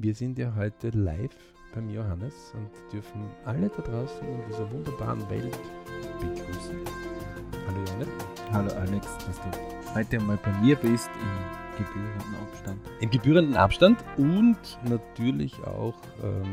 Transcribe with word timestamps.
Wir 0.00 0.14
sind 0.14 0.38
ja 0.38 0.54
heute 0.54 0.90
live 0.90 1.34
beim 1.74 1.90
Johannes 1.90 2.54
und 2.54 2.70
dürfen 2.92 3.20
alle 3.44 3.68
da 3.68 3.82
draußen 3.82 4.28
in 4.28 4.46
dieser 4.46 4.70
wunderbaren 4.70 5.28
Welt 5.28 5.58
begrüßen. 6.20 6.76
Hallo 7.66 7.84
Johannes. 7.84 8.08
Hallo 8.52 8.72
Alex, 8.74 9.08
dass 9.26 9.40
du 9.40 9.94
heute 9.96 10.20
mal 10.20 10.38
bei 10.40 10.52
mir 10.60 10.76
bist 10.76 11.10
im 11.20 11.84
gebührenden 11.84 12.36
Abstand. 12.40 12.80
Im 13.00 13.10
gebührenden 13.10 13.56
Abstand 13.56 14.04
und 14.16 14.78
natürlich 14.88 15.58
auch, 15.64 15.96
ähm, 16.22 16.44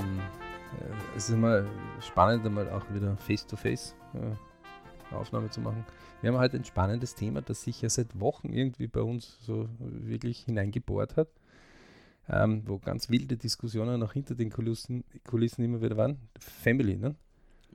äh, 0.79 1.15
es 1.15 1.29
ist 1.29 1.35
immer 1.35 1.65
spannend, 2.01 2.47
einmal 2.47 2.67
auch 2.71 2.91
wieder 2.95 3.15
face-to-face 3.15 3.93
äh, 4.15 5.13
Aufnahme 5.15 5.51
zu 5.51 5.61
machen. 5.61 5.85
Wir 6.21 6.31
haben 6.31 6.39
heute 6.39 6.57
ein 6.57 6.65
spannendes 6.65 7.13
Thema, 7.13 7.43
das 7.43 7.61
sich 7.61 7.79
ja 7.83 7.89
seit 7.89 8.19
Wochen 8.19 8.51
irgendwie 8.51 8.87
bei 8.87 9.01
uns 9.01 9.37
so 9.41 9.69
wirklich 9.79 10.45
hineingebohrt 10.45 11.15
hat 11.15 11.27
ähm, 12.29 12.63
wo 12.65 12.79
ganz 12.79 13.09
wilde 13.09 13.37
Diskussionen 13.37 14.01
auch 14.01 14.13
hinter 14.13 14.35
den 14.35 14.49
Kulissen, 14.49 15.03
Kulissen 15.27 15.63
immer 15.63 15.81
wieder 15.81 15.97
waren. 15.97 16.17
Family, 16.39 16.97
ne? 16.97 17.15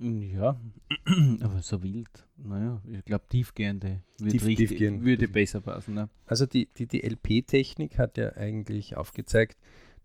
Ja, 0.01 0.59
aber 1.41 1.61
so 1.61 1.83
wild. 1.83 2.27
Naja, 2.39 2.81
ich 2.91 3.05
glaube, 3.05 3.25
tiefgehende 3.29 4.01
würde, 4.19 4.33
Tief, 4.33 4.47
richtig, 4.47 4.69
tiefgehend. 4.71 5.05
würde 5.05 5.29
besser 5.29 5.61
passen. 5.61 5.95
Ne? 5.95 6.09
Also 6.27 6.47
die, 6.47 6.67
die, 6.75 6.87
die 6.87 7.03
LP-Technik 7.03 7.99
hat 7.99 8.17
ja 8.17 8.33
eigentlich 8.33 8.97
aufgezeigt, 8.97 9.59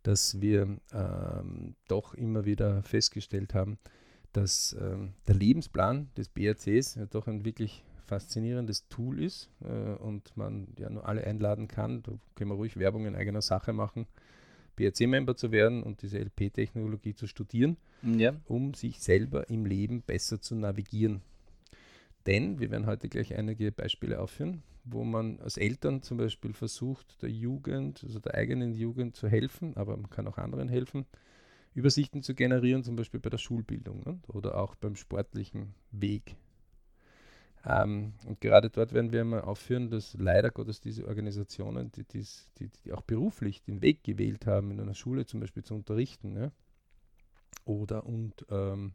dass 0.04 0.42
wir 0.42 0.78
ähm, 0.92 1.76
doch 1.88 2.14
immer 2.14 2.44
wieder 2.46 2.84
festgestellt 2.84 3.54
haben, 3.54 3.78
dass 4.34 4.76
ähm, 4.80 5.14
der 5.28 5.36
Lebensplan 5.36 6.10
des 6.18 6.28
BRCs 6.28 6.96
ja 6.96 7.06
doch 7.06 7.28
ein 7.28 7.46
wirklich 7.46 7.86
faszinierendes 8.06 8.90
Tool 8.90 9.24
ist 9.24 9.50
äh, 9.64 9.96
und 9.96 10.36
man 10.36 10.68
ja 10.78 10.90
nur 10.90 11.08
alle 11.08 11.24
einladen 11.24 11.70
kann. 11.70 12.04
Da 12.04 12.12
können 12.36 12.52
wir 12.52 12.56
ruhig 12.56 12.78
Werbung 12.78 13.06
in 13.06 13.16
eigener 13.16 13.42
Sache 13.42 13.72
machen 13.72 14.08
BRC-Member 14.76 15.36
zu 15.36 15.52
werden 15.52 15.84
und 15.84 16.02
diese 16.02 16.20
LP-Technologie 16.20 17.16
zu 17.16 17.28
studieren, 17.28 17.78
ja. 18.04 18.34
um 18.46 18.74
sich 18.74 19.00
selber 19.00 19.50
im 19.50 19.66
Leben 19.66 20.02
besser 20.02 20.42
zu 20.42 20.56
navigieren. 20.56 21.22
Denn 22.26 22.60
wir 22.60 22.72
werden 22.72 22.86
heute 22.86 23.08
gleich 23.08 23.36
einige 23.36 23.72
Beispiele 23.72 24.20
aufführen, 24.20 24.64
wo 24.84 25.04
man 25.04 25.40
als 25.40 25.58
Eltern 25.58 26.02
zum 26.02 26.18
Beispiel 26.18 26.54
versucht, 26.54 27.22
der 27.22 27.30
Jugend, 27.30 28.04
also 28.04 28.20
der 28.20 28.36
eigenen 28.36 28.74
Jugend 28.74 29.16
zu 29.16 29.28
helfen, 29.28 29.76
aber 29.78 29.96
man 29.96 30.10
kann 30.10 30.28
auch 30.28 30.38
anderen 30.38 30.70
helfen, 30.70 31.06
Übersichten 31.74 32.24
zu 32.24 32.34
generieren, 32.34 32.84
zum 32.84 32.96
Beispiel 32.96 33.20
bei 33.20 33.30
der 33.30 33.38
Schulbildung 33.38 34.04
ne? 34.06 34.20
oder 34.28 34.58
auch 34.58 34.76
beim 34.76 34.96
sportlichen 34.96 35.74
Weg 35.92 36.36
ähm, 37.66 38.14
und 38.26 38.42
gerade 38.42 38.70
dort 38.70 38.94
werden 38.94 39.12
wir 39.12 39.24
mal 39.26 39.42
aufführen, 39.42 39.90
dass 39.90 40.16
leider 40.20 40.52
Gottes 40.52 40.82
diese 40.82 41.08
Organisationen, 41.08 41.92
die, 41.92 42.04
dies, 42.04 42.52
die, 42.60 42.70
die, 42.70 42.94
auch 42.94 43.02
beruflich 43.02 43.64
den 43.64 43.82
Weg 43.82 44.04
gewählt 44.04 44.46
haben, 44.46 44.72
in 44.72 44.80
einer 44.80 44.94
Schule 44.94 45.26
zum 45.26 45.40
Beispiel 45.40 45.64
zu 45.64 45.74
unterrichten, 45.74 46.38
ja, 46.38 46.52
oder 47.66 48.06
und 48.06 48.46
ähm, 48.50 48.94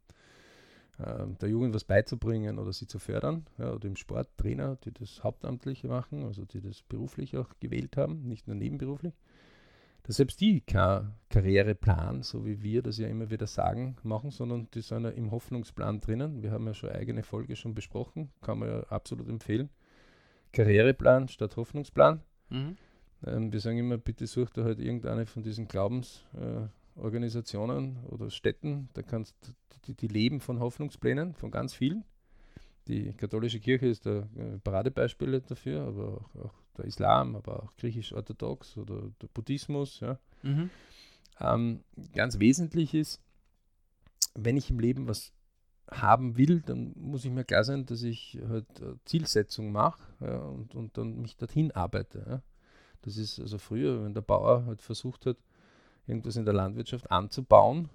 äh, 0.98 1.26
der 1.40 1.48
Jugend 1.48 1.74
was 1.74 1.84
beizubringen 1.84 2.58
oder 2.58 2.72
sie 2.72 2.86
zu 2.86 2.98
fördern, 2.98 3.46
ja, 3.58 3.72
oder 3.72 3.88
im 3.88 3.96
Sport 3.96 4.28
Trainer, 4.36 4.76
die 4.84 4.92
das 4.92 5.24
hauptamtlich 5.24 5.82
machen, 5.84 6.24
also 6.24 6.44
die 6.44 6.60
das 6.60 6.82
beruflich 6.82 7.36
auch 7.36 7.48
gewählt 7.58 7.96
haben, 7.96 8.28
nicht 8.28 8.46
nur 8.46 8.56
nebenberuflich 8.56 9.14
dass 10.02 10.16
selbst 10.16 10.40
die 10.40 10.60
keinen 10.60 11.14
Karriereplan, 11.28 12.22
so 12.22 12.46
wie 12.46 12.62
wir 12.62 12.82
das 12.82 12.98
ja 12.98 13.08
immer 13.08 13.30
wieder 13.30 13.46
sagen, 13.46 13.96
machen, 14.02 14.30
sondern 14.30 14.68
die 14.74 14.80
sind 14.80 15.04
ja 15.04 15.10
im 15.10 15.30
Hoffnungsplan 15.30 16.00
drinnen. 16.00 16.42
Wir 16.42 16.50
haben 16.52 16.66
ja 16.66 16.74
schon 16.74 16.90
eigene 16.90 17.22
Folge 17.22 17.56
schon 17.56 17.74
besprochen, 17.74 18.30
kann 18.40 18.58
man 18.58 18.68
ja 18.68 18.80
absolut 18.84 19.28
empfehlen. 19.28 19.70
Karriereplan 20.52 21.28
statt 21.28 21.56
Hoffnungsplan. 21.56 22.22
Mhm. 22.48 22.76
Ähm, 23.26 23.52
wir 23.52 23.60
sagen 23.60 23.76
immer, 23.78 23.98
bitte 23.98 24.26
such 24.26 24.50
da 24.50 24.64
halt 24.64 24.80
irgendeine 24.80 25.26
von 25.26 25.42
diesen 25.42 25.68
Glaubensorganisationen 25.68 27.98
äh, 28.04 28.08
oder 28.08 28.30
Städten, 28.30 28.88
da 28.94 29.02
kannst 29.02 29.36
die, 29.86 29.94
die 29.94 30.08
leben 30.08 30.40
von 30.40 30.60
Hoffnungsplänen, 30.60 31.34
von 31.34 31.50
ganz 31.50 31.74
vielen. 31.74 32.04
Die 32.88 33.12
katholische 33.12 33.60
Kirche 33.60 33.86
ist 33.86 34.06
da 34.06 34.26
äh, 34.36 34.58
Paradebeispiel 34.64 35.42
dafür, 35.42 35.82
aber 35.82 36.08
auch, 36.08 36.30
auch 36.42 36.54
der 36.80 36.88
Islam, 36.88 37.36
aber 37.36 37.62
auch 37.62 37.76
griechisch-orthodox 37.76 38.76
oder 38.76 39.10
der 39.22 39.28
Buddhismus. 39.28 40.00
Ja. 40.00 40.18
Mhm. 40.42 40.70
Ähm, 41.40 41.84
ganz 42.14 42.38
wesentlich 42.38 42.94
ist, 42.94 43.20
wenn 44.34 44.56
ich 44.56 44.70
im 44.70 44.78
Leben 44.80 45.08
was 45.08 45.32
haben 45.90 46.36
will, 46.36 46.60
dann 46.60 46.92
muss 46.96 47.24
ich 47.24 47.30
mir 47.30 47.44
klar 47.44 47.64
sein, 47.64 47.84
dass 47.86 48.02
ich 48.02 48.38
halt 48.48 48.66
Zielsetzung 49.04 49.72
mache 49.72 50.00
ja, 50.20 50.38
und, 50.38 50.74
und 50.74 50.96
dann 50.96 51.20
mich 51.20 51.36
dorthin 51.36 51.72
arbeite. 51.72 52.24
Ja. 52.28 52.42
Das 53.02 53.16
ist 53.16 53.40
also 53.40 53.58
früher, 53.58 54.04
wenn 54.04 54.14
der 54.14 54.20
Bauer 54.20 54.66
halt 54.66 54.82
versucht 54.82 55.26
hat, 55.26 55.36
irgendwas 56.06 56.36
in 56.36 56.44
der 56.44 56.54
Landwirtschaft 56.54 57.10
anzubauen, 57.10 57.88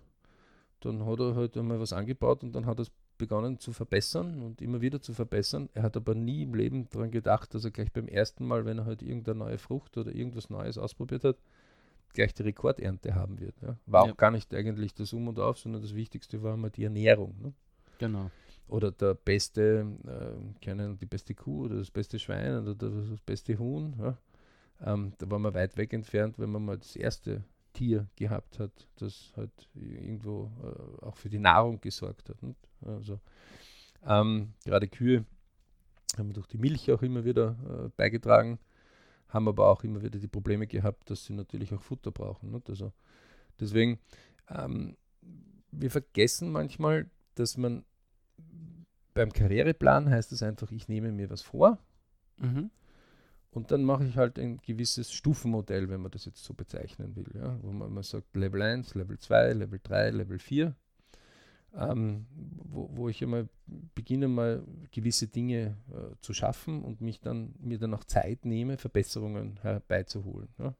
dann 0.81 1.05
hat 1.05 1.19
er 1.19 1.35
halt 1.35 1.57
einmal 1.57 1.79
was 1.79 1.93
angebaut 1.93 2.43
und 2.43 2.53
dann 2.53 2.65
hat 2.65 2.79
er 2.79 2.83
es 2.83 2.91
begonnen 3.17 3.59
zu 3.59 3.71
verbessern 3.73 4.41
und 4.41 4.61
immer 4.61 4.81
wieder 4.81 5.01
zu 5.01 5.13
verbessern. 5.13 5.69
Er 5.73 5.83
hat 5.83 5.97
aber 5.97 6.15
nie 6.15 6.43
im 6.43 6.53
Leben 6.53 6.89
daran 6.89 7.11
gedacht, 7.11 7.53
dass 7.53 7.65
er 7.65 7.71
gleich 7.71 7.91
beim 7.91 8.07
ersten 8.07 8.45
Mal, 8.45 8.65
wenn 8.65 8.79
er 8.79 8.85
halt 8.85 9.01
irgendeine 9.01 9.39
neue 9.39 9.57
Frucht 9.57 9.97
oder 9.97 10.13
irgendwas 10.13 10.49
Neues 10.49 10.77
ausprobiert 10.77 11.23
hat, 11.23 11.37
gleich 12.13 12.33
die 12.33 12.43
Rekordernte 12.43 13.15
haben 13.15 13.39
wird. 13.39 13.55
Ja. 13.61 13.77
War 13.85 14.05
ja. 14.05 14.11
auch 14.11 14.17
gar 14.17 14.31
nicht 14.31 14.53
eigentlich 14.53 14.93
das 14.93 15.13
Um 15.13 15.27
und 15.27 15.39
Auf, 15.39 15.59
sondern 15.59 15.81
das 15.81 15.95
Wichtigste 15.95 16.41
war 16.41 16.55
immer 16.55 16.69
die 16.69 16.83
Ernährung. 16.83 17.35
Ne? 17.41 17.53
Genau. 17.99 18.31
Oder 18.67 18.91
der 18.91 19.13
beste, 19.13 19.85
äh, 20.07 20.65
keine, 20.65 20.95
die 20.95 21.05
beste 21.05 21.35
Kuh 21.35 21.65
oder 21.65 21.75
das 21.77 21.91
beste 21.91 22.17
Schwein 22.17 22.59
oder 22.59 22.73
das 22.73 23.21
beste 23.25 23.59
Huhn. 23.59 23.95
Ja. 23.99 24.17
Ähm, 24.81 25.13
da 25.19 25.29
war 25.29 25.39
man 25.39 25.53
weit 25.53 25.77
weg 25.77 25.93
entfernt, 25.93 26.39
wenn 26.39 26.49
man 26.49 26.65
mal 26.65 26.77
das 26.77 26.95
erste 26.95 27.43
Tier 27.75 28.07
gehabt 28.15 28.59
hat, 28.59 28.87
das 28.95 29.33
halt 29.35 29.51
irgendwo 29.75 30.51
äh, 30.63 31.05
auch 31.05 31.17
für 31.17 31.29
die 31.29 31.39
Nahrung 31.39 31.79
gesorgt 31.81 32.29
hat. 32.29 32.41
Nicht? 32.41 32.59
Also 32.81 33.19
ähm, 34.05 34.53
gerade 34.63 34.87
Kühe 34.87 35.25
haben 36.17 36.33
durch 36.33 36.47
die 36.47 36.57
Milch 36.57 36.91
auch 36.91 37.01
immer 37.01 37.25
wieder 37.25 37.55
äh, 37.69 37.89
beigetragen, 37.95 38.59
haben 39.29 39.47
aber 39.47 39.69
auch 39.69 39.83
immer 39.83 40.01
wieder 40.01 40.19
die 40.19 40.27
Probleme 40.27 40.67
gehabt, 40.67 41.09
dass 41.09 41.25
sie 41.25 41.33
natürlich 41.33 41.73
auch 41.73 41.81
Futter 41.81 42.11
brauchen. 42.11 42.51
Nicht? 42.51 42.69
Also 42.69 42.93
deswegen, 43.59 43.99
ähm, 44.49 44.95
wir 45.71 45.91
vergessen 45.91 46.51
manchmal, 46.51 47.09
dass 47.35 47.57
man 47.57 47.83
beim 49.13 49.31
Karriereplan 49.31 50.09
heißt 50.09 50.31
es 50.31 50.43
einfach, 50.43 50.71
ich 50.71 50.87
nehme 50.87 51.11
mir 51.11 51.29
was 51.29 51.41
vor. 51.41 51.77
Mhm. 52.37 52.69
Und 53.55 53.71
dann 53.71 53.85
mache 53.85 54.05
ich 54.05 54.17
halt 54.17 54.37
ein 54.37 54.57
gewisses 54.57 55.13
Stufenmodell, 55.13 55.89
wenn 55.89 56.01
man 56.01 56.11
das 56.11 56.25
jetzt 56.25 56.43
so 56.43 56.53
bezeichnen 56.53 57.15
will. 57.15 57.31
Ja? 57.33 57.57
Wo 57.61 57.71
man, 57.71 57.93
man 57.93 58.03
sagt 58.03 58.35
Level 58.35 58.61
1, 58.61 58.95
Level 58.95 59.17
2, 59.17 59.53
Level 59.53 59.79
3, 59.81 60.09
Level 60.09 60.39
4. 60.39 60.75
Ähm, 61.77 62.25
wo, 62.65 62.89
wo, 62.91 63.07
ich 63.07 63.23
einmal 63.23 63.47
beginne, 63.95 64.27
mal 64.27 64.61
gewisse 64.91 65.27
Dinge 65.27 65.77
äh, 65.89 66.15
zu 66.19 66.33
schaffen 66.33 66.83
und 66.83 66.99
mich 66.99 67.21
dann, 67.21 67.55
mir 67.59 67.79
dann 67.79 67.93
auch 67.93 68.03
Zeit 68.03 68.43
nehme, 68.43 68.77
Verbesserungen 68.77 69.57
herbeizuholen. 69.61 70.49
Ja? 70.57 70.73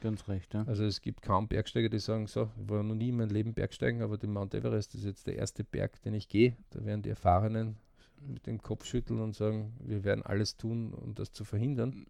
Ganz 0.00 0.26
recht, 0.26 0.52
ja. 0.52 0.64
Also 0.64 0.84
es 0.84 1.02
gibt 1.02 1.22
kaum 1.22 1.46
Bergsteiger, 1.46 1.88
die 1.88 2.00
sagen, 2.00 2.26
so, 2.26 2.50
ich 2.60 2.68
war 2.68 2.82
noch 2.82 2.96
nie 2.96 3.10
in 3.10 3.18
meinem 3.18 3.30
Leben 3.30 3.54
Bergsteigen, 3.54 4.02
aber 4.02 4.18
den 4.18 4.32
Mount 4.32 4.52
Everest 4.52 4.96
ist 4.96 5.04
jetzt 5.04 5.28
der 5.28 5.36
erste 5.36 5.62
Berg, 5.62 6.02
den 6.02 6.14
ich 6.14 6.28
gehe. 6.28 6.56
Da 6.70 6.84
werden 6.84 7.02
die 7.02 7.10
Erfahrenen 7.10 7.76
mit 8.20 8.46
dem 8.46 8.60
Kopf 8.60 8.84
schütteln 8.84 9.20
und 9.20 9.34
sagen, 9.34 9.74
wir 9.80 10.04
werden 10.04 10.22
alles 10.24 10.56
tun, 10.56 10.92
um 10.92 11.14
das 11.14 11.32
zu 11.32 11.44
verhindern, 11.44 12.06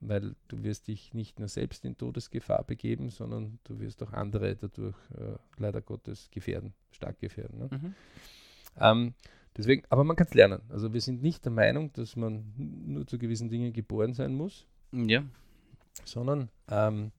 weil 0.00 0.34
du 0.48 0.62
wirst 0.62 0.88
dich 0.88 1.14
nicht 1.14 1.38
nur 1.38 1.48
selbst 1.48 1.84
in 1.84 1.96
Todesgefahr 1.96 2.64
begeben, 2.64 3.10
sondern 3.10 3.58
du 3.64 3.80
wirst 3.80 4.02
auch 4.02 4.12
andere 4.12 4.56
dadurch 4.56 4.96
äh, 5.12 5.36
leider 5.56 5.80
Gottes 5.80 6.28
gefährden, 6.30 6.74
stark 6.90 7.18
gefährden. 7.18 7.58
Ne? 7.58 7.68
Mhm. 7.70 7.94
Ähm, 8.80 9.14
deswegen, 9.56 9.82
aber 9.90 10.04
man 10.04 10.16
kann 10.16 10.26
es 10.26 10.34
lernen. 10.34 10.62
Also 10.68 10.92
wir 10.92 11.00
sind 11.00 11.22
nicht 11.22 11.44
der 11.44 11.52
Meinung, 11.52 11.92
dass 11.92 12.16
man 12.16 12.52
nur 12.56 13.06
zu 13.06 13.18
gewissen 13.18 13.48
Dingen 13.48 13.72
geboren 13.72 14.14
sein 14.14 14.34
muss, 14.34 14.66
ja. 14.92 15.24
sondern 16.04 16.48
ähm, 16.68 17.12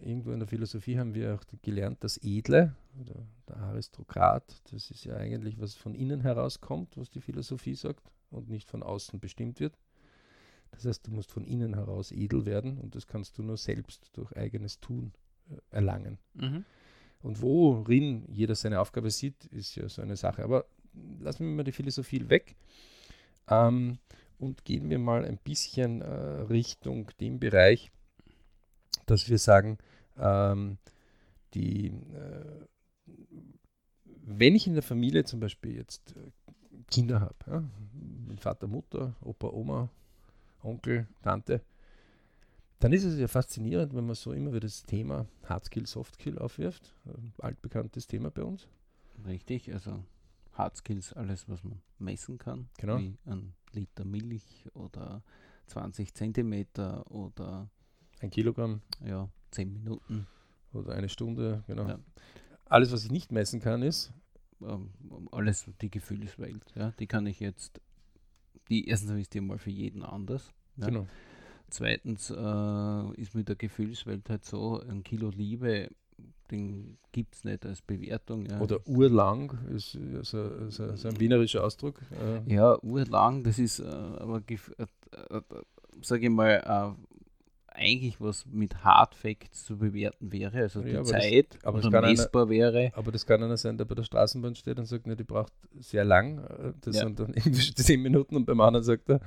irgendwo 0.00 0.32
in 0.32 0.40
der 0.40 0.48
Philosophie 0.48 0.98
haben 0.98 1.14
wir 1.14 1.34
auch 1.34 1.44
gelernt, 1.62 2.04
das 2.04 2.18
Edle, 2.22 2.74
oder 3.00 3.26
der 3.48 3.56
Aristokrat, 3.56 4.62
das 4.70 4.90
ist 4.90 5.04
ja 5.04 5.16
eigentlich, 5.16 5.60
was 5.60 5.74
von 5.74 5.94
innen 5.94 6.20
herauskommt, 6.20 6.96
was 6.96 7.10
die 7.10 7.20
Philosophie 7.20 7.74
sagt 7.74 8.10
und 8.30 8.48
nicht 8.48 8.70
von 8.70 8.82
außen 8.82 9.20
bestimmt 9.20 9.60
wird. 9.60 9.78
Das 10.72 10.86
heißt, 10.86 11.06
du 11.06 11.10
musst 11.10 11.30
von 11.30 11.44
innen 11.44 11.74
heraus 11.74 12.12
edel 12.12 12.46
werden 12.46 12.78
und 12.78 12.94
das 12.94 13.06
kannst 13.06 13.38
du 13.38 13.42
nur 13.42 13.56
selbst 13.56 14.10
durch 14.14 14.34
eigenes 14.36 14.80
Tun 14.80 15.12
äh, 15.50 15.56
erlangen. 15.70 16.18
Mhm. 16.34 16.64
Und 17.22 17.40
worin 17.40 18.24
jeder 18.28 18.54
seine 18.54 18.80
Aufgabe 18.80 19.10
sieht, 19.10 19.44
ist 19.46 19.76
ja 19.76 19.88
so 19.88 20.02
eine 20.02 20.16
Sache. 20.16 20.42
Aber 20.42 20.64
lassen 21.20 21.46
wir 21.46 21.54
mal 21.54 21.64
die 21.64 21.72
Philosophie 21.72 22.28
weg 22.28 22.56
ähm, 23.48 23.98
und 24.38 24.64
gehen 24.64 24.90
wir 24.90 24.98
mal 24.98 25.24
ein 25.24 25.38
bisschen 25.38 26.00
äh, 26.00 26.06
Richtung 26.06 27.10
dem 27.20 27.38
Bereich, 27.38 27.92
dass 29.12 29.28
wir 29.28 29.38
sagen, 29.38 29.78
ähm, 30.18 30.78
die, 31.54 31.88
äh, 31.88 32.66
wenn 34.24 34.54
ich 34.54 34.66
in 34.66 34.74
der 34.74 34.82
Familie 34.82 35.24
zum 35.24 35.38
Beispiel 35.40 35.76
jetzt 35.76 36.16
äh, 36.16 36.30
Kinder 36.90 37.20
habe, 37.20 37.36
ja, 37.46 37.64
Vater, 38.38 38.66
Mutter, 38.66 39.14
Opa, 39.20 39.48
Oma, 39.48 39.90
Onkel, 40.62 41.06
Tante, 41.22 41.62
Dann 42.78 42.92
ist 42.92 43.04
es 43.04 43.18
ja 43.18 43.28
faszinierend, 43.28 43.94
wenn 43.94 44.06
man 44.06 44.16
so 44.16 44.32
immer 44.32 44.50
wieder 44.50 44.60
das 44.66 44.82
Thema 44.82 45.26
Hardskill, 45.44 45.86
Softskill 45.86 46.38
aufwirft. 46.38 46.94
Ein 47.04 47.32
altbekanntes 47.38 48.06
Thema 48.06 48.30
bei 48.30 48.42
uns. 48.42 48.66
Richtig, 49.24 49.72
also 49.72 50.02
Hardskills, 50.52 51.12
alles, 51.12 51.48
was 51.48 51.62
man 51.62 51.80
messen 51.98 52.38
kann. 52.38 52.68
Genau. 52.78 52.98
Wie 52.98 53.16
ein 53.26 53.54
Liter 53.72 54.04
Milch 54.04 54.66
oder 54.74 55.22
20 55.66 56.14
Zentimeter 56.14 57.08
oder 57.10 57.70
Ein 58.22 58.30
Kilogramm 58.30 58.80
ja, 59.04 59.28
10 59.50 59.72
Minuten. 59.72 60.26
oder 60.72 60.94
eine 60.94 61.08
Stunde, 61.08 61.62
genau. 61.66 61.86
Ja. 61.88 61.98
Alles, 62.66 62.90
was 62.92 63.04
ich 63.04 63.10
nicht 63.10 63.30
messen 63.32 63.60
kann, 63.60 63.82
ist, 63.82 64.12
Ähm, 64.62 64.90
alles 65.32 65.66
die 65.80 65.90
Gefühlswelt. 65.90 66.62
Ja, 66.76 66.92
die 67.00 67.06
kann 67.08 67.26
ich 67.26 67.40
jetzt, 67.40 67.80
die 68.68 68.86
erstens 68.88 69.10
ist 69.20 69.34
die 69.34 69.40
mal 69.40 69.58
für 69.58 69.70
jeden 69.70 70.02
anders. 70.04 70.52
Ja. 70.76 70.86
genau. 70.86 71.06
Zweitens 71.68 72.30
äh, 72.30 73.20
ist 73.20 73.34
mit 73.34 73.48
der 73.48 73.56
Gefühlswelt 73.56 74.28
halt 74.30 74.44
so, 74.44 74.80
ein 74.80 75.02
Kilo 75.02 75.30
Liebe, 75.30 75.88
den 76.50 76.98
gibt 77.12 77.34
es 77.34 77.44
nicht 77.44 77.64
als 77.66 77.80
Bewertung. 77.82 78.46
Ja. 78.46 78.60
Oder 78.60 78.86
urlang 78.86 79.58
ist 79.74 79.98
so, 80.22 80.70
so, 80.70 80.94
so 80.96 81.08
ein 81.08 81.18
wienerischer 81.18 81.64
Ausdruck. 81.64 82.00
Äh, 82.46 82.54
Ja, 82.54 82.78
urlang, 82.84 83.42
das 83.42 83.58
ist 83.58 83.80
äh, 83.80 83.84
aber, 83.86 84.38
gef- 84.38 84.72
äh, 84.78 84.86
äh, 85.36 85.42
sage 86.02 86.24
ich 86.26 86.30
mal, 86.30 86.62
äh, 86.64 87.11
eigentlich 87.74 88.20
was 88.20 88.44
mit 88.46 88.84
Hard 88.84 89.14
Facts 89.14 89.64
zu 89.64 89.76
bewerten 89.78 90.30
wäre, 90.32 90.58
also 90.58 90.82
die 90.82 90.90
Ja, 90.90 91.00
aber 91.00 91.10
das- 91.12 91.22
Zeit 91.22 91.58
aber 91.62 91.78
es 91.78 91.84
oder 91.86 91.92
kann 91.98 92.04
einer- 92.04 92.12
messbar 92.12 92.48
wäre. 92.48 92.92
Aber 92.94 93.12
das 93.12 93.24
kann 93.26 93.42
einer 93.42 93.56
sein, 93.56 93.78
der 93.78 93.84
bei 93.84 93.94
der 93.94 94.02
Straßenbahn 94.04 94.54
steht 94.54 94.78
und 94.78 94.86
sagt, 94.86 95.06
ne, 95.06 95.16
die 95.16 95.24
braucht 95.24 95.52
sehr 95.78 96.04
lang. 96.04 96.38
äh, 96.44 96.72
Das 96.80 96.96
Ja. 96.96 97.02
sind 97.04 97.18
dann 97.20 97.32
irgendwie 97.34 97.74
10 97.74 98.00
Minuten 98.02 98.36
und 98.36 98.44
beim 98.44 98.60
anderen 98.60 98.84
sagt 98.84 99.08
er, 99.08 99.20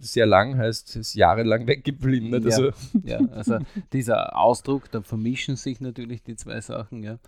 sehr 0.00 0.24
lang 0.26 0.56
heißt, 0.56 0.88
es 0.90 0.96
ist 0.96 1.14
jahrelang 1.14 1.66
weggeblieben. 1.66 2.30
Nicht? 2.30 2.44
Ja. 2.46 2.50
Also, 2.56 2.70
Ja, 3.04 3.18
also 3.32 3.58
dieser 3.92 4.36
Ausdruck, 4.38 4.90
da 4.90 5.02
vermischen 5.02 5.56
sich 5.56 5.80
natürlich 5.80 6.22
die 6.22 6.36
zwei 6.36 6.60
Sachen, 6.62 7.02
ja. 7.02 7.18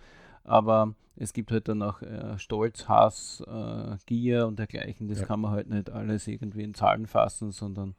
Aber 0.43 0.95
es 1.15 1.33
gibt 1.33 1.51
halt 1.51 1.67
dann 1.67 1.83
auch 1.83 2.01
äh, 2.01 2.39
Stolz, 2.39 2.87
Hass, 2.87 3.43
äh, 3.45 3.97
Gier 4.07 4.47
und 4.47 4.57
dergleichen. 4.57 5.07
Das 5.09 5.19
Ja. 5.19 5.25
kann 5.25 5.41
man 5.41 5.51
halt 5.51 5.69
nicht 5.69 5.91
alles 5.91 6.27
irgendwie 6.27 6.63
in 6.63 6.73
Zahlen 6.73 7.05
fassen, 7.05 7.51
sondern 7.51 7.93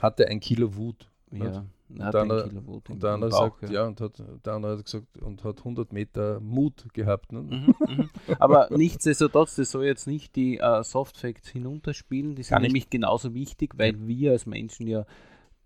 hatte 0.00 0.28
ein 0.28 0.38
Kilo 0.38 0.76
Wut. 0.76 1.10
Ja, 1.32 1.64
Und 1.88 2.02
hat 2.04 2.14
der 2.14 2.20
andere- 2.22 2.48
Kilowatt 2.48 2.88
im- 2.88 2.94
Und 2.94 3.02
der 3.02 3.10
andere 3.10 3.30
Bauch, 3.30 3.58
sagt, 3.60 3.70
ja. 3.72 3.86
und 3.86 4.00
hat, 4.00 4.22
der 4.44 4.52
andere 4.52 4.76
hat 4.78 4.84
gesagt, 4.84 5.18
und 5.20 5.44
hat 5.44 5.58
100 5.58 5.92
Meter 5.92 6.40
Mut 6.40 6.86
gehabt. 6.94 7.32
Ne? 7.32 7.42
Mhm, 7.42 7.74
mhm. 7.86 8.10
Aber 8.38 8.68
nichtsdestotrotz, 8.76 9.56
das 9.56 9.70
soll 9.70 9.84
jetzt 9.84 10.06
nicht 10.06 10.36
die 10.36 10.58
äh, 10.58 10.82
Soft 10.84 11.16
Facts 11.18 11.48
hinunterspielen. 11.48 12.34
Die 12.34 12.42
sind 12.42 12.50
Gar 12.50 12.60
nicht. 12.60 12.68
nämlich 12.68 12.90
genauso 12.90 13.34
wichtig, 13.34 13.74
weil 13.78 14.06
wir 14.06 14.32
als 14.32 14.46
Menschen 14.46 14.86
ja 14.86 15.04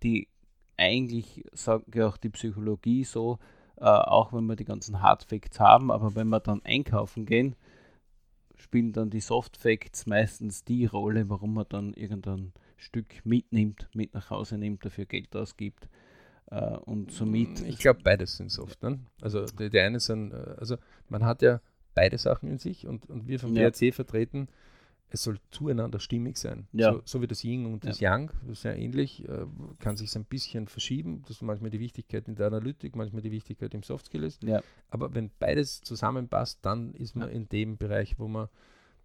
die 0.02 0.28
eigentlich, 0.76 1.44
sagt 1.52 1.94
ja 1.94 2.08
auch 2.08 2.16
die 2.16 2.30
Psychologie 2.30 3.04
so, 3.04 3.38
äh, 3.76 3.84
auch 3.84 4.32
wenn 4.32 4.46
wir 4.46 4.56
die 4.56 4.64
ganzen 4.64 5.00
Hard 5.02 5.24
Facts 5.24 5.60
haben, 5.60 5.90
aber 5.92 6.14
wenn 6.16 6.28
wir 6.28 6.40
dann 6.40 6.60
einkaufen 6.64 7.24
gehen, 7.26 7.54
spielen 8.56 8.92
dann 8.92 9.10
die 9.10 9.20
Soft 9.20 9.56
Facts 9.56 10.06
meistens 10.06 10.64
die 10.64 10.86
Rolle, 10.86 11.28
warum 11.28 11.54
man 11.54 11.66
dann 11.68 11.92
irgendein 11.94 12.52
Stück 12.82 13.24
mitnimmt, 13.24 13.88
mit 13.94 14.12
nach 14.14 14.30
Hause 14.30 14.58
nimmt, 14.58 14.84
dafür 14.84 15.06
Geld 15.06 15.34
ausgibt. 15.36 15.88
Äh, 16.50 16.76
und 16.78 17.10
somit 17.12 17.60
Ich 17.60 17.78
glaube, 17.78 18.00
beides 18.02 18.36
sind 18.36 18.50
soft. 18.50 18.82
Ne? 18.82 18.98
Also 19.20 19.46
die, 19.46 19.70
die 19.70 19.78
eine 19.80 20.00
sind, 20.00 20.32
äh, 20.32 20.54
also 20.58 20.76
man 21.08 21.24
hat 21.24 21.42
ja 21.42 21.60
beide 21.94 22.18
Sachen 22.18 22.50
in 22.50 22.58
sich 22.58 22.86
und, 22.86 23.08
und 23.08 23.26
wir 23.28 23.38
vom 23.38 23.54
Ja. 23.54 23.68
BRC 23.70 23.94
vertreten, 23.94 24.48
es 25.14 25.22
soll 25.24 25.38
zueinander 25.50 26.00
stimmig 26.00 26.38
sein. 26.38 26.66
Ja. 26.72 26.92
So, 26.94 27.02
so 27.04 27.22
wie 27.22 27.26
das 27.26 27.44
Yin 27.44 27.66
und 27.66 27.84
das 27.84 28.00
Yang, 28.00 28.30
sehr 28.52 28.76
ähnlich, 28.78 29.28
äh, 29.28 29.44
kann 29.78 29.98
sich 29.98 30.14
ein 30.16 30.24
bisschen 30.24 30.68
verschieben. 30.68 31.20
Das 31.22 31.32
ist 31.36 31.42
manchmal 31.42 31.70
die 31.70 31.80
Wichtigkeit 31.80 32.26
in 32.28 32.34
der 32.34 32.46
Analytik, 32.46 32.96
manchmal 32.96 33.20
die 33.20 33.30
Wichtigkeit 33.30 33.74
im 33.74 33.82
Softskill 33.82 34.22
ist. 34.24 34.42
ja, 34.42 34.62
Aber 34.88 35.14
wenn 35.14 35.30
beides 35.38 35.82
zusammenpasst, 35.82 36.60
dann 36.62 36.94
ist 36.94 37.14
man 37.14 37.28
Ja. 37.28 37.34
in 37.34 37.48
dem 37.50 37.76
Bereich, 37.76 38.18
wo 38.18 38.26
man 38.26 38.48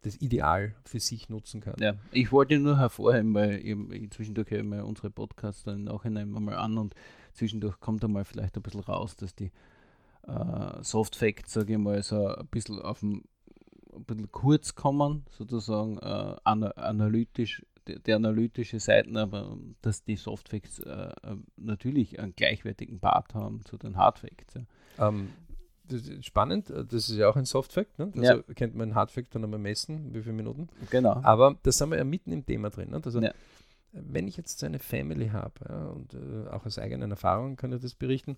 das 0.01 0.21
Ideal 0.21 0.75
für 0.83 0.99
sich 0.99 1.29
nutzen 1.29 1.61
kann. 1.61 1.75
Ja, 1.79 1.95
ich 2.11 2.31
wollte 2.31 2.59
nur 2.59 2.77
hervorheben, 2.77 3.33
weil 3.33 3.55
ich, 3.55 4.11
zwischendurch 4.11 4.51
höre 4.51 4.63
ich 4.63 4.83
unsere 4.83 5.09
Podcasts 5.09 5.63
dann 5.63 5.77
im 5.77 5.83
Nachhinein 5.85 6.29
mal 6.29 6.55
an 6.55 6.77
und 6.77 6.95
zwischendurch 7.33 7.79
kommt 7.79 8.03
einmal 8.03 8.25
vielleicht 8.25 8.55
ein 8.55 8.63
bisschen 8.63 8.81
raus, 8.81 9.15
dass 9.15 9.35
die 9.35 9.51
äh, 10.27 10.83
Soft 10.83 11.15
Facts, 11.15 11.53
sage 11.53 11.73
ich 11.73 11.79
mal, 11.79 12.01
so 12.03 12.27
ein 12.27 12.47
bisschen 12.47 12.79
auf 12.81 12.99
dem 12.99 13.23
ein 13.97 14.03
bisschen 14.03 14.31
kurz 14.31 14.75
kommen, 14.75 15.25
sozusagen 15.31 15.97
äh, 15.97 16.35
ana 16.43 16.69
analytisch, 16.71 17.65
die, 17.87 17.99
die 18.01 18.13
analytische 18.13 18.79
Seiten, 18.79 19.17
aber 19.17 19.57
dass 19.81 20.03
die 20.03 20.15
Soft 20.15 20.49
Facts 20.49 20.79
äh, 20.79 21.09
natürlich 21.55 22.19
einen 22.19 22.35
gleichwertigen 22.35 22.99
Part 22.99 23.33
haben 23.33 23.63
zu 23.65 23.77
den 23.77 23.97
Hard 23.97 24.19
Facts. 24.19 24.53
Ja. 24.53 25.09
Ähm, 25.09 25.29
spannend, 26.21 26.69
das 26.69 27.09
ist 27.09 27.15
ja 27.17 27.29
auch 27.29 27.35
ein 27.35 27.45
Soft-Fact. 27.45 27.99
Ne? 27.99 28.11
Also 28.15 28.21
Ja. 28.21 28.41
kennt 28.55 28.75
man 28.75 28.89
ein 28.89 28.95
Hard-Fact 28.95 29.33
dann 29.35 29.43
einmal 29.43 29.59
messen, 29.59 30.13
wie 30.13 30.21
viele 30.21 30.33
Minuten. 30.35 30.67
Genau. 30.89 31.19
Aber 31.23 31.57
das 31.63 31.77
sind 31.77 31.89
wir 31.91 31.97
ja 31.97 32.03
mitten 32.03 32.31
im 32.31 32.45
Thema 32.45 32.69
drin. 32.69 32.89
Ne? 32.91 33.01
Also, 33.03 33.21
Ja. 33.21 33.31
Wenn 33.93 34.27
ich 34.27 34.35
jetzt 34.37 34.59
so 34.59 34.65
eine 34.65 34.79
Family 34.79 35.29
habe 35.29 35.53
ja, 35.67 35.85
und 35.87 36.13
äh, 36.13 36.49
auch 36.49 36.65
aus 36.65 36.77
eigenen 36.77 37.09
Erfahrungen 37.09 37.55
kann 37.55 37.71
ich 37.71 37.81
das 37.81 37.95
berichten, 37.95 38.37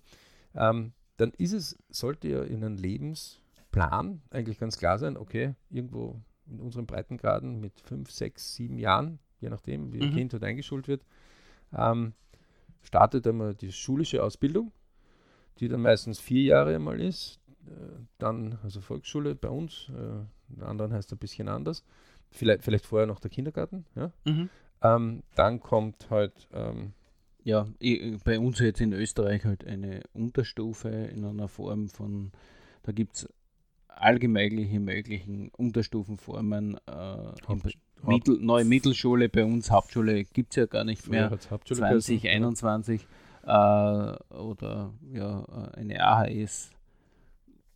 ähm, 0.54 0.92
dann 1.16 1.32
ist 1.36 1.52
es, 1.52 1.76
sollte 1.90 2.28
ja 2.28 2.42
in 2.44 2.64
einem 2.64 2.76
Lebensplan 2.76 4.22
eigentlich 4.30 4.58
ganz 4.58 4.78
klar 4.78 4.98
sein, 4.98 5.16
okay, 5.16 5.54
irgendwo 5.68 6.16
in 6.46 6.60
unseren 6.60 6.86
Breitengraden 6.86 7.60
mit 7.60 7.78
fünf, 7.80 8.10
sechs, 8.10 8.54
sieben 8.54 8.78
Jahren, 8.78 9.18
je 9.40 9.50
nachdem, 9.50 9.92
wie 9.92 10.00
ein 10.00 10.10
Mhm. 10.10 10.14
Kind 10.14 10.32
dort 10.32 10.44
eingeschult 10.44 10.88
wird, 10.88 11.04
ähm, 11.76 12.14
startet 12.82 13.26
einmal 13.26 13.54
die 13.54 13.72
schulische 13.72 14.22
Ausbildung, 14.22 14.72
die 15.58 15.68
dann 15.68 15.82
meistens 15.82 16.20
vier 16.20 16.42
Jahre 16.44 16.74
einmal 16.76 17.00
ist, 17.00 17.39
dann 18.18 18.58
also 18.62 18.80
Volksschule 18.80 19.34
bei 19.34 19.48
uns, 19.48 19.88
äh, 19.90 20.54
in 20.56 20.62
anderen 20.62 20.92
heißt 20.92 21.08
es 21.10 21.12
ein 21.16 21.18
bisschen 21.18 21.48
anders, 21.48 21.84
vielleicht, 22.30 22.62
vielleicht 22.64 22.86
vorher 22.86 23.06
noch 23.06 23.20
der 23.20 23.30
Kindergarten, 23.30 23.84
ja? 23.94 24.12
Mhm. 24.24 24.48
Ähm, 24.82 25.22
dann 25.34 25.60
kommt 25.60 26.08
halt, 26.10 26.48
ähm, 26.52 26.92
Ja, 27.42 27.66
i- 27.82 28.18
bei 28.22 28.38
uns 28.38 28.58
jetzt 28.58 28.82
in 28.82 28.92
Österreich 28.92 29.46
halt 29.46 29.66
eine 29.66 30.02
Unterstufe 30.12 30.90
in 30.90 31.24
einer 31.24 31.48
Form 31.48 31.88
von, 31.88 32.32
da 32.82 32.92
gibt 32.92 33.16
es 33.16 33.28
allgemeingliche 33.88 34.78
möglichen 34.78 35.48
Unterstufenformen. 35.56 36.76
Äh, 36.86 36.90
Haupt- 37.46 37.78
Mittel, 38.02 38.38
neue 38.40 38.64
Mittelschule 38.64 39.28
bei 39.30 39.44
uns, 39.44 39.70
Hauptschule 39.70 40.24
gibt 40.24 40.50
es 40.52 40.56
ja 40.56 40.66
gar 40.66 40.84
nicht 40.84 41.08
mehr. 41.08 41.30
hat's 41.30 41.50
Hauptschule 41.50 41.80
geheißen, 41.80 42.18
2021 42.20 43.06
äh, 43.42 43.46
oder 44.34 44.92
ja, 45.12 45.40
äh, 45.74 45.78
eine 45.78 46.00
AHS. 46.04 46.70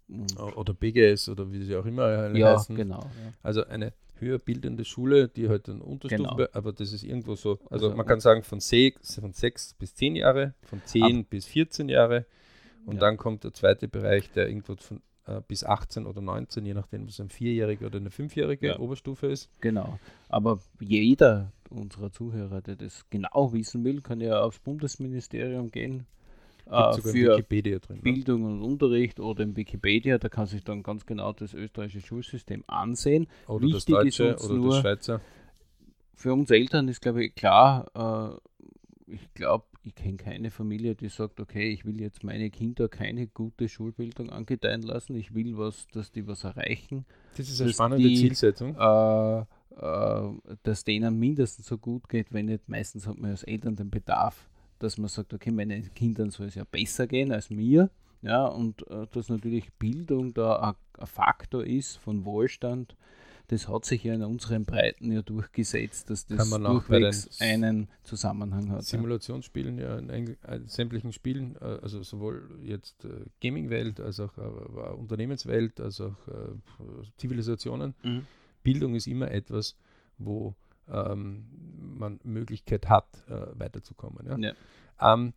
Und, 0.08 0.38
oder 0.38 0.74
BGS 0.74 1.28
oder 1.30 1.50
wie 1.50 1.62
sie 1.64 1.76
auch 1.76 1.86
immer 1.86 2.34
ja, 2.36 2.52
heißen. 2.54 2.76
genau. 2.76 3.00
Ja. 3.00 3.32
Also 3.42 3.64
eine 3.66 3.92
höher 4.18 4.38
bildende 4.38 4.84
Schule, 4.84 5.28
die 5.28 5.48
halt 5.48 5.66
dann 5.68 5.80
Unterstufe, 5.80 6.22
Genau. 6.22 6.46
aber 6.52 6.72
das 6.72 6.92
ist 6.92 7.02
irgendwo 7.04 7.34
so, 7.34 7.58
also, 7.70 7.86
Also- 7.86 7.96
man 7.96 8.06
kann 8.06 8.20
sagen 8.20 8.42
von 8.42 8.60
sechs, 8.60 9.18
von 9.18 9.32
sechs 9.32 9.74
bis 9.74 9.94
zehn 9.94 10.14
Jahre, 10.16 10.54
von 10.62 10.80
zehn 10.84 11.24
bis 11.24 11.46
14 11.46 11.88
Jahre 11.88 12.26
und 12.86 12.94
Ja. 12.96 13.00
dann 13.00 13.16
kommt 13.16 13.44
der 13.44 13.52
zweite 13.52 13.88
Bereich, 13.88 14.30
der 14.32 14.48
irgendwo 14.48 14.76
von 14.76 15.00
äh, 15.26 15.40
bis 15.48 15.64
18 15.64 16.04
oder 16.04 16.20
19, 16.20 16.66
je 16.66 16.74
nachdem, 16.74 17.04
ob 17.04 17.08
es 17.08 17.18
ein 17.18 17.30
vierjährige 17.30 17.86
oder 17.86 17.96
eine 17.98 18.10
fünfjährige 18.10 18.66
Ja. 18.66 18.78
Oberstufe 18.78 19.26
ist. 19.28 19.48
Genau. 19.62 19.98
Aber 20.28 20.58
jeder 20.80 21.50
unserer 21.70 22.12
Zuhörer, 22.12 22.60
der 22.60 22.76
das 22.76 23.06
genau 23.08 23.54
wissen 23.54 23.84
will, 23.84 24.02
kann 24.02 24.20
ja 24.20 24.42
aufs 24.42 24.58
Bundesministerium 24.58 25.70
gehen 25.70 26.04
äh, 26.70 27.00
für 27.00 27.12
Wikipedia 27.14 27.78
drin. 27.78 28.00
Bildung 28.00 28.44
und 28.44 28.62
Unterricht 28.62 29.20
oder 29.20 29.42
im 29.44 29.56
Wikipedia. 29.56 30.18
Da 30.18 30.28
kann 30.28 30.46
sich 30.46 30.64
dann 30.64 30.82
ganz 30.82 31.04
genau 31.06 31.32
das 31.32 31.54
österreichische 31.54 32.06
Schulsystem 32.06 32.64
ansehen. 32.66 33.26
Oder 33.46 33.68
das 33.68 33.86
wichtig 33.88 34.06
ist 34.06 34.18
Deutsche 34.20 34.44
oder 34.44 34.54
nur- 34.54 34.70
das 34.72 34.80
Schweizer. 34.80 35.20
Für 36.14 36.32
uns 36.32 36.50
Eltern 36.50 36.88
ist, 36.88 37.00
glaube 37.02 37.24
ich, 37.24 37.34
klar, 37.34 38.40
äh, 39.08 39.12
ich 39.12 39.34
glaube, 39.34 39.64
ich 39.82 39.94
kenne 39.94 40.16
keine 40.16 40.50
Familie, 40.50 40.94
die 40.94 41.08
sagt, 41.08 41.40
okay, 41.40 41.68
ich 41.70 41.84
will 41.84 42.00
jetzt 42.00 42.24
meine 42.24 42.48
Kinder 42.48 42.88
keine 42.88 43.26
gute 43.26 43.68
Schulbildung 43.68 44.30
angedeihen 44.30 44.80
lassen. 44.82 45.14
Ich 45.14 45.34
will 45.34 45.58
was, 45.58 45.86
dass 45.88 46.10
die 46.10 46.26
was 46.26 46.44
erreichen. 46.44 47.04
Das 47.36 47.48
ist 47.50 47.60
eine 47.60 47.72
spannende 47.72 48.08
die- 48.08 48.16
Zielsetzung. 48.16 48.74
äh, 48.78 49.40
äh, 49.40 50.32
dass 50.62 50.84
denen 50.84 51.18
mindestens 51.18 51.66
so 51.66 51.76
gut 51.76 52.08
geht, 52.08 52.32
wenn 52.32 52.46
nicht, 52.46 52.68
meistens 52.68 53.06
hat 53.06 53.18
man 53.18 53.32
als 53.32 53.42
Eltern 53.42 53.76
den 53.76 53.90
Bedarf, 53.90 54.48
dass 54.84 54.98
man 54.98 55.08
sagt, 55.08 55.32
okay, 55.34 55.50
meinen 55.50 55.92
Kindern 55.94 56.30
soll 56.30 56.46
es 56.46 56.54
ja 56.54 56.64
besser 56.64 57.06
gehen 57.06 57.32
als 57.32 57.50
mir. 57.50 57.90
Ja, 58.22 58.46
und 58.46 58.86
äh, 58.88 59.06
dass 59.12 59.28
natürlich 59.28 59.72
Bildung 59.74 60.32
da 60.34 60.60
ein- 60.60 61.06
Faktor 61.06 61.64
ist 61.66 61.96
von 61.96 62.24
Wohlstand, 62.24 62.96
das 63.48 63.68
hat 63.68 63.84
sich 63.84 64.04
ja 64.04 64.14
in 64.14 64.22
unseren 64.22 64.64
Breiten 64.64 65.10
ja 65.12 65.20
durchgesetzt, 65.22 66.08
dass 66.08 66.24
das 66.26 66.48
durchwegs 66.48 67.40
einen 67.42 67.88
Zusammenhang 68.04 68.70
hat. 68.70 68.84
Simulationsspielen 68.84 69.76
ja 69.78 69.98
in 69.98 70.10
eigentlich- 70.10 70.38
äh, 70.46 70.60
sämtlichen 70.66 71.12
Spielen, 71.12 71.56
äh, 71.60 71.78
also 71.82 72.02
sowohl 72.02 72.58
jetzt 72.62 73.04
äh, 73.04 73.08
Gaming-Welt 73.42 74.00
als 74.00 74.20
auch 74.20 74.38
äh, 74.38 74.92
Unternehmenswelt, 74.96 75.80
als 75.80 76.00
auch 76.00 76.16
äh, 76.28 76.54
Zivilisationen. 77.18 77.94
Mhm. 78.02 78.26
Bildung 78.62 78.94
ist 78.94 79.06
immer 79.06 79.30
etwas, 79.30 79.76
wo 80.16 80.54
ähm, 80.88 81.46
man 81.98 82.20
Möglichkeit 82.24 82.88
hat, 82.88 83.06
äh, 83.28 83.58
weiterzukommen. 83.58 84.26
Ja? 84.26 84.36
Ja. 84.38 85.14
Ähm, 85.14 85.32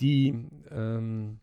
die, 0.00 0.34
ähm, 0.70 1.38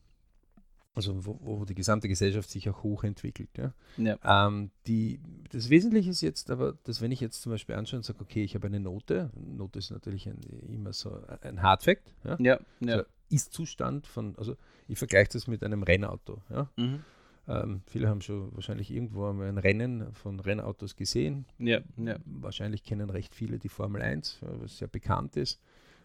also 0.95 1.25
wo, 1.25 1.39
wo, 1.41 1.65
die 1.65 1.73
gesamte 1.73 2.07
Gesellschaft 2.07 2.49
sich 2.49 2.69
auch 2.69 2.83
hochentwickelt. 2.83 3.49
Ja? 3.57 3.73
ja. 3.97 4.47
Ähm, 4.47 4.69
die, 4.85 5.19
das 5.51 5.69
Wesentliche 5.69 6.11
ist 6.11 6.21
jetzt 6.21 6.51
aber, 6.51 6.77
dass 6.83 7.01
wenn 7.01 7.11
ich 7.11 7.19
jetzt 7.19 7.41
zum 7.41 7.51
Beispiel 7.51 7.75
anschaue 7.75 7.97
und 7.97 8.03
sage, 8.03 8.19
okay, 8.21 8.43
ich 8.43 8.55
habe 8.55 8.67
eine 8.67 8.79
Note, 8.79 9.31
Note 9.35 9.79
ist 9.79 9.91
natürlich 9.91 10.27
ein, 10.27 10.39
immer 10.69 10.93
so 10.93 11.19
ein 11.41 11.61
Hardfact, 11.61 12.13
ja, 12.23 12.37
ja, 12.39 12.59
ja. 12.79 12.97
So 12.97 13.03
Ist-Zustand 13.29 14.05
von, 14.05 14.35
also 14.37 14.55
ich 14.87 14.99
vergleiche 14.99 15.31
das 15.33 15.47
mit 15.47 15.63
einem 15.63 15.81
Rennauto. 15.81 16.41
Ja? 16.49 16.69
Mhm. 16.75 17.03
Ähm, 17.47 17.81
viele 17.87 18.07
haben 18.07 18.21
schon 18.21 18.55
wahrscheinlich 18.55 18.89
irgendwo 18.89 19.27
einmal 19.27 19.49
ein 19.49 19.57
Rennen 19.57 20.13
von 20.13 20.39
Rennautos 20.39 20.95
gesehen. 20.95 21.45
Ja, 21.59 21.81
ja. 21.97 22.17
Wahrscheinlich 22.25 22.83
kennen 22.83 23.09
recht 23.09 23.35
viele 23.35 23.59
die 23.59 23.69
Formel 23.69 24.01
1, 24.01 24.39
was 24.41 24.77
sehr 24.77 24.87
bekannt 24.87 25.35
ist. 25.35 25.59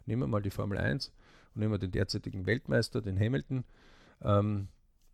Nehmen 0.06 0.22
wir 0.22 0.26
mal 0.26 0.42
die 0.42 0.50
Formel 0.50 0.78
1 0.78 1.12
und 1.54 1.60
nehmen 1.60 1.72
wir 1.72 1.78
den 1.78 1.92
derzeitigen 1.92 2.46
Weltmeister, 2.46 3.00
den 3.00 3.18
Hamilton. 3.18 3.64
Ähm, 4.22 4.68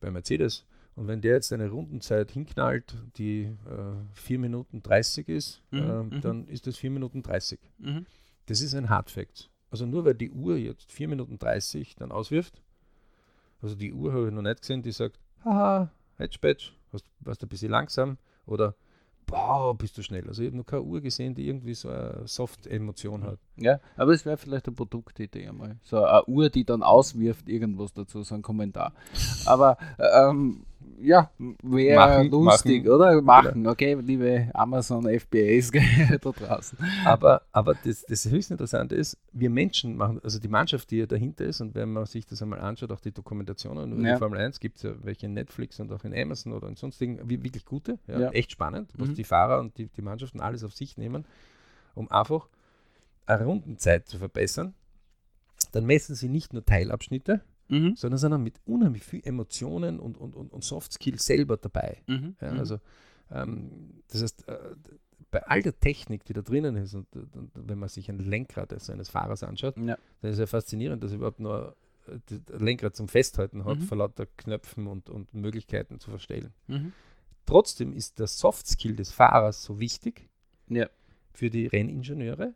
bei 0.04 0.11
Mercedes. 0.11 0.64
Und 0.97 1.09
wenn 1.09 1.21
der 1.21 1.35
jetzt 1.35 1.52
eine 1.52 1.69
Rundenzeit 1.69 2.31
hinknallt, 2.31 2.95
die 3.16 3.45
äh, 3.66 3.95
4 4.12 4.38
Minuten 4.38 4.83
30 4.83 5.28
ist, 5.28 5.62
mhm, 5.71 5.78
äh, 5.78 6.02
mhm. 6.02 6.21
dann 6.21 6.47
ist 6.47 6.66
das 6.66 6.76
4 6.76 6.90
Minuten 6.90 7.23
30. 7.23 7.59
Mhm. 7.78 8.07
Das 8.47 8.61
ist 8.61 8.75
ein 8.75 8.88
Hardfact. 8.88 9.50
Also 9.71 9.87
nur 9.87 10.04
weil 10.04 10.14
die 10.14 10.31
Uhr 10.31 10.57
jetzt 10.57 10.93
4 10.93 11.09
Minuten 11.09 11.38
30 11.38 11.97
dann 11.97 12.12
auswirft, 12.12 12.62
also 13.61 13.75
die 13.75 13.93
Uhr 13.93 14.12
habe 14.12 14.28
ich 14.28 14.33
noch 14.33 14.43
nicht 14.43 14.61
gesehen, 14.61 14.83
die 14.83 14.93
sagt, 14.93 15.19
haha, 15.45 15.90
Hedgepatch, 16.18 16.73
warst 17.21 17.42
du 17.42 17.47
ein 17.47 17.49
bisschen 17.49 17.71
langsam 17.71 18.18
oder 18.47 18.75
boah, 19.26 19.76
bist 19.76 19.97
du 19.99 20.02
schnell. 20.02 20.26
Also 20.28 20.42
ich 20.42 20.49
habe 20.49 20.56
noch 20.56 20.66
keine 20.66 20.83
Uhr 20.83 21.00
gesehen, 21.00 21.35
die 21.35 21.49
irgendwie 21.49 21.75
so 21.75 21.88
eine 21.88 22.23
Soft-Emotion 22.26 23.25
hat. 23.25 23.38
Ja, 23.56 23.80
aber 23.97 24.12
es 24.12 24.25
wäre 24.25 24.37
vielleicht 24.37 24.66
eine 24.66 24.76
Produktidee 24.76 25.49
einmal. 25.49 25.76
So 25.83 26.04
eine 26.04 26.25
Uhr, 26.26 26.50
die 26.50 26.64
dann 26.64 26.83
auswirft, 26.83 27.49
irgendwas 27.49 27.92
dazu, 27.92 28.23
so 28.23 28.35
ein 28.35 28.42
Kommentar. 28.42 28.92
Aber 29.47 29.78
ähm, 29.99 30.64
ja, 31.04 31.30
wäre 31.62 32.25
lustig, 32.25 32.84
machen, 32.84 32.94
oder? 32.94 33.23
Machen, 33.23 33.66
okay, 33.66 33.94
liebe 33.94 34.50
Amazon 34.54 35.04
FBAs 35.04 35.70
da 36.20 36.30
draußen. 36.30 36.78
Aber, 37.04 37.42
aber 37.52 37.75
das, 37.84 38.04
das 38.06 38.25
höchst 38.30 38.50
Interessante 38.50 38.94
ist, 38.94 39.18
wir 39.32 39.50
Menschen 39.50 39.96
machen, 39.96 40.20
also 40.25 40.38
die 40.38 40.49
Mannschaft, 40.49 40.90
die 40.90 40.99
ja 40.99 41.06
dahinter 41.06 41.44
ist, 41.44 41.61
und 41.61 41.75
wenn 41.75 41.92
man 41.92 42.06
sich 42.06 42.26
das 42.26 42.42
einmal 42.42 42.61
anschaut, 42.61 42.90
auch 42.90 43.00
die 43.00 43.12
Dokumentationen 43.12 43.92
über 43.92 44.02
ja. 44.02 44.14
die 44.14 44.18
Formel 44.18 44.38
1, 44.38 44.61
gibt 44.61 44.76
es 44.78 44.82
ja 44.82 44.92
welche 45.02 45.26
in 45.26 45.34
Netflix 45.34 45.78
und 45.78 45.92
auch 45.92 46.04
in 46.04 46.14
Amazon 46.14 46.52
oder 46.52 46.68
in 46.68 46.76
sonstigen, 46.76 47.28
wirklich 47.28 47.64
gute, 47.64 47.99
ja, 48.06 48.20
ja. 48.20 48.30
echt 48.30 48.52
spannend, 48.52 48.90
was 48.96 49.08
mhm. 49.11 49.14
die 49.14 49.25
Fahrer 49.25 49.61
und 49.61 49.76
die, 49.76 49.87
die 49.87 50.02
Mannschaften 50.02 50.40
alles 50.40 50.64
auf 50.64 50.73
sich 50.73 50.96
nehmen, 50.96 51.26
um 51.94 52.11
einfach 52.11 52.49
eine 53.26 53.44
Rundenzeit 53.44 54.08
zu 54.08 54.18
verbessern. 54.18 54.75
Dann 55.73 55.87
messen 55.87 56.14
sie 56.14 56.28
nicht 56.28 56.52
nur 56.52 56.64
Teilabschnitte, 56.64 57.42
mhm. 57.68 57.97
sondern 57.97 58.18
sind 58.18 58.33
auch 58.33 58.38
mit 58.38 58.61
unheimlich 58.64 59.04
viel 59.04 59.21
Emotionen 59.25 60.00
und, 60.00 60.18
und, 60.18 60.35
und, 60.35 60.52
und 60.52 60.64
Soft 60.64 60.92
Skills 60.92 61.25
selber 61.25 61.56
dabei. 61.56 62.02
Mhm. 62.06 62.37
Ja, 62.40 62.52
mhm. 62.52 62.59
also, 62.59 62.78
ähm, 63.30 64.02
das 64.09 64.23
heißt, 64.23 64.49
äh, 64.49 64.59
bei 65.30 65.42
all 65.47 65.62
der 65.62 65.78
Technik, 65.78 66.25
die 66.25 66.33
da 66.33 66.42
drinnen 66.42 66.76
ist, 66.76 66.94
und, 66.94 67.06
und 67.16 67.50
wenn 67.54 67.78
man 67.78 67.88
sich 67.88 68.09
ein 68.09 68.21
Lenkrad 68.21 68.73
also 68.73 68.92
eines 68.92 69.09
Fahrers 69.09 69.42
anschaut, 69.42 69.76
ja. 69.78 69.99
dann 70.21 70.30
ist 70.30 70.38
ja 70.38 70.47
faszinierend, 70.47 71.02
dass 71.02 71.11
er 71.11 71.16
überhaupt 71.16 71.40
nur 71.40 71.76
äh, 72.06 72.56
Lenkrad 72.56 72.94
zum 72.94 73.09
Festhalten 73.09 73.64
hat, 73.64 73.78
mhm. 73.78 73.83
vor 73.83 73.99
lauter 73.99 74.26
Knöpfen 74.37 74.87
und, 74.87 75.11
und 75.11 75.35
Möglichkeiten 75.35 75.99
zu 75.99 76.11
verstellen. 76.11 76.52
Mhm. 76.68 76.92
Trotzdem 77.47 77.92
ist 77.92 78.18
der 78.18 78.26
Soft 78.26 78.66
Skill 78.66 78.97
des 78.97 79.12
Fahrers 79.12 79.62
so 79.64 79.80
wichtig 79.80 80.28
ja. 80.68 80.88
für 81.33 81.50
die 81.50 81.66
Renningenieure. 81.66 82.54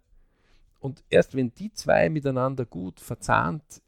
Und 0.81 1.03
erst 1.11 1.35
wenn 1.35 1.53
die 1.55 1.73
zwei 1.73 2.09
miteinander 2.09 2.65
gut 2.65 3.01
verzahnt 3.01 3.83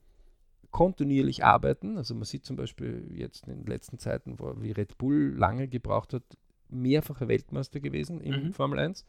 kontinuierlich 0.70 1.44
arbeiten. 1.44 1.96
Also 1.96 2.14
man 2.14 2.24
sieht 2.24 2.44
zum 2.44 2.56
Beispiel 2.56 3.10
jetzt 3.14 3.46
in 3.46 3.58
den 3.58 3.66
letzten 3.66 3.98
Zeiten, 3.98 4.38
wo, 4.38 4.54
wie 4.60 4.72
Red 4.72 4.98
Bull 4.98 5.34
lange 5.36 5.68
gebraucht 5.68 6.14
hat, 6.14 6.22
mehrfacher 6.68 7.28
Weltmeister 7.28 7.80
gewesen 7.80 8.20
im 8.20 8.44
mhm. 8.44 8.52
Formel 8.52 8.78
1. 8.78 9.04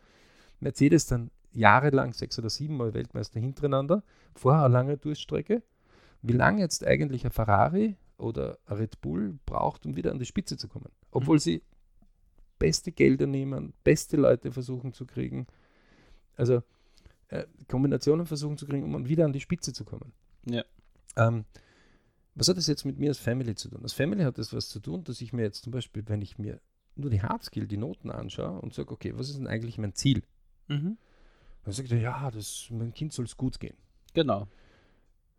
Mercedes 0.60 1.06
dann 1.06 1.32
jahrelang 1.54 2.14
sechs 2.14 2.40
oder 2.40 2.50
sieben 2.50 2.78
Mal 2.78 2.94
Weltmeister 2.94 3.40
hintereinander, 3.40 4.04
vorher 4.36 4.64
eine 4.64 4.74
lange 4.74 4.98
Durststrecke. 4.98 5.62
Wie 6.22 6.34
lange 6.34 6.62
jetzt 6.62 6.86
eigentlich 6.86 7.26
ein 7.26 7.32
Ferrari 7.32 7.98
oder 8.18 8.58
ein 8.68 8.78
Red 8.78 9.02
Bull 9.02 9.40
braucht, 9.46 9.86
um 9.86 9.96
wieder 9.96 10.12
an 10.12 10.20
die 10.20 10.26
Spitze 10.26 10.58
zu 10.58 10.68
kommen? 10.68 10.90
Obwohl 11.12 11.38
mhm. 11.38 11.40
sie 11.40 11.62
beste 12.60 12.92
Gelder 12.92 13.26
nehmen, 13.26 13.74
beste 13.84 14.18
Leute 14.18 14.52
versuchen 14.52 14.94
zu 14.94 15.06
kriegen, 15.06 15.48
also 16.36 16.62
äh, 17.30 17.46
Kombinationen 17.68 18.26
versuchen 18.26 18.58
zu 18.58 18.68
kriegen, 18.68 18.94
um 18.94 19.08
wieder 19.08 19.26
an 19.26 19.34
die 19.34 19.40
Spitze 19.40 19.74
zu 19.74 19.84
kommen. 19.84 20.14
Ja. 20.46 20.64
Ähm, 21.16 21.46
was 22.36 22.48
hat 22.48 22.58
das 22.58 22.68
jetzt 22.68 22.86
mit 22.86 22.98
mir 22.98 23.10
als 23.10 23.20
Family 23.20 23.56
zu 23.56 23.70
tun? 23.70 23.82
Als 23.84 23.94
Family 23.94 24.24
hat 24.24 24.38
das 24.38 24.54
was 24.54 24.70
zu 24.70 24.80
tun, 24.80 25.04
dass 25.04 25.22
ich 25.22 25.34
mir 25.34 25.44
jetzt 25.44 25.64
zum 25.64 25.72
Beispiel, 25.72 26.04
wenn 26.08 26.22
ich 26.22 26.38
mir 26.38 26.62
nur 26.96 27.10
die 27.10 27.22
Hardskill, 27.22 27.68
die 27.68 27.78
Noten 27.78 28.10
anschaue 28.10 28.60
und 28.60 28.74
sage, 28.74 28.92
okay, 28.92 29.14
was 29.16 29.30
ist 29.30 29.38
denn 29.38 29.48
eigentlich 29.48 29.78
mein 29.78 29.94
Ziel? 29.94 30.24
Mhm. 30.68 30.98
Dann 31.64 31.74
sagt 31.74 31.92
er, 31.92 32.00
ja, 32.00 32.32
das, 32.32 32.68
mein 32.72 32.94
Kind 32.94 33.14
soll 33.14 33.26
es 33.26 33.38
gut 33.38 33.60
gehen. 33.60 33.76
Genau. 34.14 34.48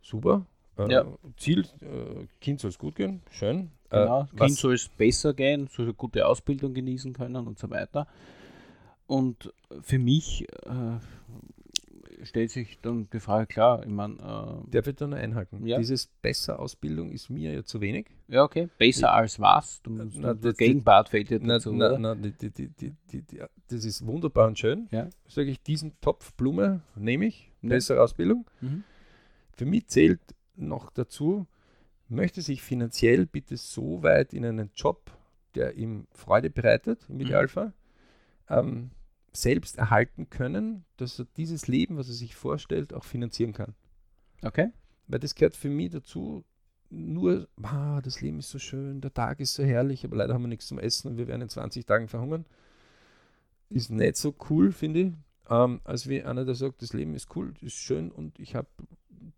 Super. 0.03 0.47
Äh, 0.79 0.91
ja. 0.91 1.07
Ziel, 1.37 1.67
äh, 1.81 2.27
Kind 2.41 2.61
soll 2.61 2.71
es 2.71 2.79
gut 2.79 2.97
gehen, 2.97 3.23
schön. 3.31 3.71
Äh, 3.91 4.01
genau, 4.01 4.23
äh, 4.33 4.37
Kind 4.37 4.57
soll 4.57 4.75
es 4.75 4.89
besser 4.89 5.35
gehen, 5.35 5.69
soll 5.69 5.87
eine 5.87 5.95
gute 5.95 6.27
Ausbildung 6.27 6.75
genießen 6.75 7.13
können 7.13 7.47
und 7.47 7.59
so 7.59 7.71
weiter. 7.71 8.07
Und 9.07 9.53
für 9.83 9.99
mich 9.99 10.47
äh, 10.65 10.99
stellt 12.25 12.51
sich 12.51 12.79
dann 12.81 13.09
die 13.13 13.21
Frage, 13.21 13.47
klar, 13.47 13.83
ich 13.83 13.91
meine. 13.91 14.15
Äh, 14.15 14.71
Darf 14.71 14.87
ich 14.87 14.97
da 14.97 15.07
noch 15.07 15.17
einhalten? 15.17 15.67
Ja. 15.67 15.79
Dieses 15.79 16.07
besser 16.07 16.59
Ausbildung 16.59 17.11
ist 17.11 17.31
mir 17.31 17.53
ja 17.53 17.65
zu 17.65 17.81
wenig. 17.81 18.07
Ja, 18.29 18.45
okay. 18.45 18.69
Besser 18.79 19.09
ich, 19.09 19.13
als 19.13 19.41
was? 19.41 19.83
Du 19.83 19.91
na, 19.91 20.35
das 20.35 20.57
Gegenpart 20.57 21.09
fehlt 21.09 21.31
dir 21.31 21.41
dazu. 21.41 21.73
Na, 21.73 21.99
na, 21.99 22.15
die, 22.15 22.33
die, 22.51 22.69
die, 22.69 22.93
das 23.69 23.85
ist 23.85 24.07
wunderbar 24.07 24.49
und 24.49 24.59
schön. 24.59 24.89
Ja. 24.91 25.09
Sage 25.29 25.51
ich, 25.51 25.63
diesen 25.63 25.99
Topf 26.01 26.33
Blume 26.35 26.83
nehme 26.95 27.27
ich, 27.27 27.51
bessere 27.63 27.99
ja. 27.99 28.05
Ausbildung. 28.05 28.47
Mhm. 28.61 28.85
Für 29.53 29.67
mich 29.67 29.87
zählt 29.89 30.21
noch 30.57 30.91
dazu, 30.91 31.47
möchte 32.09 32.43
sich 32.43 32.63
finanziell 32.63 33.27
bitte 33.27 33.57
so 33.57 34.03
weit 34.03 34.33
in 34.33 34.45
einen 34.45 34.71
Job, 34.75 35.11
der 35.55 35.77
ihm 35.77 36.07
Freude 36.13 36.51
bereitet, 36.51 37.01
im 37.09 37.17
mhm. 37.17 37.21
Idealfall, 37.23 37.67
mhm. 37.67 37.73
ähm, 38.49 38.91
selbst 39.33 39.79
erhalten 39.79 40.29
können, 40.31 40.85
dass 40.97 41.19
er 41.19 41.27
dieses 41.37 41.67
Leben, 41.69 41.97
was 41.97 42.09
er 42.09 42.15
sich 42.15 42.35
vorstellt, 42.35 42.93
auch 42.93 43.05
finanzieren 43.05 43.53
kann. 43.53 43.75
Okay. 44.43 44.71
Weil 45.07 45.21
das 45.21 45.35
gehört 45.35 45.57
für 45.57 45.71
mich 45.71 45.91
dazu, 45.91 46.45
nur, 46.91 47.49
ah, 47.63 48.01
das 48.03 48.21
Leben 48.21 48.39
ist 48.39 48.51
so 48.51 48.59
schön, 48.59 49.01
der 49.01 49.15
Tag 49.15 49.41
ist 49.41 49.55
so 49.55 49.63
herrlich, 49.63 50.05
aber 50.05 50.17
leider 50.17 50.35
haben 50.35 50.43
wir 50.43 50.49
nichts 50.49 50.67
zum 50.67 50.79
Essen 50.79 51.09
und 51.09 51.17
wir 51.17 51.27
werden 51.27 51.43
in 51.43 51.49
20 51.49 51.87
Tagen 51.87 52.09
verhungern. 52.09 52.45
Ist 53.71 53.91
nicht 53.91 54.17
so 54.17 54.35
cool, 54.51 54.73
finde 54.73 55.01
ich, 55.01 55.13
ähm, 55.49 55.81
als 55.85 56.09
wie 56.09 56.23
einer, 56.23 56.45
der 56.45 56.55
sagt, 56.55 56.83
das 56.83 56.93
Leben 56.93 57.15
ist 57.15 57.35
cool, 57.35 57.55
ist 57.63 57.75
schön 57.75 58.11
und 58.11 58.39
ich 58.39 58.55
habe 58.55 58.69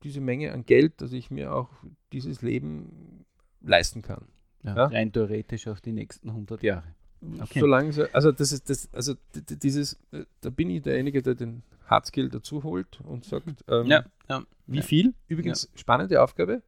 diese 0.02 0.20
Menge 0.20 0.52
an 0.52 0.64
Geld, 0.64 1.00
dass 1.00 1.12
ich 1.12 1.30
mir 1.30 1.54
auch 1.54 1.70
dieses 2.12 2.42
Leben 2.42 3.24
leisten 3.60 4.02
kann. 4.02 4.26
Ja, 4.64 4.76
ja? 4.76 4.86
Rein 4.86 5.12
theoretisch 5.12 5.68
auf 5.68 5.80
die 5.80 5.92
nächsten 5.92 6.30
100 6.30 6.62
Jahre. 6.62 6.94
Okay. 7.40 7.60
Solange 7.60 7.92
so, 7.92 8.04
also 8.12 8.32
das 8.32 8.52
ist 8.52 8.68
das, 8.68 8.88
also 8.92 9.14
dieses, 9.34 9.94
äh, 10.12 10.24
da 10.40 10.50
bin 10.50 10.70
ich 10.70 10.82
derjenige, 10.82 11.22
der 11.22 11.34
den 11.34 11.62
Hardskill 11.86 12.28
dazu 12.28 12.62
holt 12.62 13.00
und 13.02 13.24
sagt, 13.24 13.64
ähm, 13.68 13.86
ja, 13.86 14.04
ja, 14.28 14.44
wie 14.66 14.78
ja. 14.78 14.82
viel. 14.82 15.14
Übrigens, 15.28 15.70
spannende 15.74 16.22
Aufgabe. 16.22 16.62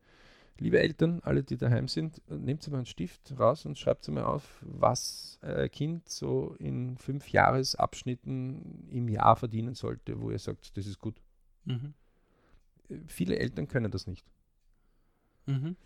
Liebe 0.59 0.81
Eltern, 0.81 1.21
alle, 1.23 1.43
die 1.43 1.59
daheim 1.59 1.87
sind, 1.87 2.23
nehmt 2.31 2.67
mal 2.71 2.79
einen 2.79 2.87
Stift 2.87 3.39
raus 3.39 3.67
und 3.67 3.79
schreibt 3.79 4.09
mal 4.09 4.25
auf, 4.25 4.63
was 4.63 5.39
ein 5.43 5.71
Kind 5.71 6.09
so 6.09 6.57
in 6.59 6.97
fünf 6.97 7.29
Jahresabschnitten 7.29 8.89
im 8.91 9.09
Jahr 9.09 9.37
verdienen 9.37 9.75
sollte, 9.75 10.19
wo 10.19 10.31
ihr 10.31 10.39
sagt, 10.39 10.75
das 10.79 10.87
ist 10.87 10.99
gut. 10.99 11.21
Mhm. 11.67 11.93
Äh, 12.89 12.97
viele 13.07 13.39
Eltern 13.39 13.69
können 13.69 13.91
das 13.91 14.07
nicht. 14.07 14.25
Mhm. 15.45 15.77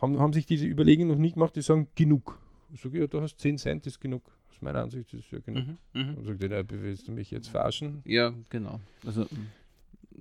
Haben, 0.00 0.18
haben 0.18 0.32
sich 0.32 0.44
diese 0.44 0.66
Überlegungen 0.66 1.08
noch 1.08 1.18
nicht 1.18 1.34
gemacht, 1.34 1.56
die 1.56 1.62
sagen, 1.62 1.88
genug. 1.94 2.38
Ich 2.72 2.80
sage, 2.80 2.98
ja, 2.98 3.06
du 3.06 3.20
hast 3.20 3.38
10 3.38 3.58
Cent, 3.58 3.86
ist 3.86 4.00
genug. 4.00 4.22
Aus 4.50 4.60
meiner 4.60 4.82
Ansicht 4.82 5.12
ist 5.14 5.30
ja 5.30 5.38
genug. 5.38 5.66
Mhm, 5.66 6.00
mh. 6.00 6.14
Und 6.14 6.24
sagt 6.24 6.42
er, 6.42 6.64
willst 6.70 7.08
du 7.08 7.12
mich 7.12 7.30
jetzt 7.30 7.48
verarschen? 7.48 8.02
Ja, 8.04 8.32
genau. 8.50 8.80
Also 9.06 9.26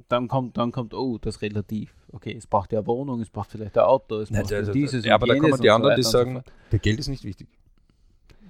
dann 0.08 0.28
kommt, 0.28 0.58
dann 0.58 0.72
kommt, 0.72 0.94
oh, 0.94 1.18
das 1.18 1.38
ist 1.38 1.42
relativ. 1.42 1.94
Okay, 2.12 2.36
es 2.38 2.48
braucht 2.48 2.72
ja 2.72 2.86
Wohnung, 2.86 3.22
es 3.22 3.30
braucht 3.30 3.52
vielleicht 3.52 3.78
ein 3.78 3.84
Auto, 3.84 4.20
es 4.20 4.30
braucht 4.30 4.54
also, 4.54 4.72
dieses 4.72 5.06
Ja, 5.06 5.16
aber 5.16 5.28
da 5.28 5.38
kommen 5.38 5.60
die 5.62 5.70
anderen, 5.70 5.96
so 5.96 5.98
die 5.98 6.04
sagen, 6.04 6.36
so 6.36 6.52
der 6.72 6.80
Geld 6.80 7.00
ist 7.00 7.08
nicht 7.08 7.24
wichtig. 7.24 7.48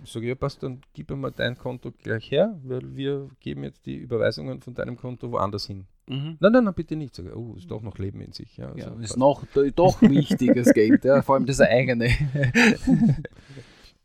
Ich 0.03 0.11
sage, 0.11 0.27
ja, 0.27 0.35
passt, 0.35 0.63
dann 0.63 0.81
gib 0.93 1.09
mir 1.09 1.17
mal 1.17 1.31
dein 1.31 1.57
Konto 1.57 1.91
gleich 1.91 2.31
her, 2.31 2.57
weil 2.63 2.95
wir 2.95 3.29
geben 3.39 3.63
jetzt 3.63 3.85
die 3.85 3.95
Überweisungen 3.95 4.61
von 4.61 4.73
deinem 4.73 4.95
Konto 4.95 5.31
woanders 5.31 5.67
hin. 5.67 5.85
Mhm. 6.07 6.37
Nein, 6.39 6.51
nein, 6.51 6.63
nein, 6.63 6.73
bitte 6.73 6.95
nicht. 6.95 7.13
Sage, 7.13 7.37
oh, 7.37 7.55
ist 7.57 7.69
doch 7.69 7.81
noch 7.81 7.97
Leben 7.97 8.21
in 8.21 8.31
sich. 8.31 8.55
Ja, 8.55 8.73
ja 8.75 8.85
also, 8.85 8.99
ist 9.01 9.17
noch 9.17 9.43
doch 9.75 10.01
wichtiges 10.01 10.73
Geld, 10.73 11.03
ja, 11.03 11.21
vor 11.21 11.35
allem 11.35 11.45
das 11.45 11.59
eigene. 11.59 12.09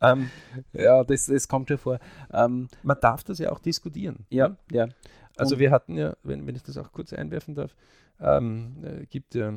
Ähm, 0.02 0.30
ja, 0.72 1.04
das, 1.04 1.26
das 1.26 1.48
kommt 1.48 1.68
schon 1.68 1.78
vor. 1.78 1.98
Ähm, 2.32 2.68
man 2.82 2.96
darf 3.00 3.24
das 3.24 3.38
ja 3.38 3.52
auch 3.52 3.58
diskutieren. 3.58 4.26
Ja, 4.30 4.48
ne? 4.48 4.56
ja. 4.70 4.88
Also 5.36 5.54
Und 5.54 5.60
wir 5.60 5.70
hatten 5.70 5.96
ja, 5.96 6.16
wenn, 6.22 6.46
wenn 6.46 6.54
ich 6.54 6.62
das 6.62 6.76
auch 6.76 6.92
kurz 6.92 7.12
einwerfen 7.12 7.54
darf, 7.54 7.74
ähm, 8.20 8.76
äh, 8.82 9.06
gibt 9.06 9.34
ja 9.34 9.54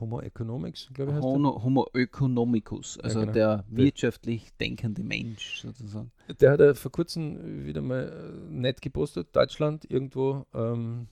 Homo 0.00 0.20
economics, 0.20 0.90
glaube 0.92 1.12
ich. 1.12 1.16
heißt 1.16 1.24
Homo, 1.24 1.62
Homo 1.62 1.86
economicus, 1.94 2.98
also 2.98 3.20
genau. 3.20 3.32
der 3.32 3.64
wirtschaftlich 3.68 4.52
denkende 4.56 5.04
Mensch 5.04 5.60
sozusagen. 5.60 6.10
der. 6.40 6.52
hat 6.52 6.60
ja 6.60 6.74
vor 6.74 6.90
kurzem 6.90 7.64
wieder 7.64 7.80
mal 7.80 8.08
äh, 8.08 8.52
nett 8.52 8.82
gepostet, 8.82 9.28
Deutschland 9.36 9.88
irgendwo, 9.88 10.46
ähm, 10.52 11.06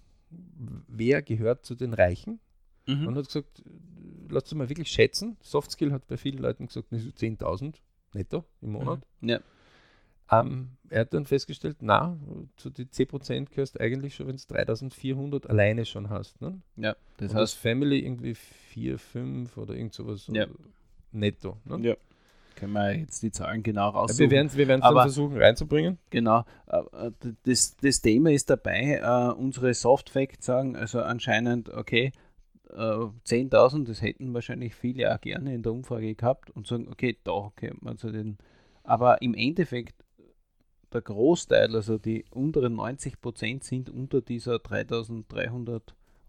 wer 0.88 1.22
gehört 1.22 1.64
zu 1.64 1.74
den 1.74 1.94
Reichen? 1.94 2.40
Mhm. 2.86 3.06
Und 3.06 3.16
hat 3.16 3.26
gesagt, 3.26 3.62
lasst 4.28 4.52
uns 4.52 4.58
mal 4.58 4.68
wirklich 4.68 4.90
schätzen. 4.90 5.36
Softskill 5.40 5.92
hat 5.92 6.08
bei 6.08 6.16
vielen 6.16 6.38
Leuten 6.38 6.66
gesagt, 6.66 6.88
das 6.90 7.04
ist 7.04 7.18
10.000 7.18 7.76
netto 8.14 8.44
im 8.60 8.72
Monat. 8.72 9.00
Ja. 9.20 9.40
Ähm, 10.30 10.70
er 10.88 11.00
hat 11.02 11.12
dann 11.14 11.26
festgestellt, 11.26 11.78
na, 11.80 12.16
zu 12.56 12.70
die 12.70 12.86
10% 12.86 13.50
gehörst 13.50 13.78
eigentlich 13.80 14.14
schon, 14.14 14.28
wenn 14.28 14.36
du 14.36 14.42
3.400 14.42 15.46
alleine 15.46 15.84
schon 15.84 16.08
hast. 16.08 16.40
Ne? 16.40 16.60
ja, 16.76 16.96
das 17.18 17.32
Und 17.32 17.38
heißt, 17.38 17.54
Family 17.56 17.98
irgendwie 18.00 18.34
4, 18.34 18.98
5 18.98 19.56
oder 19.58 19.74
irgend 19.74 19.92
sowas 19.92 20.28
Ja. 20.32 20.46
netto. 21.10 21.58
Ne? 21.66 21.86
ja, 21.88 21.96
können 22.56 22.72
wir 22.72 22.96
jetzt 22.96 23.22
die 23.22 23.30
Zahlen 23.30 23.62
genau 23.62 23.88
Ja, 23.88 23.88
raussuchen. 23.90 24.20
wir 24.20 24.30
werden 24.30 24.46
es 24.46 24.56
wir 24.56 24.68
werden's 24.68 24.84
dann 24.84 24.94
versuchen 24.94 25.36
reinzubringen. 25.36 25.98
Genau. 26.10 26.44
Äh, 26.66 26.78
äh, 27.08 27.10
Das, 27.44 27.76
das 27.76 28.00
Thema 28.00 28.30
ist 28.32 28.48
dabei, 28.48 29.00
äh, 29.02 29.32
unsere 29.38 29.74
Soft 29.74 30.08
Facts 30.08 30.46
sagen, 30.46 30.76
also 30.76 31.02
anscheinend, 31.02 31.68
okay, 31.68 32.12
äh, 32.72 32.76
10.000, 32.76 33.86
das 33.86 34.02
hätten 34.02 34.34
wahrscheinlich 34.34 34.74
viele 34.74 35.14
auch 35.14 35.20
gerne 35.20 35.54
in 35.54 35.62
der 35.62 35.72
Umfrage 35.72 36.14
gehabt 36.14 36.50
und 36.50 36.66
sagen, 36.66 36.88
okay, 36.88 37.16
da 37.24 37.52
könnte 37.56 37.78
man 37.80 37.98
zu 37.98 38.10
den. 38.10 38.38
Aber 38.84 39.22
im 39.22 39.34
Endeffekt, 39.34 40.04
der 40.92 41.02
Großteil, 41.02 41.74
also 41.74 41.98
die 41.98 42.24
unteren 42.30 42.74
90 42.74 43.20
Prozent, 43.20 43.64
sind 43.64 43.88
unter 43.88 44.20
dieser 44.20 44.56
3.300 44.56 45.82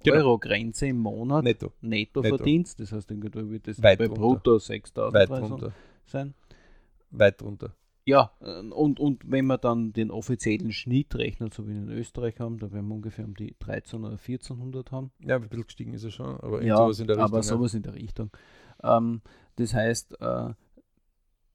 Genau. 0.04 0.18
Euro 0.18 0.38
Grenze 0.38 0.88
im 0.88 0.98
Monat 0.98 1.46
Netto. 1.46 1.72
Nettoverdienst. 1.82 2.80
Das 2.80 2.92
heißt, 2.92 3.10
irgendwo 3.10 3.50
wird 3.50 3.68
das 3.68 3.82
Weit 3.82 4.00
bei 4.00 4.08
drunter. 4.08 4.22
Brutto 4.22 4.56
6.000 4.58 5.14
Weit 5.14 5.30
oder 5.30 5.40
so 5.40 5.48
drunter. 5.48 5.74
sein. 6.06 6.34
Weit 7.12 7.42
drunter. 7.42 7.74
Ja, 8.06 8.32
äh, 8.42 8.60
und, 8.60 9.00
und 9.00 9.22
wenn 9.26 9.46
man 9.46 9.60
dann 9.62 9.94
den 9.94 10.12
offiziellen 10.12 10.72
Schnitt 10.74 11.16
rechnet, 11.16 11.54
so 11.54 11.66
wie 11.68 11.72
wir 11.74 11.78
in 11.84 11.90
Österreich 11.90 12.40
haben, 12.40 12.58
da 12.60 12.72
werden 12.72 12.88
wir 12.88 12.96
ungefähr 12.96 13.24
um 13.26 13.34
die 13.36 13.56
13 13.60 14.00
oder 14.04 14.12
1400 14.18 14.92
haben. 14.92 15.12
Ja, 15.20 15.36
ein 15.38 15.48
bisschen 15.48 15.64
gestiegen 15.66 15.94
ist 15.94 16.04
er 16.04 16.12
schon, 16.12 16.38
aber 16.42 16.62
Ja, 16.64 16.78
sowas 16.78 17.00
in 17.00 17.08
der 17.08 17.16
Richtung. 17.18 17.30
aber 17.30 17.38
ja. 17.38 17.44
sowas 17.44 17.74
in 17.74 17.82
der 17.84 17.94
Richtung. 17.96 18.30
Ähm, 18.84 19.22
das 19.56 19.74
heißt, 19.74 20.20
äh, 20.20 20.50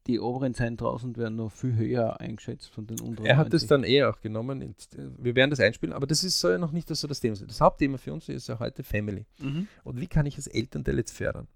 die 0.06 0.20
oberen 0.20 0.54
10.000 0.54 1.18
werden 1.18 1.36
noch 1.36 1.52
viel 1.52 1.76
höher 1.76 2.18
eingeschätzt 2.18 2.70
von 2.70 2.86
den 2.86 2.98
unteren. 3.00 3.26
Er 3.26 3.36
hat 3.36 3.48
es 3.52 3.64
90. 3.64 3.68
dann 3.68 3.84
eh 3.84 4.04
auch 4.04 4.18
genommen. 4.22 4.62
Ins- 4.62 4.88
Wir 5.18 5.34
werden 5.36 5.50
das 5.50 5.60
einspielen, 5.60 5.92
aber 5.92 6.06
das 6.06 6.24
ist 6.24 6.40
so 6.40 6.48
ja 6.48 6.56
noch 6.56 6.72
nicht 6.72 6.88
so 6.88 7.06
das 7.06 7.20
Thema. 7.20 7.36
sein. 7.36 7.48
Das 7.48 7.60
Hauptthema 7.60 7.98
für 7.98 8.14
uns 8.14 8.26
ist 8.30 8.48
ja 8.48 8.58
heute 8.58 8.82
Family. 8.84 9.26
Mhm. 9.38 9.68
Und 9.84 10.00
wie 10.00 10.06
kann 10.06 10.24
ich 10.24 10.36
als 10.36 10.46
Elternteil 10.46 10.96
jetzt 10.96 11.14
fördern? 11.14 11.46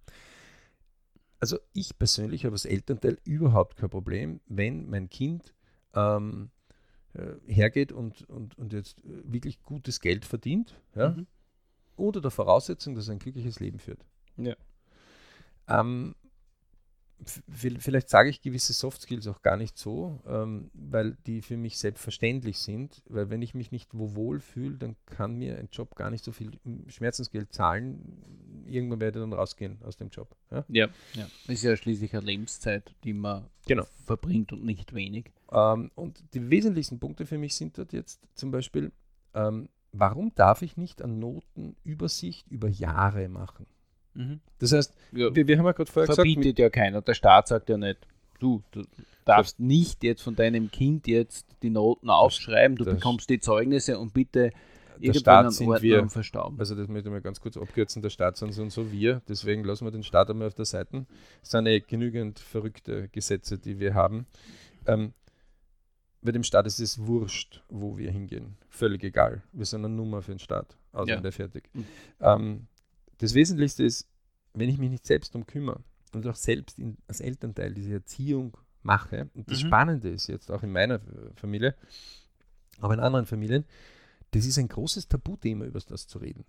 Also 1.43 1.59
ich 1.73 1.99
persönlich 1.99 2.45
habe 2.45 2.55
als 2.55 2.67
Elternteil 2.67 3.19
überhaupt 3.25 3.77
kein 3.77 3.91
Problem, 3.91 4.41
wenn 4.47 4.89
mein 4.89 5.11
Kind 5.11 5.53
ähm, 5.93 6.51
äh, 7.15 7.35
hergeht 7.53 7.91
und, 7.91 8.29
und, 8.31 8.57
und 8.59 8.73
jetzt 8.73 9.05
äh, 9.05 9.23
wirklich 9.25 9.61
gutes 9.65 10.01
Geld 10.01 10.25
verdient, 10.25 10.81
ja, 10.95 11.11
Mhm. 11.11 11.27
unter 11.97 12.21
der 12.21 12.31
Voraussetzung, 12.31 12.95
dass 12.95 13.09
er 13.09 13.15
ein 13.15 13.19
glückliches 13.19 13.59
Leben 13.59 13.81
führt. 13.81 14.07
Ja. 14.37 14.55
Ähm, 15.69 16.15
vielleicht 17.49 18.09
sage 18.09 18.31
ich 18.31 18.41
gewisse 18.43 18.73
Soft 18.73 19.03
Skills 19.03 19.29
auch 19.29 19.43
gar 19.43 19.57
nicht 19.57 19.79
so, 19.79 20.21
ähm, 20.27 20.71
weil 20.75 21.17
die 21.27 21.41
für 21.43 21.57
mich 21.57 21.79
selbstverständlich 21.79 22.59
sind, 22.59 23.03
weil 23.09 23.31
wenn 23.31 23.43
ich 23.43 23.55
mich 23.55 23.71
nicht 23.71 23.91
wo 23.93 24.17
wohl 24.17 24.41
fühle, 24.41 24.77
dann 24.77 24.97
kann 25.07 25.37
mir 25.37 25.59
ein 25.59 25.69
Job 25.71 25.95
gar 25.95 26.11
nicht 26.11 26.25
so 26.25 26.33
viel 26.33 26.51
mm, 26.65 26.89
Schmerzensgeld 26.89 27.53
zahlen. 27.53 28.52
Irgendwann 28.67 29.01
werde 29.01 29.19
ich 29.19 29.23
dann 29.23 29.33
rausgehen 29.33 29.79
aus 29.85 29.97
dem 29.97 30.09
Job. 30.11 30.29
Ja? 30.51 30.65
Ja, 30.69 30.89
ja. 31.15 31.27
Ist 31.49 31.63
ja 31.63 31.77
schließlich 31.77 32.13
eine 32.15 32.25
Lebenszeit, 32.27 32.95
die 33.05 33.13
man 33.13 33.45
Genau. 33.67 33.85
verbringt 34.07 34.53
und 34.53 34.65
nicht 34.65 34.95
wenig. 34.95 35.31
Ähm, 35.51 35.91
und 35.95 36.23
die 36.35 36.51
wesentlichsten 36.51 36.99
Punkte 36.99 37.27
für 37.27 37.39
mich 37.39 37.55
sind 37.55 37.77
dort 37.79 37.93
jetzt 37.93 38.21
zum 38.35 38.51
Beispiel, 38.51 38.93
ähm, 39.35 39.69
warum 39.93 40.35
darf 40.35 40.63
ich 40.63 40.77
nicht 40.77 41.03
eine 41.03 41.13
Notenübersicht 41.15 42.49
über 42.51 42.69
Jahre 42.69 43.29
machen? 43.29 43.67
Mhm. 44.15 44.41
Das 44.59 44.73
heißt, 44.73 44.95
Ja, 45.13 45.35
wir, 45.35 45.47
wir 45.47 45.59
haben 45.59 45.67
ja 45.67 45.73
gerade 45.73 45.91
vorher 45.91 46.09
gesagt, 46.09 46.27
mit- 46.27 46.35
verbietet 46.35 46.59
ja 46.59 46.71
keiner. 46.71 47.01
Der 47.03 47.15
Staat 47.15 47.49
sagt 47.49 47.69
ja 47.69 47.77
nicht, 47.79 47.99
du, 48.41 48.63
du 48.73 48.85
darfst 49.25 49.59
nicht 49.61 50.03
jetzt 50.05 50.23
von 50.23 50.35
deinem 50.35 50.71
Kind 50.71 51.07
jetzt 51.07 51.47
die 51.63 51.71
Noten 51.71 52.11
aufschreiben, 52.11 52.77
du 52.77 52.85
das- 52.85 52.95
bekommst 52.97 53.31
die 53.31 53.41
Zeugnisse 53.41 53.99
und 53.99 54.13
bitte 54.13 54.51
der 55.03 55.15
Staat 55.15 55.53
sind 55.53 55.69
Ordner 55.69 55.83
wir, 55.83 56.03
und 56.03 56.11
verstauben. 56.11 56.59
Also 56.59 56.75
das 56.75 56.89
möchte 56.89 57.09
ich 57.09 57.13
mal 57.13 57.21
ganz 57.21 57.41
kurz 57.41 57.57
abkürzen, 57.57 58.03
der 58.03 58.11
Staat 58.11 58.37
sind 58.37 58.53
so 58.53 58.63
und 58.63 58.71
so 58.71 58.91
wir, 58.93 59.23
deswegen 59.29 59.65
lassen 59.65 59.85
wir 59.85 59.91
den 59.91 60.03
Staat 60.03 60.31
einmal 60.31 60.49
auf 60.49 60.55
der 60.55 60.65
Seite. 60.65 61.07
Es 61.43 61.51
sind 61.51 61.67
eh 61.67 61.81
genügend 61.81 62.39
verrückte 62.39 63.09
Gesetze, 63.09 63.59
die 63.59 63.79
wir 63.79 63.95
haben. 63.95 64.27
Ähm, 64.87 65.13
bei 66.23 66.31
dem 66.33 66.45
Staat 66.45 66.67
ist 66.67 66.79
es 66.79 67.05
wurscht, 67.05 67.63
wo 67.69 67.99
wir 67.99 68.11
hingehen. 68.11 68.57
Völlig 68.69 69.03
egal. 69.03 69.43
Wir 69.53 69.67
sind 69.67 69.85
eine 69.85 69.95
Nummer 69.95 70.23
für 70.23 70.33
den 70.33 70.39
Staat. 70.39 70.77
Aus 70.93 71.09
Ja. 71.09 71.21
fertig. 71.31 71.69
Mhm. 71.73 71.87
Ähm, 72.21 72.67
das 73.19 73.35
Wesentlichste 73.35 73.83
ist, 73.83 74.09
wenn 74.55 74.69
ich 74.69 74.79
mich 74.79 74.91
nicht 74.91 75.07
selbst 75.07 75.35
darum 75.35 75.47
kümmere 75.47 75.81
und 76.13 76.27
auch 76.27 76.37
selbst 76.37 76.79
in, 76.79 76.97
als 77.09 77.21
Elternteil 77.21 77.75
diese 77.75 77.93
Erziehung 77.95 78.57
mache, 78.83 79.31
und 79.35 79.51
das 79.51 79.63
Mhm. 79.63 79.67
Spannende 79.67 80.11
ist 80.11 80.27
jetzt 80.27 80.51
auch 80.51 80.63
in 80.63 80.71
meiner 80.71 81.01
Familie, 81.37 81.75
aber 82.81 82.95
in 82.95 83.01
anderen 83.01 83.27
Familien, 83.27 83.65
das 84.33 84.47
ist 84.47 84.59
ein 84.59 84.69
großes 84.69 85.09
Tabuthema, 85.09 85.65
über 85.65 85.81
das 85.81 86.07
zu 86.07 86.19
reden. 86.19 86.45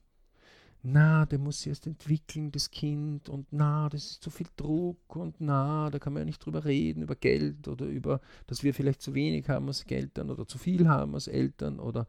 Na, 0.86 1.26
der 1.26 1.40
muss 1.40 1.60
sich 1.60 1.68
erst 1.68 1.88
entwickeln, 1.88 2.52
das 2.52 2.70
Kind, 2.70 3.30
und 3.30 3.48
na, 3.52 3.88
das 3.88 4.04
ist 4.04 4.24
zu 4.24 4.30
viel 4.30 4.48
Druck, 4.58 5.16
und 5.16 5.38
na, 5.40 5.90
da 5.90 5.98
kann 5.98 6.12
man 6.12 6.22
ja 6.22 6.26
nicht 6.26 6.46
drüber 6.46 6.66
reden, 6.66 7.04
über 7.04 7.16
Geld 7.16 7.70
oder 7.70 7.86
über, 7.86 8.20
dass 8.48 8.64
wir 8.64 8.74
vielleicht 8.74 9.02
zu 9.02 9.14
wenig 9.14 9.48
haben 9.48 9.68
als 9.68 9.84
Eltern 9.84 10.30
oder 10.30 10.46
zu 10.46 10.58
viel 10.58 10.90
haben 10.90 11.14
als 11.14 11.28
Eltern 11.28 11.80
oder, 11.80 12.06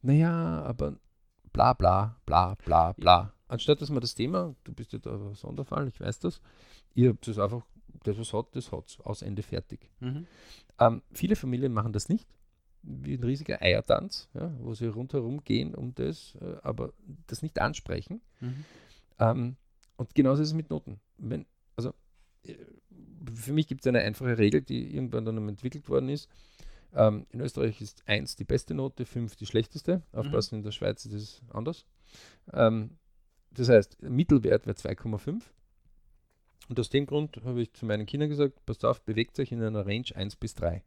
naja, 0.00 0.62
aber 0.62 0.96
bla 1.52 1.74
bla 1.74 2.16
bla 2.24 2.54
bla 2.54 2.92
bla. 2.92 3.34
Anstatt 3.48 3.82
dass 3.82 3.90
man 3.90 4.00
das 4.00 4.14
Thema, 4.14 4.54
du 4.64 4.72
bist 4.72 4.94
ja 4.94 4.98
der 4.98 5.34
Sonderfall, 5.34 5.88
ich 5.88 6.00
weiß 6.00 6.18
das, 6.20 6.40
ihr 6.94 7.10
habt 7.10 7.28
es 7.28 7.38
einfach, 7.38 7.66
das 8.04 8.18
was 8.18 8.32
hat, 8.32 8.46
das 8.56 8.72
hat 8.72 8.98
aus 9.04 9.20
Ende 9.20 9.42
fertig. 9.42 9.90
Mhm. 10.00 10.26
Ähm, 10.78 11.02
viele 11.12 11.36
Familien 11.36 11.74
machen 11.74 11.92
das 11.92 12.08
nicht, 12.08 12.26
wie 12.86 13.14
ein 13.14 13.24
riesiger 13.24 13.60
Eiertanz, 13.60 14.28
ja, 14.34 14.52
wo 14.60 14.74
sie 14.74 14.86
rundherum 14.86 15.42
gehen 15.44 15.74
um 15.74 15.94
das, 15.94 16.36
äh, 16.40 16.56
aber 16.62 16.92
das 17.26 17.42
nicht 17.42 17.60
ansprechen. 17.60 18.20
Mhm. 18.40 18.64
Ähm, 19.18 19.56
und 19.96 20.14
genauso 20.14 20.42
ist 20.42 20.48
es 20.48 20.54
mit 20.54 20.70
Noten. 20.70 21.00
Wenn, 21.18 21.46
also 21.76 21.92
äh, 22.44 22.54
für 23.34 23.52
mich 23.52 23.66
gibt 23.66 23.82
es 23.82 23.86
eine 23.86 24.00
einfache 24.00 24.38
Regel, 24.38 24.62
die 24.62 24.94
irgendwann 24.94 25.24
dann 25.24 25.48
entwickelt 25.48 25.88
worden 25.88 26.08
ist. 26.08 26.28
Ähm, 26.94 27.26
in 27.30 27.40
Österreich 27.40 27.80
ist 27.80 28.06
1 28.06 28.36
die 28.36 28.44
beste 28.44 28.74
Note, 28.74 29.04
5 29.04 29.36
die 29.36 29.46
schlechteste. 29.46 30.02
Aufpassen, 30.12 30.56
in 30.56 30.62
der 30.62 30.70
Schweiz 30.70 31.04
ist 31.04 31.12
es 31.12 31.42
anders. 31.50 31.86
Ähm, 32.52 32.98
das 33.50 33.68
heißt, 33.68 34.02
Mittelwert 34.02 34.66
wäre 34.66 34.76
2,5. 34.76 35.42
Und 36.68 36.80
aus 36.80 36.90
dem 36.90 37.06
Grund 37.06 37.40
habe 37.44 37.62
ich 37.62 37.72
zu 37.72 37.86
meinen 37.86 38.06
Kindern 38.06 38.28
gesagt, 38.28 38.64
passt 38.66 38.84
auf, 38.84 39.02
bewegt 39.02 39.38
euch 39.38 39.52
in 39.52 39.62
einer 39.62 39.86
Range 39.86 40.06
1 40.14 40.36
bis 40.36 40.54
3. 40.54 40.82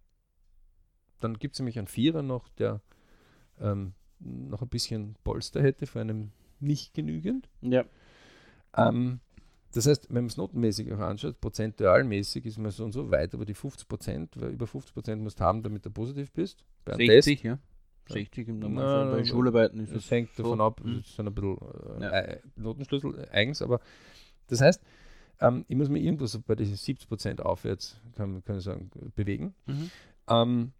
Dann 1.19 1.37
gibt 1.37 1.55
es 1.55 1.59
nämlich 1.59 1.77
einen 1.77 1.87
Vierer 1.87 2.21
noch, 2.21 2.49
der 2.49 2.81
ähm, 3.59 3.93
noch 4.19 4.61
ein 4.61 4.67
bisschen 4.69 5.15
Polster 5.23 5.61
hätte 5.61 5.85
für 5.85 6.01
einem 6.01 6.31
nicht 6.59 6.93
genügend. 6.93 7.49
Ja. 7.61 7.85
Ähm, 8.75 9.19
das 9.71 9.85
heißt, 9.87 10.07
wenn 10.09 10.23
man 10.23 10.25
es 10.25 10.37
notenmäßig 10.37 10.91
auch 10.93 10.99
anschaut, 10.99 11.39
prozentualmäßig 11.39 12.45
ist 12.45 12.57
man 12.57 12.71
so 12.71 12.83
und 12.85 12.91
so 12.91 13.11
weit 13.11 13.33
über 13.33 13.45
die 13.45 13.53
50 13.53 13.87
Prozent, 13.87 14.31
weil 14.41 14.49
über 14.51 14.67
50 14.67 14.93
Prozent 14.93 15.21
musst 15.21 15.39
du 15.39 15.43
haben, 15.43 15.61
damit 15.63 15.85
du 15.85 15.91
positiv 15.91 16.31
bist. 16.31 16.63
Bei 16.85 16.93
einem 16.93 17.05
60, 17.07 17.43
ja. 17.43 17.59
60 18.09 18.47
im 18.47 18.59
Normalfall. 18.59 19.05
Bei 19.11 19.11
aber- 19.17 19.25
Schularbeiten 19.25 19.79
ist 19.79 19.93
Das 19.95 20.05
es 20.05 20.11
hängt 20.11 20.33
so. 20.35 20.43
davon 20.43 20.61
ab, 20.61 20.81
Mhm. 20.83 20.97
das 20.97 21.15
sind 21.15 21.27
ein 21.27 21.35
bisschen 21.35 21.57
äh, 22.01 22.33
Ja. 22.35 22.37
Notenschlüssel 22.55 23.27
eigens, 23.31 23.61
aber 23.61 23.79
das 24.47 24.61
heißt, 24.61 24.81
ähm, 25.41 25.63
ich 25.67 25.75
muss 25.77 25.89
mir 25.89 25.99
irgendwo 25.99 26.25
so 26.25 26.39
bei 26.41 26.55
diesen 26.55 26.75
70 26.75 27.07
Prozent 27.07 27.41
aufwärts, 27.41 28.01
kann, 28.15 28.43
kann 28.43 28.57
ich 28.57 28.63
sagen, 28.63 28.89
bewegen. 29.15 29.53
Mhm. 29.67 29.91
Ähm, 30.27 30.71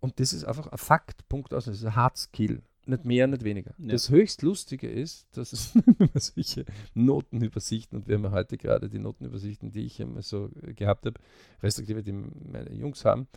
und 0.00 0.18
das 0.20 0.32
ist 0.32 0.44
einfach 0.44 0.66
ein 0.66 0.78
Fakt, 0.78 1.28
Punkt 1.28 1.54
aus. 1.54 1.66
Das 1.66 1.76
ist 1.76 1.84
ein 1.84 1.94
Hard 1.96 2.16
Skill. 2.16 2.62
Nicht 2.86 3.04
mehr, 3.04 3.26
nicht 3.26 3.44
weniger. 3.44 3.74
Ja. 3.78 3.88
Das 3.88 4.08
höchst 4.08 4.42
Lustige 4.42 4.88
ist, 4.88 5.36
dass 5.36 5.52
es 5.52 5.72
solche 6.14 6.64
Notenübersichten, 6.94 7.98
und 7.98 8.08
wir 8.08 8.16
haben 8.16 8.24
ja 8.24 8.30
heute 8.32 8.56
gerade 8.56 8.88
die 8.88 8.98
Notenübersichten, 8.98 9.70
die 9.70 9.84
ich 9.84 10.00
immer 10.00 10.22
so 10.22 10.50
gehabt 10.74 11.06
habe, 11.06 11.20
respektive 11.62 12.02
die 12.02 12.12
meine 12.12 12.72
Jungs 12.72 13.04
haben, 13.04 13.28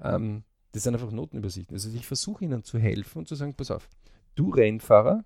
ähm, 0.00 0.44
das 0.72 0.84
sind 0.84 0.94
einfach 0.94 1.10
Notenübersichten. 1.10 1.74
Also 1.74 1.90
ich 1.90 2.06
versuche 2.06 2.44
ihnen 2.44 2.64
zu 2.64 2.78
helfen 2.78 3.18
und 3.18 3.28
zu 3.28 3.34
sagen, 3.34 3.54
pass 3.54 3.70
auf, 3.70 3.88
du 4.36 4.50
Rennfahrer 4.50 5.24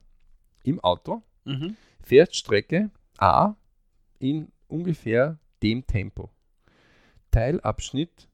im 0.64 0.81
Auto 0.81 1.22
Mhm. 1.44 1.77
fährst 2.03 2.37
Strecke 2.37 2.90
A 3.16 3.55
in 4.18 4.53
ungefähr 4.66 5.38
dem 5.62 5.87
Tempo. 5.87 6.31
Teilabschnitt, 7.31 8.29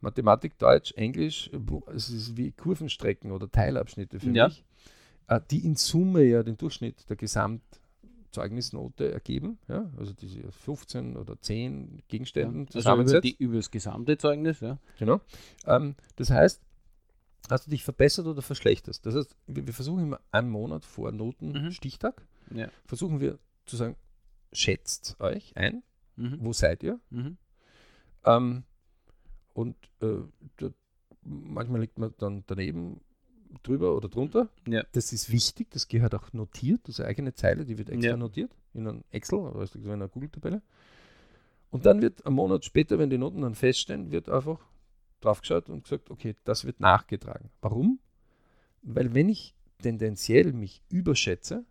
Mathematik, 0.00 0.58
Deutsch, 0.58 0.92
Englisch, 0.92 1.50
es 1.94 2.10
ist 2.10 2.36
wie 2.36 2.52
Kurvenstrecken 2.52 3.32
oder 3.32 3.50
Teilabschnitte 3.50 4.20
für 4.20 4.30
Ja. 4.30 4.48
mich, 4.48 4.64
äh, 5.26 5.40
die 5.50 5.64
in 5.64 5.76
Summe 5.76 6.22
ja 6.22 6.42
den 6.42 6.56
Durchschnitt 6.56 7.08
der 7.08 7.16
Gesamtdistanz 7.16 7.78
Zeugnisnote 8.30 9.12
ergeben, 9.12 9.58
ja, 9.68 9.90
also 9.96 10.12
diese 10.12 10.52
15 10.52 11.16
oder 11.16 11.40
10 11.40 12.02
Gegenständen 12.08 12.68
ja, 12.72 12.92
also 12.92 13.10
über, 13.10 13.20
die, 13.20 13.36
über 13.36 13.56
das 13.56 13.70
gesamte 13.70 14.18
Zeugnis, 14.18 14.60
ja. 14.60 14.78
Genau. 14.98 15.20
Ähm, 15.66 15.96
das 16.16 16.30
heißt, 16.30 16.62
hast 17.50 17.66
du 17.66 17.70
dich 17.70 17.84
verbessert 17.84 18.26
oder 18.26 18.42
verschlechtert? 18.42 19.04
Das 19.06 19.14
heißt, 19.14 19.36
wir, 19.46 19.66
wir 19.66 19.74
versuchen 19.74 20.04
immer 20.04 20.20
einen 20.30 20.50
Monat 20.50 20.84
vor 20.84 21.10
Notenstichtag, 21.12 22.22
mhm. 22.50 22.58
ja. 22.58 22.68
versuchen 22.84 23.20
wir 23.20 23.38
zu 23.66 23.76
sagen, 23.76 23.96
schätzt 24.52 25.16
euch 25.20 25.56
ein, 25.56 25.82
mhm. 26.16 26.36
wo 26.40 26.52
seid 26.52 26.82
ihr? 26.82 27.00
Mhm. 27.10 27.38
Ähm, 28.24 28.64
und 29.58 29.74
äh, 30.02 30.68
manchmal 31.24 31.80
liegt 31.80 31.98
man 31.98 32.14
dann 32.18 32.44
daneben 32.46 33.00
drüber 33.64 33.96
oder 33.96 34.08
drunter. 34.08 34.48
Ja. 34.68 34.84
Das 34.92 35.12
ist 35.12 35.32
wichtig, 35.32 35.68
das 35.70 35.88
gehört 35.88 36.14
auch 36.14 36.32
notiert, 36.32 36.82
das 36.84 36.94
ist 36.94 37.00
eine 37.00 37.08
eigene 37.08 37.34
Zeile, 37.34 37.64
die 37.64 37.76
wird 37.76 37.90
extra 37.90 38.10
ja. 38.10 38.16
notiert 38.16 38.52
in 38.72 38.86
einem 38.86 39.02
Excel 39.10 39.40
oder 39.40 39.68
in 39.74 39.90
einer 39.90 40.06
Google-Tabelle. 40.06 40.62
Und 41.70 41.86
dann 41.86 42.00
wird 42.00 42.24
einen 42.24 42.36
Monat 42.36 42.64
später, 42.64 43.00
wenn 43.00 43.10
die 43.10 43.18
Noten 43.18 43.40
dann 43.40 43.56
feststehen, 43.56 44.12
wird 44.12 44.28
einfach 44.28 44.60
draufgeschaut 45.20 45.68
und 45.70 45.82
gesagt, 45.82 46.08
okay, 46.12 46.36
das 46.44 46.64
wird 46.64 46.78
nachgetragen. 46.78 47.50
Warum? 47.60 47.98
Weil 48.82 49.12
wenn 49.12 49.28
ich 49.28 49.56
tendenziell 49.82 50.52
mich 50.52 50.82
überschätze, 50.88 51.64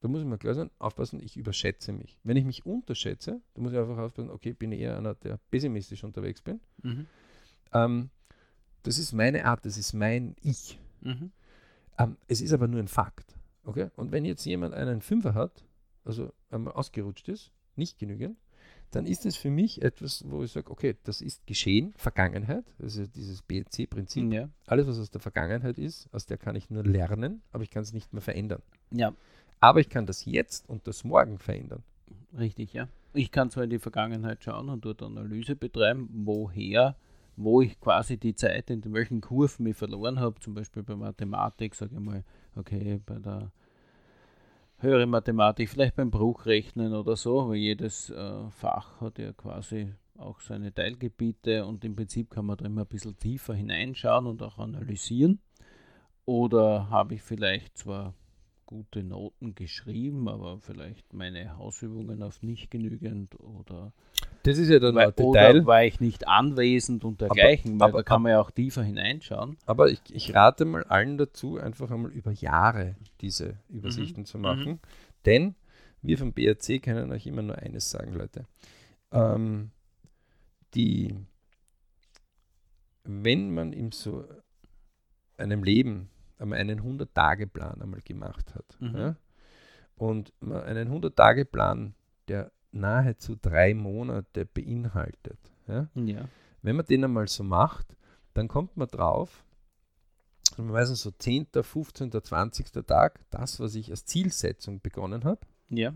da 0.00 0.08
muss 0.08 0.22
ich 0.22 0.26
mal 0.26 0.38
klar 0.38 0.54
sein, 0.54 0.70
aufpassen, 0.80 1.20
ich 1.22 1.36
überschätze 1.36 1.92
mich. 1.92 2.18
Wenn 2.24 2.36
ich 2.36 2.44
mich 2.44 2.66
unterschätze, 2.66 3.40
da 3.54 3.60
muss 3.60 3.72
ich 3.72 3.78
einfach 3.78 3.98
aufpassen, 3.98 4.30
okay, 4.30 4.52
bin 4.52 4.72
ich 4.72 4.80
eher 4.80 4.98
einer, 4.98 5.14
der 5.14 5.38
pessimistisch 5.50 6.02
unterwegs 6.02 6.42
bin. 6.42 6.58
Mhm. 6.82 7.06
Ähm, 7.72 8.10
das 8.82 8.98
ist 8.98 9.12
meine 9.12 9.44
Art, 9.44 9.64
das 9.64 9.76
ist 9.76 9.92
mein 9.92 10.36
Ich. 10.42 10.78
Mhm. 11.00 11.32
Ähm, 11.98 12.16
es 12.28 12.40
ist 12.40 12.52
aber 12.52 12.68
nur 12.68 12.80
ein 12.80 12.88
Fakt. 12.88 13.36
Okay? 13.64 13.90
Und 13.96 14.12
wenn 14.12 14.24
jetzt 14.24 14.44
jemand 14.44 14.74
einen 14.74 15.00
Fünfer 15.00 15.34
hat, 15.34 15.64
also 16.04 16.32
einmal 16.50 16.74
ausgerutscht 16.74 17.28
ist, 17.28 17.52
nicht 17.76 17.98
genügend, 17.98 18.36
dann 18.90 19.06
ist 19.06 19.24
es 19.24 19.36
für 19.36 19.50
mich 19.50 19.82
etwas, 19.82 20.24
wo 20.28 20.42
ich 20.42 20.50
sage, 20.50 20.70
okay, 20.70 20.96
das 21.04 21.20
ist 21.20 21.46
geschehen, 21.46 21.94
Vergangenheit, 21.96 22.64
also 22.80 23.06
dieses 23.06 23.42
BC-Prinzip. 23.42 24.32
Ja. 24.32 24.48
Alles, 24.66 24.86
was 24.88 24.98
aus 24.98 25.10
der 25.10 25.20
Vergangenheit 25.20 25.78
ist, 25.78 26.12
aus 26.12 26.26
der 26.26 26.38
kann 26.38 26.56
ich 26.56 26.70
nur 26.70 26.82
lernen, 26.82 27.42
aber 27.52 27.62
ich 27.62 27.70
kann 27.70 27.82
es 27.82 27.92
nicht 27.92 28.12
mehr 28.12 28.22
verändern. 28.22 28.62
Ja. 28.90 29.14
Aber 29.60 29.80
ich 29.80 29.88
kann 29.88 30.06
das 30.06 30.24
jetzt 30.24 30.68
und 30.68 30.86
das 30.88 31.04
morgen 31.04 31.38
verändern. 31.38 31.84
Richtig, 32.36 32.72
ja. 32.72 32.88
Ich 33.12 33.30
kann 33.30 33.50
zwar 33.50 33.64
in 33.64 33.70
die 33.70 33.78
Vergangenheit 33.78 34.42
schauen 34.42 34.68
und 34.68 34.84
dort 34.84 35.02
Analyse 35.02 35.54
betreiben, 35.54 36.08
woher 36.12 36.96
wo 37.42 37.62
ich 37.62 37.80
quasi 37.80 38.18
die 38.18 38.34
Zeit, 38.34 38.70
in 38.70 38.92
welchen 38.92 39.20
Kurven 39.20 39.66
ich 39.66 39.76
verloren 39.76 40.20
habe, 40.20 40.38
zum 40.40 40.54
Beispiel 40.54 40.82
bei 40.82 40.94
Mathematik, 40.94 41.74
sage 41.74 41.94
ich 41.94 42.00
mal, 42.00 42.22
okay, 42.54 43.00
bei 43.04 43.18
der 43.18 43.50
höheren 44.78 45.10
Mathematik, 45.10 45.68
vielleicht 45.70 45.96
beim 45.96 46.10
Bruchrechnen 46.10 46.92
oder 46.94 47.16
so, 47.16 47.48
weil 47.48 47.56
jedes 47.56 48.10
äh, 48.10 48.50
Fach 48.50 49.00
hat 49.00 49.18
ja 49.18 49.32
quasi 49.32 49.92
auch 50.18 50.40
seine 50.40 50.72
Teilgebiete 50.74 51.64
und 51.64 51.82
im 51.84 51.96
Prinzip 51.96 52.30
kann 52.30 52.44
man 52.44 52.58
da 52.58 52.66
immer 52.66 52.82
ein 52.82 52.86
bisschen 52.86 53.18
tiefer 53.18 53.54
hineinschauen 53.54 54.26
und 54.26 54.42
auch 54.42 54.58
analysieren. 54.58 55.40
Oder 56.26 56.90
habe 56.90 57.14
ich 57.14 57.22
vielleicht 57.22 57.78
zwar 57.78 58.14
gute 58.66 59.02
Noten 59.02 59.54
geschrieben, 59.54 60.28
aber 60.28 60.58
vielleicht 60.60 61.14
meine 61.14 61.56
Hausübungen 61.56 62.22
auf 62.22 62.42
nicht 62.42 62.70
genügend 62.70 63.40
oder 63.40 63.92
das 64.42 64.58
ist 64.58 64.70
ja 64.70 64.78
dann 64.78 64.94
weil, 64.94 65.12
Oder 65.16 65.66
war 65.66 65.84
ich 65.84 66.00
nicht 66.00 66.26
anwesend 66.26 67.04
und 67.04 67.20
dergleichen, 67.20 67.74
aber, 67.76 67.84
aber, 67.84 67.98
da 67.98 68.02
kann 68.02 68.22
man 68.22 68.32
ja 68.32 68.40
auch 68.40 68.50
tiefer 68.50 68.82
hineinschauen. 68.82 69.58
Aber 69.66 69.90
ich, 69.90 70.00
ich, 70.10 70.34
rate 70.34 70.64
mal 70.64 70.84
allen 70.84 71.18
dazu, 71.18 71.58
einfach 71.58 71.90
einmal 71.90 72.10
über 72.10 72.32
Jahre 72.32 72.96
diese 73.20 73.58
Übersichten 73.68 74.22
mhm. 74.22 74.26
zu 74.26 74.38
machen. 74.38 74.72
Mhm. 74.72 74.78
Denn 75.26 75.54
wir 76.02 76.16
vom 76.16 76.32
BRC 76.32 76.82
können 76.82 77.12
euch 77.12 77.26
immer 77.26 77.42
nur 77.42 77.58
eines 77.58 77.90
sagen, 77.90 78.14
Leute. 78.14 78.46
Ähm, 79.12 79.70
die, 80.74 81.14
wenn 83.04 83.52
man 83.52 83.72
in 83.72 83.92
so 83.92 84.24
einem 85.36 85.64
Leben 85.64 86.10
einen 86.38 86.80
100-Tage-Plan 86.80 87.82
einmal 87.82 88.00
gemacht 88.00 88.54
hat 88.54 88.76
mhm. 88.80 88.96
ja, 88.96 89.16
und 89.96 90.32
einen 90.40 90.90
100-Tage-Plan, 90.90 91.94
der 92.28 92.50
nahezu 92.72 93.36
drei 93.40 93.74
Monate 93.74 94.46
beinhaltet. 94.46 95.38
Ja? 95.66 95.88
ja. 95.94 96.28
Wenn 96.62 96.76
man 96.76 96.86
den 96.86 97.04
einmal 97.04 97.28
so 97.28 97.42
macht, 97.42 97.96
dann 98.34 98.48
kommt 98.48 98.76
man 98.76 98.88
drauf, 98.88 99.44
also 100.50 100.62
meistens 100.62 101.02
so 101.02 101.10
10., 101.10 101.48
15., 101.62 102.12
20. 102.12 102.72
Tag, 102.86 103.20
das, 103.30 103.60
was 103.60 103.74
ich 103.74 103.90
als 103.90 104.04
Zielsetzung 104.04 104.80
begonnen 104.80 105.24
habe, 105.24 105.40
ja. 105.68 105.94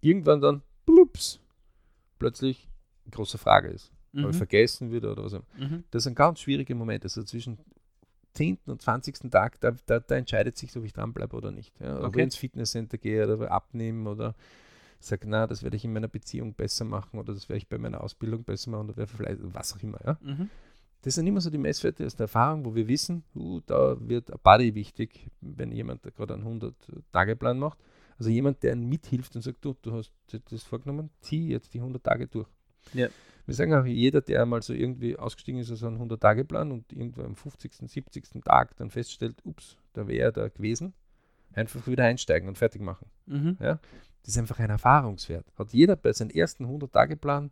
irgendwann 0.00 0.40
dann, 0.40 0.62
blups, 0.86 1.40
plötzlich 2.18 2.68
große 3.10 3.38
Frage 3.38 3.68
ist. 3.68 3.92
Mhm. 4.12 4.24
Weil 4.24 4.32
vergessen 4.32 4.90
wird 4.90 5.04
oder 5.04 5.24
was 5.24 5.34
auch 5.34 5.42
immer. 5.56 5.68
Mhm. 5.68 5.84
Das 5.90 6.02
ist 6.02 6.08
ein 6.08 6.14
ganz 6.14 6.40
schwieriger 6.40 6.74
Moment. 6.74 7.04
Also 7.04 7.22
zwischen 7.22 7.58
10. 8.34 8.58
und 8.66 8.82
20. 8.82 9.30
Tag, 9.30 9.60
da, 9.60 9.72
da, 9.86 10.00
da 10.00 10.16
entscheidet 10.16 10.56
sich, 10.56 10.76
ob 10.76 10.84
ich 10.84 10.92
dranbleibe 10.92 11.36
oder 11.36 11.50
nicht. 11.50 11.78
Ja? 11.80 11.96
Okay. 11.96 12.06
Ob 12.06 12.16
ich 12.16 12.22
ins 12.22 12.36
Fitnesscenter 12.36 12.98
gehe 12.98 13.24
oder 13.24 13.50
abnehmen 13.50 14.06
oder 14.06 14.34
sage, 15.06 15.28
na, 15.28 15.46
das 15.46 15.62
werde 15.62 15.76
ich 15.76 15.84
in 15.84 15.92
meiner 15.92 16.08
Beziehung 16.08 16.54
besser 16.54 16.84
machen 16.84 17.18
oder 17.18 17.32
das 17.32 17.48
werde 17.48 17.58
ich 17.58 17.68
bei 17.68 17.78
meiner 17.78 18.02
Ausbildung 18.02 18.44
besser 18.44 18.70
machen 18.70 18.90
oder 18.90 19.06
vielleicht 19.06 19.40
was 19.42 19.74
auch 19.74 19.82
immer. 19.82 19.98
Ja? 20.04 20.18
Mhm. 20.22 20.50
Das 21.02 21.14
sind 21.14 21.26
immer 21.26 21.40
so 21.40 21.48
die 21.48 21.58
Messwerte 21.58 22.04
aus 22.04 22.14
der 22.14 22.24
Erfahrung, 22.24 22.64
wo 22.64 22.74
wir 22.74 22.86
wissen, 22.86 23.24
uh, 23.34 23.60
da 23.64 23.96
wird 24.00 24.30
ein 24.30 24.38
Body 24.42 24.74
wichtig, 24.74 25.30
wenn 25.40 25.72
jemand 25.72 26.02
gerade 26.02 26.34
einen 26.34 26.60
100-Tage-Plan 26.60 27.58
macht. 27.58 27.78
Also 28.18 28.28
jemand, 28.28 28.62
der 28.62 28.76
mithilft 28.76 29.34
und 29.34 29.40
sagt, 29.40 29.64
du, 29.64 29.74
du 29.80 29.92
hast 29.92 30.12
das 30.50 30.62
vorgenommen, 30.62 31.08
zieh 31.20 31.48
jetzt 31.48 31.72
die 31.72 31.78
100 31.78 32.04
Tage 32.04 32.26
durch. 32.26 32.48
Ja. 32.92 33.08
Wir 33.46 33.54
sagen 33.54 33.72
auch, 33.74 33.86
jeder, 33.86 34.20
der 34.20 34.44
mal 34.44 34.62
so 34.62 34.74
irgendwie 34.74 35.16
ausgestiegen 35.18 35.60
ist 35.60 35.72
aus 35.72 35.82
einem 35.82 36.02
100-Tage-Plan 36.02 36.70
und 36.70 36.92
irgendwo 36.92 37.22
am 37.22 37.34
50., 37.34 37.72
70. 37.86 38.44
Tag 38.44 38.76
dann 38.76 38.90
feststellt, 38.90 39.36
ups, 39.44 39.78
da 39.94 40.06
wäre 40.06 40.26
er 40.26 40.32
da 40.32 40.48
gewesen, 40.48 40.92
einfach 41.54 41.86
wieder 41.86 42.04
einsteigen 42.04 42.48
und 42.48 42.58
fertig 42.58 42.82
machen. 42.82 43.06
Mhm. 43.26 43.56
Ja? 43.58 43.80
Das 44.22 44.34
ist 44.34 44.38
einfach 44.38 44.58
ein 44.58 44.70
Erfahrungswert. 44.70 45.46
Hat 45.56 45.72
jeder 45.72 45.96
bei 45.96 46.12
seinem 46.12 46.30
ersten 46.30 46.66
100-Tage-Plan, 46.66 47.50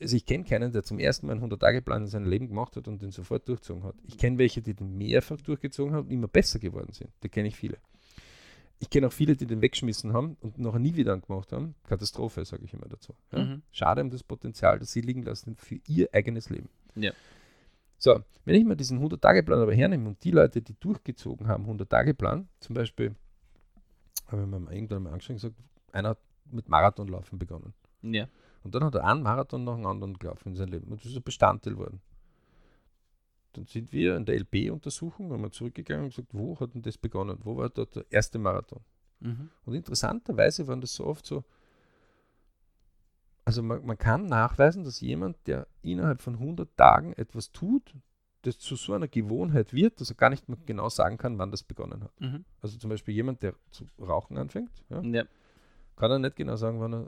also 0.00 0.16
ich 0.16 0.26
kenne 0.26 0.44
keinen, 0.44 0.72
der 0.72 0.82
zum 0.82 0.98
ersten 0.98 1.26
Mal 1.26 1.34
einen 1.34 1.50
100-Tage-Plan 1.50 2.02
in 2.02 2.08
seinem 2.08 2.28
Leben 2.28 2.48
gemacht 2.48 2.76
hat 2.76 2.88
und 2.88 3.02
den 3.02 3.10
sofort 3.10 3.48
durchgezogen 3.48 3.84
hat. 3.84 3.94
Ich 4.06 4.18
kenne 4.18 4.38
welche, 4.38 4.60
die 4.62 4.74
den 4.74 4.96
mehrfach 4.96 5.40
durchgezogen 5.40 5.94
haben 5.94 6.06
und 6.06 6.12
immer 6.12 6.28
besser 6.28 6.58
geworden 6.58 6.92
sind. 6.92 7.10
Da 7.20 7.28
kenne 7.28 7.48
ich 7.48 7.56
viele. 7.56 7.78
Ich 8.78 8.88
kenne 8.88 9.08
auch 9.08 9.12
viele, 9.12 9.36
die 9.36 9.46
den 9.46 9.60
weggeschmissen 9.60 10.14
haben 10.14 10.36
und 10.40 10.58
noch 10.58 10.78
nie 10.78 10.96
wieder 10.96 11.16
gemacht 11.18 11.52
haben. 11.52 11.74
Katastrophe, 11.86 12.44
sage 12.44 12.64
ich 12.64 12.72
immer 12.72 12.88
dazu. 12.88 13.14
Ja? 13.30 13.44
Mhm. 13.44 13.62
Schade 13.72 14.00
um 14.00 14.10
das 14.10 14.22
Potenzial, 14.22 14.78
das 14.78 14.92
sie 14.92 15.02
liegen 15.02 15.22
lassen 15.22 15.54
für 15.56 15.78
ihr 15.86 16.08
eigenes 16.12 16.48
Leben. 16.48 16.70
Ja. 16.94 17.12
So, 17.98 18.20
wenn 18.46 18.54
ich 18.54 18.64
mir 18.64 18.76
diesen 18.76 18.98
100-Tage-Plan 18.98 19.60
aber 19.60 19.74
hernehme 19.74 20.08
und 20.08 20.24
die 20.24 20.30
Leute, 20.30 20.62
die 20.62 20.74
durchgezogen 20.80 21.46
haben, 21.46 21.66
100-Tage-Plan, 21.66 22.48
zum 22.60 22.74
Beispiel 22.74 23.14
habe 24.32 24.42
ich 24.42 24.48
mir 24.48 24.72
irgendwann 24.72 25.02
mal 25.02 25.12
angeschaut 25.12 25.30
und 25.30 25.36
gesagt, 25.36 25.56
einer 25.92 26.10
hat 26.10 26.18
mit 26.50 26.68
Marathonlaufen 26.68 27.38
begonnen. 27.38 27.74
Ja. 28.02 28.28
Und 28.62 28.74
dann 28.74 28.84
hat 28.84 28.94
er 28.94 29.04
einen 29.04 29.22
Marathon 29.22 29.64
nach 29.64 29.76
dem 29.76 29.86
anderen 29.86 30.18
gelaufen 30.18 30.50
in 30.50 30.56
seinem 30.56 30.72
Leben. 30.72 30.90
Und 30.90 31.00
das 31.00 31.10
ist 31.10 31.16
ein 31.16 31.22
Bestandteil 31.22 31.74
geworden. 31.74 32.00
Dann 33.52 33.64
sind 33.64 33.92
wir 33.92 34.16
in 34.16 34.24
der 34.24 34.38
LB-Untersuchung, 34.40 35.32
haben 35.32 35.42
wir 35.42 35.50
zurückgegangen 35.50 36.04
und 36.04 36.10
gesagt, 36.10 36.28
wo 36.32 36.58
hat 36.60 36.74
denn 36.74 36.82
das 36.82 36.98
begonnen? 36.98 37.38
Wo 37.42 37.56
war 37.56 37.68
dort 37.68 37.96
der 37.96 38.04
erste 38.10 38.38
Marathon? 38.38 38.80
Mhm. 39.20 39.50
Und 39.64 39.74
interessanterweise 39.74 40.66
waren 40.68 40.80
das 40.80 40.94
so 40.94 41.06
oft 41.06 41.26
so, 41.26 41.44
also 43.44 43.62
man, 43.62 43.84
man, 43.84 43.98
kann 43.98 44.26
nachweisen, 44.26 44.84
dass 44.84 45.00
jemand, 45.00 45.36
der 45.46 45.66
innerhalb 45.82 46.20
von 46.20 46.34
100 46.34 46.76
Tagen 46.76 47.12
etwas 47.14 47.50
tut, 47.50 47.94
das 48.42 48.58
zu 48.58 48.76
so 48.76 48.94
einer 48.94 49.08
Gewohnheit 49.08 49.72
wird, 49.72 50.00
dass 50.00 50.10
er 50.10 50.16
gar 50.16 50.30
nicht 50.30 50.48
mehr 50.48 50.58
genau 50.66 50.88
sagen 50.88 51.18
kann, 51.18 51.38
wann 51.38 51.50
das 51.50 51.62
begonnen 51.62 52.02
hat. 52.04 52.20
Mhm. 52.20 52.44
Also 52.62 52.78
zum 52.78 52.90
Beispiel 52.90 53.14
jemand, 53.14 53.42
der 53.42 53.54
zu 53.70 53.84
rauchen 54.00 54.38
anfängt, 54.38 54.70
ja, 54.88 55.02
ja. 55.02 55.24
kann 55.96 56.10
er 56.10 56.18
nicht 56.18 56.36
genau 56.36 56.56
sagen, 56.56 56.80
wann 56.80 56.94
er 56.94 57.06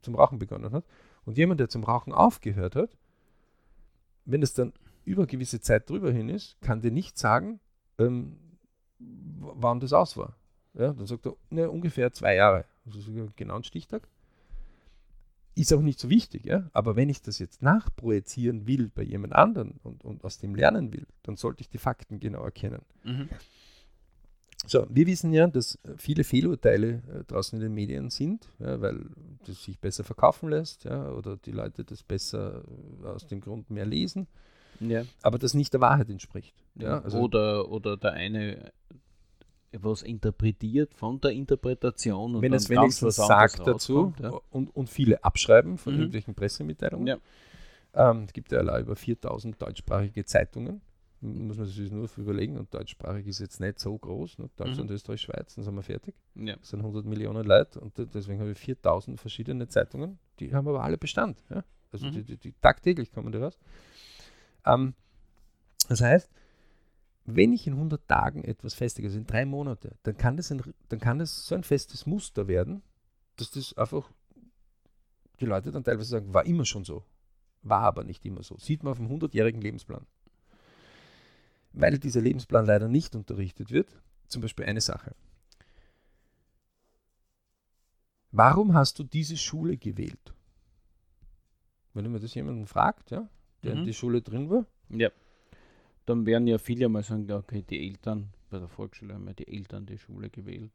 zum 0.00 0.14
Rauchen 0.14 0.38
begonnen 0.38 0.72
hat. 0.72 0.84
Und 1.24 1.38
jemand, 1.38 1.60
der 1.60 1.68
zum 1.68 1.84
Rauchen 1.84 2.12
aufgehört 2.12 2.74
hat, 2.74 2.96
wenn 4.24 4.42
es 4.42 4.54
dann 4.54 4.72
über 5.04 5.26
gewisse 5.26 5.60
Zeit 5.60 5.88
drüber 5.88 6.10
hin 6.10 6.28
ist, 6.28 6.60
kann 6.60 6.80
dir 6.80 6.90
nicht 6.90 7.18
sagen, 7.18 7.60
ähm, 7.98 8.36
wann 8.98 9.80
das 9.80 9.92
aus 9.92 10.16
war. 10.16 10.36
Ja, 10.74 10.92
dann 10.92 11.06
sagt 11.06 11.26
er, 11.26 11.36
ne, 11.50 11.70
ungefähr 11.70 12.12
zwei 12.12 12.34
Jahre. 12.34 12.64
Also 12.86 13.00
genau 13.36 13.56
ein 13.56 13.64
Stichtag. 13.64 14.08
Ist 15.54 15.72
auch 15.72 15.82
nicht 15.82 16.00
so 16.00 16.08
wichtig, 16.08 16.46
ja? 16.46 16.70
aber 16.72 16.96
wenn 16.96 17.10
ich 17.10 17.20
das 17.20 17.38
jetzt 17.38 17.62
nachprojizieren 17.62 18.66
will 18.66 18.90
bei 18.94 19.02
jemand 19.02 19.34
anderen 19.34 19.78
und, 19.82 20.02
und 20.02 20.24
aus 20.24 20.38
dem 20.38 20.54
lernen 20.54 20.92
will, 20.92 21.06
dann 21.22 21.36
sollte 21.36 21.60
ich 21.60 21.68
die 21.68 21.78
Fakten 21.78 22.20
genau 22.20 22.42
erkennen. 22.42 22.80
Mhm. 23.04 23.28
So, 24.66 24.86
wir 24.88 25.06
wissen 25.06 25.32
ja, 25.32 25.46
dass 25.48 25.78
viele 25.96 26.24
Fehlurteile 26.24 27.02
äh, 27.12 27.24
draußen 27.26 27.58
in 27.58 27.64
den 27.64 27.74
Medien 27.74 28.10
sind, 28.10 28.48
ja, 28.60 28.80
weil 28.80 29.06
das 29.44 29.64
sich 29.64 29.78
besser 29.78 30.04
verkaufen 30.04 30.48
lässt 30.48 30.84
ja, 30.84 31.10
oder 31.10 31.36
die 31.36 31.50
Leute 31.50 31.84
das 31.84 32.02
besser 32.02 32.62
äh, 33.02 33.06
aus 33.08 33.26
dem 33.26 33.40
Grund 33.40 33.70
mehr 33.70 33.86
lesen, 33.86 34.28
ja. 34.80 35.04
aber 35.20 35.38
das 35.38 35.54
nicht 35.54 35.72
der 35.72 35.80
Wahrheit 35.80 36.08
entspricht. 36.08 36.54
Ja, 36.76 37.00
also 37.00 37.18
oder, 37.18 37.68
oder 37.70 37.96
der 37.96 38.12
eine 38.12 38.72
was 39.78 40.02
interpretiert 40.02 40.94
von 40.94 41.20
der 41.20 41.30
Interpretation 41.30 42.36
und 42.36 42.42
wenn 42.42 42.52
es 42.52 42.68
wenigstens 42.68 43.16
sagt 43.16 43.66
dazu 43.66 44.12
ja. 44.20 44.30
und, 44.50 44.74
und 44.74 44.90
viele 44.90 45.22
abschreiben 45.24 45.78
von 45.78 45.94
mhm. 45.94 46.00
irgendwelchen 46.00 46.34
Pressemitteilungen. 46.34 47.06
Ja. 47.06 47.18
Ähm, 47.94 48.24
es 48.24 48.32
gibt 48.32 48.52
ja 48.52 48.58
allein 48.58 48.82
über 48.82 48.96
4000 48.96 49.60
deutschsprachige 49.60 50.24
Zeitungen, 50.24 50.80
muss 51.20 51.56
man 51.56 51.66
sich 51.66 51.90
nur 51.90 52.08
überlegen. 52.16 52.58
Und 52.58 52.72
deutschsprachig 52.74 53.26
ist 53.26 53.38
jetzt 53.38 53.60
nicht 53.60 53.78
so 53.78 53.96
groß. 53.96 54.38
Ne? 54.38 54.50
Deutschland, 54.56 54.90
mhm. 54.90 54.96
Österreich, 54.96 55.20
Schweiz, 55.20 55.54
dann 55.54 55.64
sind 55.64 55.74
wir 55.74 55.82
fertig. 55.82 56.14
Ja. 56.34 56.56
Das 56.56 56.70
sind 56.70 56.80
100 56.80 57.04
Millionen 57.04 57.44
Leute 57.44 57.80
und 57.80 57.96
deswegen 57.96 58.40
habe 58.40 58.52
ich 58.52 58.58
4000 58.58 59.20
verschiedene 59.20 59.68
Zeitungen. 59.68 60.18
Die 60.40 60.54
haben 60.54 60.66
aber 60.68 60.82
alle 60.82 60.98
Bestand. 60.98 61.42
Ja? 61.50 61.64
Also 61.92 62.06
mhm. 62.06 62.12
die, 62.12 62.24
die, 62.24 62.36
die, 62.38 62.52
tagtäglich 62.60 63.12
kommen 63.12 63.32
die 63.32 63.38
raus. 63.38 63.58
Ähm, 64.66 64.94
das 65.88 66.00
heißt, 66.00 66.30
wenn 67.24 67.52
ich 67.52 67.66
in 67.66 67.74
100 67.74 68.08
Tagen 68.08 68.44
etwas 68.44 68.74
festige, 68.74 69.08
also 69.08 69.18
in 69.18 69.26
drei 69.26 69.44
Monate, 69.44 69.96
dann 70.02 70.16
kann, 70.16 70.36
das 70.36 70.50
ein, 70.50 70.62
dann 70.88 70.98
kann 70.98 71.18
das 71.18 71.46
so 71.46 71.54
ein 71.54 71.62
festes 71.62 72.06
Muster 72.06 72.48
werden, 72.48 72.82
dass 73.36 73.50
das 73.50 73.76
einfach 73.76 74.10
die 75.40 75.46
Leute 75.46 75.72
dann 75.72 75.84
teilweise 75.84 76.10
sagen, 76.10 76.34
war 76.34 76.46
immer 76.46 76.64
schon 76.64 76.84
so. 76.84 77.04
War 77.62 77.82
aber 77.82 78.04
nicht 78.04 78.24
immer 78.24 78.42
so. 78.42 78.56
Sieht 78.58 78.82
man 78.82 78.92
auf 78.92 78.98
dem 78.98 79.08
100-jährigen 79.08 79.60
Lebensplan. 79.60 80.06
Weil 81.72 81.98
dieser 81.98 82.20
Lebensplan 82.20 82.66
leider 82.66 82.88
nicht 82.88 83.14
unterrichtet 83.14 83.70
wird, 83.70 84.00
zum 84.26 84.42
Beispiel 84.42 84.66
eine 84.66 84.80
Sache. 84.80 85.14
Warum 88.30 88.74
hast 88.74 88.98
du 88.98 89.04
diese 89.04 89.36
Schule 89.36 89.76
gewählt? 89.76 90.34
Wenn 91.94 92.10
man 92.10 92.20
das 92.20 92.34
jemanden 92.34 92.66
fragt, 92.66 93.10
ja, 93.10 93.28
der 93.62 93.74
mhm. 93.74 93.80
in 93.80 93.86
die 93.86 93.94
Schule 93.94 94.22
drin 94.22 94.50
war. 94.50 94.66
Ja. 94.88 95.10
Dann 96.06 96.26
werden 96.26 96.46
ja 96.46 96.58
viele 96.58 96.88
mal 96.88 97.02
sagen, 97.02 97.30
okay, 97.30 97.62
die 97.68 97.88
Eltern, 97.88 98.30
bei 98.50 98.58
der 98.58 98.68
Volksschule 98.68 99.14
haben 99.14 99.26
ja 99.26 99.34
die 99.34 99.48
Eltern 99.48 99.86
die 99.86 99.98
Schule 99.98 100.30
gewählt. 100.30 100.72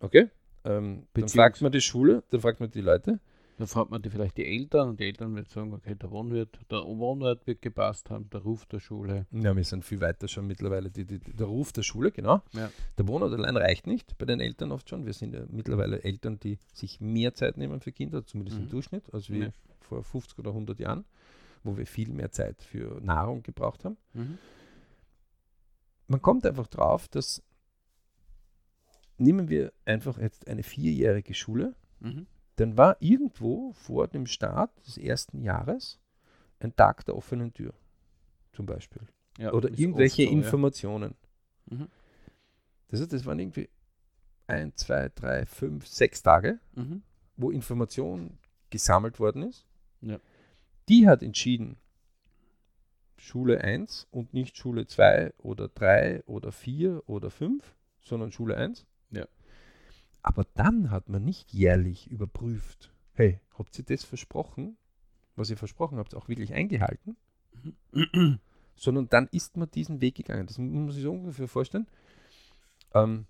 Okay. 0.00 0.28
Ähm, 0.64 1.06
dann 1.14 1.28
fragt 1.28 1.60
man 1.62 1.72
die 1.72 1.80
Schule, 1.80 2.22
dann 2.30 2.40
fragt 2.40 2.60
man 2.60 2.70
die 2.70 2.80
Leute. 2.80 3.20
Dann 3.60 3.66
fragt 3.66 3.90
man 3.90 4.00
die 4.00 4.08
vielleicht 4.08 4.38
die 4.38 4.46
Eltern 4.46 4.88
und 4.88 5.00
die 5.00 5.04
Eltern 5.04 5.34
werden 5.34 5.46
sagen, 5.46 5.74
okay, 5.74 5.94
der 5.94 6.10
Wohnwirt, 6.10 6.58
der 6.70 6.78
Wohnort 6.78 7.46
wird 7.46 7.60
gepasst 7.60 8.08
haben, 8.08 8.30
der 8.30 8.40
Ruf 8.40 8.64
der 8.64 8.80
Schule. 8.80 9.26
Ja, 9.32 9.54
wir 9.54 9.64
sind 9.64 9.84
viel 9.84 10.00
weiter 10.00 10.28
schon 10.28 10.46
mittlerweile. 10.46 10.88
Die, 10.88 11.04
die, 11.04 11.18
der 11.18 11.46
Ruf 11.46 11.70
der 11.70 11.82
Schule, 11.82 12.10
genau. 12.10 12.40
Ja. 12.52 12.70
Der 12.96 13.06
Wohnort 13.06 13.34
allein 13.34 13.58
reicht 13.58 13.86
nicht, 13.86 14.16
bei 14.16 14.24
den 14.24 14.40
Eltern 14.40 14.72
oft 14.72 14.88
schon. 14.88 15.04
Wir 15.04 15.12
sind 15.12 15.34
ja 15.34 15.42
mittlerweile 15.50 16.02
Eltern, 16.02 16.40
die 16.40 16.56
sich 16.72 17.02
mehr 17.02 17.34
Zeit 17.34 17.58
nehmen 17.58 17.80
für 17.80 17.92
Kinder, 17.92 18.24
zumindest 18.24 18.56
mhm. 18.56 18.64
im 18.64 18.70
Durchschnitt, 18.70 19.12
als 19.12 19.28
wir 19.28 19.44
ja. 19.44 19.52
vor 19.80 20.02
50 20.02 20.38
oder 20.38 20.52
100 20.52 20.80
Jahren, 20.80 21.04
wo 21.62 21.76
wir 21.76 21.86
viel 21.86 22.08
mehr 22.12 22.30
Zeit 22.30 22.62
für 22.62 22.98
Nahrung 23.02 23.42
gebraucht 23.42 23.84
haben. 23.84 23.98
Mhm. 24.14 24.38
Man 26.10 26.22
kommt 26.22 26.44
einfach 26.46 26.66
drauf, 26.66 27.08
dass 27.08 27.42
nehmen 29.16 29.48
wir 29.48 29.72
einfach 29.84 30.18
jetzt 30.18 30.48
eine 30.48 30.62
vierjährige 30.62 31.34
Schule. 31.34 31.74
Mhm 32.00 32.26
dann 32.60 32.76
war 32.76 32.98
irgendwo 33.00 33.72
vor 33.72 34.06
dem 34.06 34.26
Start 34.26 34.70
des 34.86 34.98
ersten 34.98 35.40
Jahres 35.40 35.98
ein 36.58 36.76
Tag 36.76 37.06
der 37.06 37.16
offenen 37.16 37.54
Tür, 37.54 37.72
zum 38.52 38.66
Beispiel. 38.66 39.00
Ja, 39.38 39.54
Oder 39.54 39.70
irgendwelche 39.70 40.24
so, 40.24 40.30
Informationen. 40.30 41.14
Ja. 41.70 41.78
Mhm. 41.78 41.88
Das, 42.88 43.00
heißt, 43.00 43.14
das 43.14 43.24
waren 43.24 43.38
irgendwie 43.38 43.70
ein, 44.46 44.76
zwei, 44.76 45.08
drei, 45.08 45.46
fünf, 45.46 45.86
sechs 45.86 46.22
Tage, 46.22 46.60
mhm. 46.74 47.02
wo 47.36 47.50
Information 47.50 48.38
gesammelt 48.68 49.18
worden 49.20 49.44
ist. 49.44 49.64
Ja. 50.02 50.18
Die 50.90 51.08
hat 51.08 51.22
entschieden, 51.22 51.78
Schule 53.20 53.60
1 53.60 54.08
und 54.10 54.32
nicht 54.32 54.56
Schule 54.56 54.86
2 54.86 55.34
oder 55.36 55.68
3 55.68 56.24
oder 56.24 56.52
4 56.52 57.06
oder 57.06 57.30
5, 57.30 57.76
sondern 58.00 58.32
Schule 58.32 58.56
1. 58.56 58.86
Ja. 59.10 59.28
Aber 60.22 60.46
dann 60.54 60.90
hat 60.90 61.10
man 61.10 61.22
nicht 61.22 61.52
jährlich 61.52 62.10
überprüft, 62.10 62.90
hey, 63.12 63.38
habt 63.58 63.78
ihr 63.78 63.84
das 63.84 64.04
versprochen, 64.04 64.78
was 65.36 65.50
ihr 65.50 65.58
versprochen 65.58 65.98
habt, 65.98 66.14
auch 66.14 66.28
wirklich 66.28 66.54
eingehalten? 66.54 67.16
Sondern 68.74 69.10
dann 69.10 69.28
ist 69.32 69.58
man 69.58 69.70
diesen 69.70 70.00
Weg 70.00 70.14
gegangen. 70.14 70.46
Das 70.46 70.56
muss 70.56 70.72
man 70.72 70.90
sich 70.90 71.02
so 71.02 71.12
ungefähr 71.12 71.46
vorstellen. 71.46 71.86
Ähm, 72.94 73.26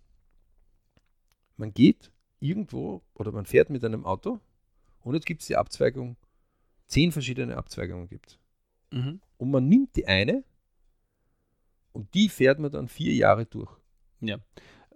man 1.56 1.74
geht 1.74 2.12
irgendwo 2.38 3.02
oder 3.14 3.32
man 3.32 3.44
fährt 3.44 3.70
mit 3.70 3.84
einem 3.84 4.06
Auto 4.06 4.40
und 5.00 5.14
jetzt 5.14 5.26
gibt 5.26 5.40
es 5.40 5.48
die 5.48 5.56
Abzweigung, 5.56 6.16
zehn 6.86 7.10
verschiedene 7.10 7.56
Abzweigungen 7.56 8.08
gibt 8.08 8.39
mhm. 8.90 9.20
Und 9.36 9.50
man 9.50 9.68
nimmt 9.68 9.96
die 9.96 10.06
eine 10.06 10.44
und 11.92 12.12
die 12.14 12.28
fährt 12.28 12.58
man 12.58 12.70
dann 12.70 12.88
vier 12.88 13.14
Jahre 13.14 13.46
durch. 13.46 13.70
Ja. 14.20 14.38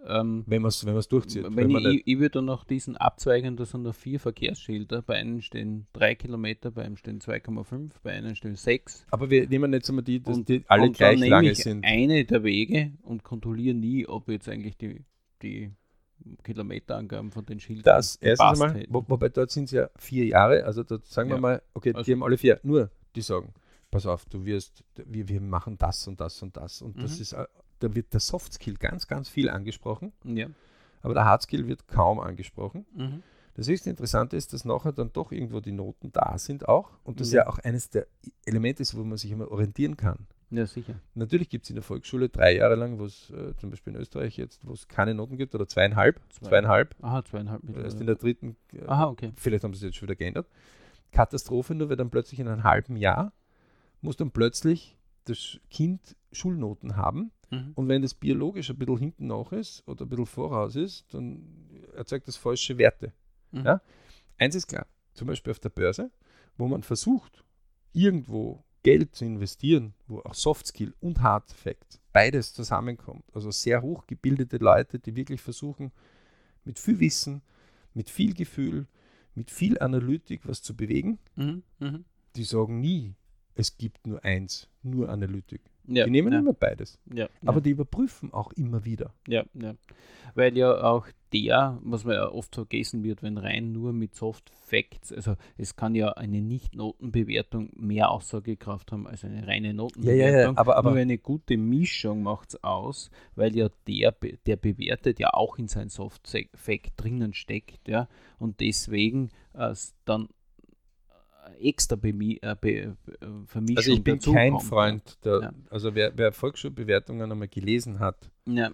Ähm, 0.06 0.44
wenn 0.46 0.60
man 0.60 0.68
es 0.68 0.84
wenn 0.84 1.00
durchzieht. 1.08 1.44
Wenn, 1.44 1.72
wenn 1.72 1.92
ich, 1.92 2.02
ich 2.06 2.18
würde 2.18 2.42
nach 2.42 2.64
diesen 2.64 2.96
Abzweigen, 2.96 3.56
da 3.56 3.64
sind 3.64 3.82
noch 3.82 3.94
vier 3.94 4.20
Verkehrsschilder. 4.20 5.00
Bei 5.02 5.14
einem 5.14 5.40
stehen 5.40 5.86
drei 5.92 6.14
Kilometer, 6.14 6.70
bei 6.70 6.84
einem 6.84 6.96
stehen 6.96 7.20
2,5, 7.20 7.92
bei 8.02 8.12
einem 8.12 8.34
stehen 8.34 8.54
sechs. 8.54 9.06
Aber 9.10 9.30
wir 9.30 9.48
nehmen 9.48 9.72
jetzt 9.72 9.88
einmal 9.88 10.04
die, 10.04 10.22
dass 10.22 10.36
und, 10.36 10.48
die 10.48 10.62
alle 10.68 10.88
und 10.88 10.96
gleich 10.96 11.18
lange 11.20 11.54
sind. 11.54 11.84
eine 11.84 12.24
der 12.26 12.42
Wege 12.44 12.92
und 13.02 13.22
kontrolliere 13.22 13.74
nie, 13.74 14.06
ob 14.06 14.28
jetzt 14.28 14.48
eigentlich 14.48 14.76
die, 14.76 15.04
die 15.40 15.72
Kilometerangaben 16.42 17.30
von 17.30 17.46
den 17.46 17.60
Schildern 17.60 17.84
Das 17.84 18.16
erstens 18.16 18.60
einmal, 18.60 18.84
wo, 18.88 19.04
wobei 19.08 19.30
dort 19.30 19.50
sind 19.50 19.64
es 19.64 19.70
ja 19.70 19.88
vier 19.96 20.26
Jahre, 20.26 20.64
also 20.64 20.82
dort 20.82 21.06
sagen 21.06 21.30
ja. 21.30 21.36
wir 21.36 21.40
mal, 21.40 21.62
okay, 21.72 21.92
also, 21.94 22.04
die 22.04 22.12
haben 22.12 22.22
alle 22.22 22.36
vier, 22.36 22.60
nur 22.62 22.90
die 23.14 23.22
sagen, 23.22 23.54
pass 23.94 24.06
auf, 24.06 24.24
du 24.24 24.44
wirst, 24.44 24.82
wir, 25.06 25.28
wir 25.28 25.40
machen 25.40 25.78
das 25.78 26.08
und 26.08 26.20
das 26.20 26.42
und 26.42 26.56
das 26.56 26.82
und 26.82 26.96
mhm. 26.96 27.02
das 27.02 27.20
ist 27.20 27.36
da 27.78 27.94
wird 27.94 28.12
der 28.12 28.20
Soft 28.20 28.52
Skill 28.54 28.74
ganz, 28.74 29.06
ganz 29.06 29.28
viel 29.28 29.48
angesprochen. 29.48 30.12
Ja. 30.24 30.48
Aber 31.02 31.14
der 31.14 31.24
Hard 31.24 31.42
Skill 31.42 31.68
wird 31.68 31.86
kaum 31.86 32.18
angesprochen. 32.18 32.86
Mhm. 32.94 33.22
Das 33.54 33.68
höchst 33.68 33.86
Interessante 33.86 34.36
ist, 34.36 34.52
dass 34.52 34.64
nachher 34.64 34.92
dann 34.92 35.12
doch 35.12 35.30
irgendwo 35.30 35.60
die 35.60 35.70
Noten 35.70 36.10
da 36.10 36.38
sind 36.38 36.68
auch. 36.68 36.90
Und 37.04 37.20
das 37.20 37.28
mhm. 37.28 37.36
ja 37.36 37.46
auch 37.46 37.58
eines 37.58 37.88
der 37.90 38.08
Elemente 38.44 38.82
ist, 38.82 38.96
wo 38.96 39.04
man 39.04 39.16
sich 39.16 39.30
immer 39.30 39.48
orientieren 39.50 39.96
kann. 39.96 40.26
Ja, 40.50 40.66
sicher. 40.66 40.94
Natürlich 41.14 41.48
gibt 41.48 41.64
es 41.64 41.70
in 41.70 41.76
der 41.76 41.84
Volksschule 41.84 42.28
drei 42.28 42.56
Jahre 42.56 42.74
lang, 42.74 42.98
wo 42.98 43.04
es 43.04 43.30
äh, 43.30 43.54
zum 43.58 43.70
Beispiel 43.70 43.94
in 43.94 44.00
Österreich 44.00 44.36
jetzt, 44.36 44.66
wo 44.66 44.72
es 44.72 44.88
keine 44.88 45.14
Noten 45.14 45.36
gibt, 45.36 45.54
oder 45.54 45.68
zweieinhalb. 45.68 46.20
Zwei. 46.30 46.48
Zweieinhalb. 46.48 46.96
Aha, 47.00 47.24
zweieinhalb. 47.24 47.62
Erst 47.76 48.00
in 48.00 48.06
der 48.06 48.16
dritten. 48.16 48.56
Äh, 48.72 48.86
Aha, 48.86 49.06
okay. 49.06 49.32
Vielleicht 49.36 49.62
haben 49.62 49.72
sie 49.72 49.78
es 49.78 49.82
jetzt 49.90 49.96
schon 49.98 50.08
wieder 50.08 50.16
geändert. 50.16 50.48
Katastrophe 51.12 51.76
nur, 51.76 51.90
weil 51.90 51.96
dann 51.96 52.10
plötzlich 52.10 52.40
in 52.40 52.48
einem 52.48 52.64
halben 52.64 52.96
Jahr 52.96 53.32
muss 54.04 54.16
dann 54.16 54.30
plötzlich 54.30 54.96
das 55.24 55.58
Kind 55.70 56.16
Schulnoten 56.30 56.96
haben. 56.96 57.32
Mhm. 57.50 57.72
Und 57.74 57.88
wenn 57.88 58.02
das 58.02 58.14
biologisch 58.14 58.70
ein 58.70 58.76
bisschen 58.76 58.98
hinten 58.98 59.26
nach 59.26 59.50
ist 59.52 59.82
oder 59.88 60.04
ein 60.04 60.08
bisschen 60.08 60.26
voraus 60.26 60.76
ist, 60.76 61.12
dann 61.12 61.42
erzeugt 61.96 62.28
das 62.28 62.36
falsche 62.36 62.78
Werte. 62.78 63.12
Mhm. 63.50 63.64
Ja? 63.64 63.80
Eins 64.38 64.54
ist 64.54 64.66
klar, 64.66 64.86
zum 65.14 65.26
Beispiel 65.26 65.50
auf 65.50 65.58
der 65.58 65.70
Börse, 65.70 66.10
wo 66.56 66.68
man 66.68 66.82
versucht, 66.82 67.44
irgendwo 67.92 68.62
Geld 68.82 69.14
zu 69.14 69.24
investieren, 69.24 69.94
wo 70.06 70.18
auch 70.20 70.34
Soft 70.34 70.66
Skill 70.66 70.92
und 71.00 71.22
Hard 71.22 71.50
Fact 71.50 72.00
beides 72.12 72.52
zusammenkommt. 72.52 73.24
Also 73.32 73.50
sehr 73.50 73.80
hochgebildete 73.80 74.58
Leute, 74.58 74.98
die 74.98 75.16
wirklich 75.16 75.40
versuchen, 75.40 75.90
mit 76.64 76.78
viel 76.78 77.00
Wissen, 77.00 77.40
mit 77.94 78.10
viel 78.10 78.34
Gefühl, 78.34 78.86
mit 79.34 79.50
viel 79.50 79.78
Analytik 79.78 80.46
was 80.46 80.60
zu 80.60 80.76
bewegen. 80.76 81.18
Mhm. 81.36 81.62
Mhm. 81.78 82.04
Die 82.36 82.44
sagen 82.44 82.80
nie, 82.80 83.14
es 83.54 83.76
gibt 83.76 84.06
nur 84.06 84.24
eins, 84.24 84.68
nur 84.82 85.08
Analytik. 85.08 85.60
Ja, 85.86 86.04
die 86.04 86.10
nehmen 86.10 86.32
ja. 86.32 86.38
immer 86.38 86.54
beides. 86.54 86.98
Ja, 87.12 87.28
aber 87.44 87.60
die 87.60 87.70
überprüfen 87.70 88.32
auch 88.32 88.52
immer 88.52 88.84
wieder. 88.84 89.12
Ja, 89.28 89.44
ja. 89.52 89.74
Weil 90.34 90.56
ja 90.56 90.82
auch 90.82 91.06
der, 91.32 91.78
was 91.82 92.04
man 92.04 92.14
ja 92.14 92.28
oft 92.28 92.54
vergessen 92.54 93.04
wird, 93.04 93.22
wenn 93.22 93.36
rein 93.36 93.72
nur 93.72 93.92
mit 93.92 94.14
Soft 94.14 94.50
Facts, 94.50 95.12
also 95.12 95.34
es 95.58 95.76
kann 95.76 95.94
ja 95.94 96.12
eine 96.12 96.40
Nicht-Notenbewertung 96.40 97.70
mehr 97.76 98.10
Aussagekraft 98.10 98.92
haben 98.92 99.06
als 99.06 99.24
eine 99.24 99.46
reine 99.46 99.74
Notenbewertung. 99.74 100.56
aber, 100.56 100.76
aber 100.76 100.90
nur 100.92 101.00
eine 101.00 101.18
gute 101.18 101.58
Mischung 101.58 102.22
macht 102.22 102.54
es 102.54 102.64
aus, 102.64 103.10
weil 103.34 103.54
ja 103.54 103.68
der, 103.86 104.14
der 104.46 104.56
bewertet 104.56 105.20
ja 105.20 105.34
auch 105.34 105.58
in 105.58 105.68
sein 105.68 105.90
Soft 105.90 106.26
Fact 106.54 106.92
drinnen 106.96 107.34
steckt, 107.34 107.88
ja, 107.88 108.08
und 108.38 108.60
deswegen 108.60 109.30
äh, 109.52 109.74
dann 110.06 110.28
extra 111.60 111.96
Bemi 111.96 112.38
äh, 112.42 112.56
Be 112.60 112.70
äh, 112.70 112.94
Vermischung 113.46 113.76
Also 113.76 113.92
ich 113.92 114.02
bin 114.02 114.18
kein 114.18 114.52
kommt. 114.52 114.64
Freund, 114.64 115.24
der, 115.24 115.40
ja. 115.40 115.52
also 115.70 115.94
wer, 115.94 116.12
wer 116.16 116.32
Volksschulbewertungen 116.32 117.30
einmal 117.30 117.48
gelesen 117.48 117.98
hat, 117.98 118.30
ja. 118.46 118.70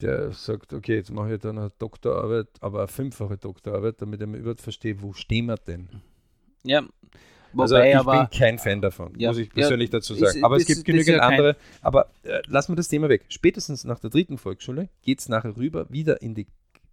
der 0.00 0.32
sagt, 0.32 0.72
okay, 0.72 0.96
jetzt 0.96 1.10
mache 1.10 1.34
ich 1.34 1.40
dann 1.40 1.58
eine 1.58 1.72
Doktorarbeit, 1.78 2.48
aber 2.60 2.80
eine 2.80 2.88
fünffache 2.88 3.36
Doktorarbeit, 3.36 4.00
damit 4.00 4.20
ich 4.20 4.26
mir 4.26 4.38
überhaupt 4.38 4.62
verstehe, 4.62 5.00
wo 5.02 5.12
stehen 5.12 5.46
wir 5.46 5.56
denn? 5.56 5.88
Ja, 6.64 6.82
also 7.56 7.76
Wobei, 7.76 7.90
ich 7.90 7.96
aber, 7.96 8.28
bin 8.28 8.38
kein 8.38 8.58
Fan 8.58 8.80
davon, 8.80 9.14
ja, 9.18 9.30
muss 9.30 9.38
ich 9.38 9.50
persönlich 9.50 9.90
ja, 9.90 9.98
dazu 9.98 10.14
sagen. 10.14 10.38
Ist, 10.38 10.44
aber 10.44 10.56
es 10.56 10.66
gibt 10.66 10.84
genügend 10.84 11.16
ja 11.16 11.22
andere. 11.22 11.56
Aber 11.80 12.10
äh, 12.22 12.40
lassen 12.46 12.72
wir 12.72 12.76
das 12.76 12.88
Thema 12.88 13.08
weg. 13.08 13.24
Spätestens 13.28 13.84
nach 13.84 13.98
der 13.98 14.10
dritten 14.10 14.38
Volksschule 14.38 14.88
geht 15.02 15.20
es 15.20 15.28
nachher 15.28 15.56
rüber 15.56 15.86
wieder 15.88 16.20
in 16.20 16.34
die 16.34 16.46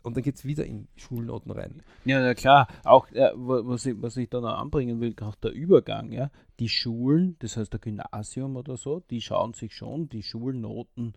und 0.06 0.16
dann 0.16 0.24
geht 0.24 0.36
es 0.36 0.46
wieder 0.46 0.66
in 0.66 0.88
Schulnoten 0.96 1.52
rein. 1.52 1.82
Ja, 2.06 2.22
na 2.22 2.34
klar. 2.34 2.68
Auch 2.84 3.10
äh, 3.12 3.32
was, 3.34 3.86
ich, 3.86 4.02
was 4.02 4.16
ich 4.18 4.30
da 4.30 4.40
noch 4.40 4.58
anbringen 4.58 5.00
will, 5.02 5.14
gerade 5.14 5.38
der 5.44 5.52
Übergang, 5.52 6.12
ja. 6.12 6.30
Die 6.60 6.70
Schulen, 6.70 7.36
das 7.40 7.58
heißt 7.58 7.74
der 7.74 7.80
Gymnasium 7.80 8.56
oder 8.56 8.78
so, 8.78 9.02
die 9.10 9.22
schauen 9.22 9.54
sich 9.54 9.74
schon 9.74 10.08
die 10.08 10.24
Schulnoten 10.24 11.14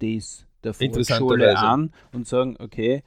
des 0.00 0.46
der 0.62 0.74
Volksschule 0.74 1.56
an 1.56 1.92
und 2.12 2.26
sagen, 2.26 2.56
okay, 2.58 3.02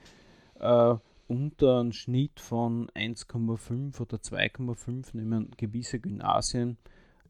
äh, 0.60 0.96
unter 1.28 1.80
einem 1.80 1.92
Schnitt 1.92 2.39
von 2.39 2.89
1,5 2.96 4.02
oder 4.02 4.18
2,5 4.18 5.15
nehmen 5.15 5.52
gewisse 5.58 6.00
Gymnasien, 6.00 6.78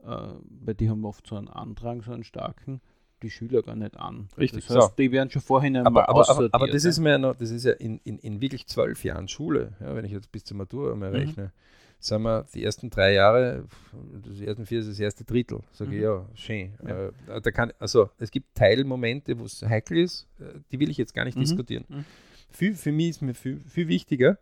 äh, 0.03 0.33
weil 0.63 0.75
die 0.75 0.89
haben 0.89 1.03
oft 1.03 1.27
so 1.27 1.35
einen 1.35 1.49
Andrang, 1.49 2.01
so 2.01 2.13
einen 2.13 2.23
starken, 2.23 2.81
die 3.19 3.29
Schüler 3.29 3.61
gar 3.61 3.75
nicht 3.75 3.97
an. 3.97 4.29
Richtig, 4.37 4.65
das 4.65 4.75
heißt, 4.75 4.89
so. 4.89 4.93
die 4.97 5.11
werden 5.11 5.29
schon 5.29 5.41
vorhin 5.41 5.77
aber, 5.77 6.09
aber, 6.09 6.29
aber, 6.29 6.49
aber, 6.51 6.67
das 6.67 6.85
ist 6.85 6.99
mir 6.99 7.17
noch, 7.17 7.35
das 7.35 7.51
ist 7.51 7.65
ja 7.65 7.73
in, 7.73 7.99
in, 8.03 8.19
in 8.19 8.41
wirklich 8.41 8.67
zwölf 8.67 9.03
Jahren 9.03 9.27
Schule, 9.27 9.73
ja, 9.79 9.95
wenn 9.95 10.05
ich 10.05 10.11
jetzt 10.11 10.31
bis 10.31 10.43
zur 10.43 10.57
Matura 10.57 10.95
mal 10.95 11.09
mhm. 11.09 11.15
rechne, 11.15 11.51
sagen 11.99 12.23
wir, 12.23 12.45
die 12.53 12.63
ersten 12.63 12.89
drei 12.89 13.13
Jahre, 13.13 13.65
die 13.93 14.45
ersten 14.45 14.65
vier 14.65 14.79
ist 14.79 14.89
das 14.89 14.99
erste 14.99 15.23
Drittel. 15.23 15.61
Sage 15.73 15.91
mhm. 15.91 15.97
ich, 15.97 16.03
ja, 16.03 16.25
schön. 16.33 16.73
Ja. 16.85 17.07
Äh, 17.07 17.41
da 17.41 17.51
kann, 17.51 17.73
also 17.79 18.09
es 18.17 18.31
gibt 18.31 18.55
Teilmomente, 18.55 19.37
wo 19.37 19.45
es 19.45 19.61
heikel 19.61 19.97
ist, 19.97 20.27
äh, 20.39 20.59
die 20.71 20.79
will 20.79 20.89
ich 20.89 20.97
jetzt 20.97 21.13
gar 21.13 21.25
nicht 21.25 21.35
mhm. 21.35 21.41
diskutieren. 21.41 21.85
Mhm. 21.87 22.05
Für, 22.51 22.73
für 22.73 22.91
mich 22.91 23.09
ist 23.09 23.21
mir 23.21 23.33
viel, 23.33 23.61
viel 23.67 23.87
wichtiger, 23.87 24.39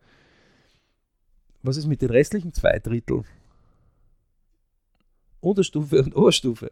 was 1.64 1.78
ist 1.78 1.88
mit 1.88 2.02
den 2.02 2.10
restlichen 2.10 2.54
zwei 2.54 2.80
Drittel? 2.80 3.24
Unterstufe 5.42 6.02
und 6.02 6.16
Oberstufe 6.16 6.72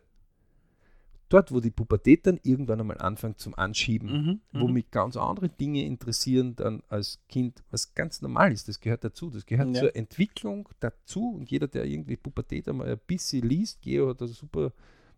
dort, 1.30 1.52
wo 1.52 1.60
die 1.60 1.72
Pubertät 1.72 2.28
dann 2.28 2.40
irgendwann 2.44 2.80
einmal 2.80 3.00
anfängt 3.00 3.40
zum 3.40 3.56
Anschieben, 3.56 4.12
mhm, 4.12 4.42
wo 4.60 4.68
mhm. 4.68 4.74
mich 4.74 4.92
ganz 4.92 5.18
andere 5.18 5.50
Dinge 5.50 5.84
interessieren 5.84 6.56
dann 6.56 6.84
als 6.90 7.20
Kind, 7.30 7.64
was 7.72 7.94
ganz 7.94 8.22
normal 8.22 8.52
ist, 8.52 8.68
das 8.68 8.80
gehört 8.80 9.04
dazu, 9.04 9.30
das 9.30 9.46
gehört 9.46 9.76
ja. 9.76 9.82
zur 9.82 9.96
Entwicklung 9.96 10.70
dazu 10.80 11.36
und 11.36 11.50
jeder, 11.50 11.68
der 11.68 11.86
irgendwie 11.86 12.18
Pubertät 12.18 12.68
einmal 12.68 12.88
ein 12.88 13.00
bisschen 13.08 13.48
liest, 13.48 13.82
Geo 13.82 14.10
hat 14.10 14.22
da 14.22 14.28
super 14.28 14.72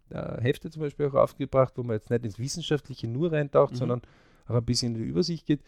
äh, 0.10 0.42
Hefte 0.42 0.70
zum 0.70 0.82
Beispiel 0.82 1.08
auch 1.08 1.16
aufgebracht, 1.16 1.74
wo 1.76 1.84
man 1.84 1.98
jetzt 1.98 2.10
nicht 2.10 2.24
ins 2.24 2.40
Wissenschaftliche 2.40 3.08
nur 3.08 3.32
reintaucht, 3.32 3.74
mhm. 3.74 3.78
sondern 3.78 4.02
auch 4.48 4.56
ein 4.56 4.66
bisschen 4.66 4.96
in 4.96 5.02
die 5.02 5.10
Übersicht 5.10 5.46
geht, 5.46 5.62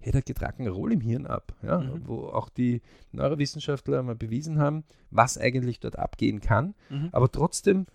hey, 0.00 0.12
da 0.12 0.20
geht 0.20 0.40
Roll 0.40 0.92
im 0.92 1.00
Hirn 1.00 1.26
ab, 1.26 1.54
ja, 1.62 1.78
mhm. 1.78 2.02
wo 2.06 2.26
auch 2.28 2.48
die 2.48 2.80
Neurowissenschaftler 3.12 4.02
mal 4.02 4.14
bewiesen 4.14 4.58
haben, 4.58 4.84
was 5.10 5.36
eigentlich 5.36 5.80
dort 5.80 5.98
abgehen 5.98 6.40
kann, 6.40 6.74
mhm. 6.88 7.08
aber 7.12 7.30
trotzdem 7.30 7.86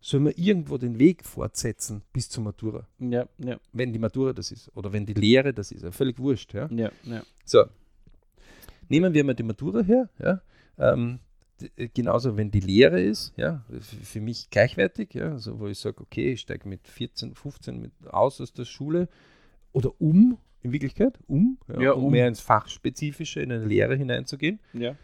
soll 0.00 0.20
man 0.20 0.32
irgendwo 0.36 0.78
den 0.78 0.98
Weg 0.98 1.24
fortsetzen 1.24 2.02
bis 2.12 2.28
zur 2.28 2.44
Matura. 2.44 2.86
Ja, 2.98 3.26
ja. 3.38 3.58
Wenn 3.72 3.92
die 3.92 3.98
Matura 3.98 4.32
das 4.32 4.52
ist 4.52 4.70
oder 4.76 4.92
wenn 4.92 5.06
die 5.06 5.14
Lehre 5.14 5.52
das 5.52 5.72
ist. 5.72 5.84
Völlig 5.94 6.18
wurscht. 6.18 6.54
Ja, 6.54 6.68
ja. 6.70 6.90
ja. 7.04 7.22
So, 7.44 7.64
nehmen 8.88 9.14
wir 9.14 9.24
mal 9.24 9.34
die 9.34 9.42
Matura 9.42 9.82
her. 9.82 10.08
Ja? 10.18 10.40
Ähm, 10.78 11.18
äh, 11.76 11.88
genauso, 11.88 12.36
wenn 12.36 12.50
die 12.50 12.60
Lehre 12.60 13.00
ist, 13.00 13.32
ja, 13.36 13.64
für 13.80 14.20
mich 14.20 14.48
gleichwertig, 14.50 15.14
ja, 15.14 15.32
also 15.32 15.58
wo 15.58 15.66
ich 15.66 15.78
sage, 15.78 16.00
okay, 16.00 16.32
ich 16.32 16.40
steige 16.40 16.68
mit 16.68 16.86
14, 16.86 17.34
15 17.34 17.80
mit 17.80 17.92
aus 18.06 18.40
aus 18.40 18.52
der 18.52 18.64
Schule 18.64 19.08
oder 19.72 20.00
um, 20.00 20.38
in 20.62 20.72
Wirklichkeit, 20.72 21.18
um, 21.26 21.58
ja, 21.68 21.80
ja, 21.80 21.92
um, 21.92 22.04
um 22.04 22.12
mehr 22.12 22.28
ins 22.28 22.40
Fachspezifische, 22.40 23.40
in 23.40 23.52
eine 23.52 23.64
Lehre 23.64 23.96
hineinzugehen. 23.96 24.60
Ja. 24.72 24.96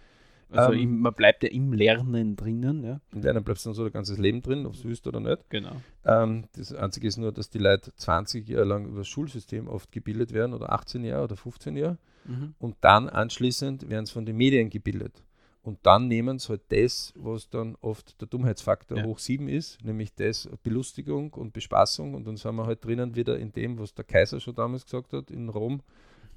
Also 0.50 0.72
ähm, 0.72 0.80
im, 0.80 1.00
man 1.00 1.14
bleibt 1.14 1.42
ja 1.42 1.48
im 1.50 1.72
Lernen 1.72 2.36
drinnen. 2.36 2.84
Ja. 2.84 3.00
Im 3.12 3.22
Lernen 3.22 3.44
bleibst 3.44 3.64
du 3.64 3.70
dann 3.70 3.74
so 3.74 3.82
dein 3.84 3.92
ganzes 3.92 4.18
Leben 4.18 4.42
drin, 4.42 4.66
ob 4.66 4.74
es 4.74 4.84
willst 4.84 5.06
oder 5.06 5.20
nicht. 5.20 5.38
Genau. 5.50 5.76
Ähm, 6.04 6.44
das 6.56 6.72
Einzige 6.72 7.08
ist 7.08 7.16
nur, 7.16 7.32
dass 7.32 7.50
die 7.50 7.58
Leute 7.58 7.94
20 7.94 8.48
Jahre 8.48 8.64
lang 8.64 8.86
über 8.86 8.98
das 8.98 9.08
Schulsystem 9.08 9.68
oft 9.68 9.90
gebildet 9.92 10.32
werden 10.32 10.54
oder 10.54 10.72
18 10.72 11.04
Jahre 11.04 11.24
oder 11.24 11.36
15 11.36 11.76
Jahre. 11.76 11.98
Mhm. 12.24 12.54
Und 12.58 12.76
dann 12.80 13.08
anschließend 13.08 13.88
werden 13.88 14.06
sie 14.06 14.12
von 14.12 14.26
den 14.26 14.36
Medien 14.36 14.70
gebildet. 14.70 15.22
Und 15.64 15.78
dann 15.82 16.08
nehmen 16.08 16.38
sie 16.38 16.50
halt 16.50 16.60
das, 16.68 17.14
was 17.16 17.48
dann 17.48 17.74
oft 17.80 18.20
der 18.20 18.28
Dummheitsfaktor 18.28 18.98
ja. 18.98 19.04
hoch 19.04 19.18
7 19.18 19.48
ist, 19.48 19.82
nämlich 19.82 20.14
das 20.14 20.46
Belustigung 20.62 21.32
und 21.32 21.54
Bespaßung. 21.54 22.12
Und 22.12 22.26
dann 22.26 22.36
sind 22.36 22.54
wir 22.54 22.66
halt 22.66 22.84
drinnen 22.84 23.16
wieder 23.16 23.38
in 23.38 23.50
dem, 23.50 23.78
was 23.78 23.94
der 23.94 24.04
Kaiser 24.04 24.40
schon 24.40 24.54
damals 24.54 24.84
gesagt 24.84 25.14
hat, 25.14 25.30
in 25.30 25.48
Rom, 25.48 25.80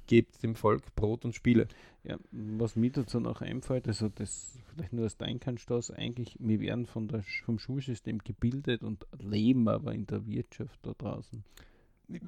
gebt 0.08 0.42
dem 0.42 0.56
Volk 0.56 0.94
Brot 0.96 1.24
und 1.24 1.34
Spiele. 1.34 1.68
Ja, 2.02 2.16
was 2.32 2.74
mir 2.74 2.90
dazu 2.90 3.20
noch 3.20 3.40
einfällt, 3.40 3.86
also 3.86 4.08
das 4.08 4.58
vielleicht 4.74 4.92
nur 4.92 5.04
als 5.04 5.16
Denkanstoß, 5.16 5.92
eigentlich, 5.92 6.36
wir 6.40 6.60
werden 6.60 6.86
von 6.86 7.06
der, 7.06 7.22
vom 7.44 7.58
Schulsystem 7.58 8.18
gebildet 8.18 8.82
und 8.82 9.06
leben 9.20 9.68
aber 9.68 9.94
in 9.94 10.06
der 10.06 10.26
Wirtschaft 10.26 10.78
da 10.82 10.92
draußen. 10.96 11.44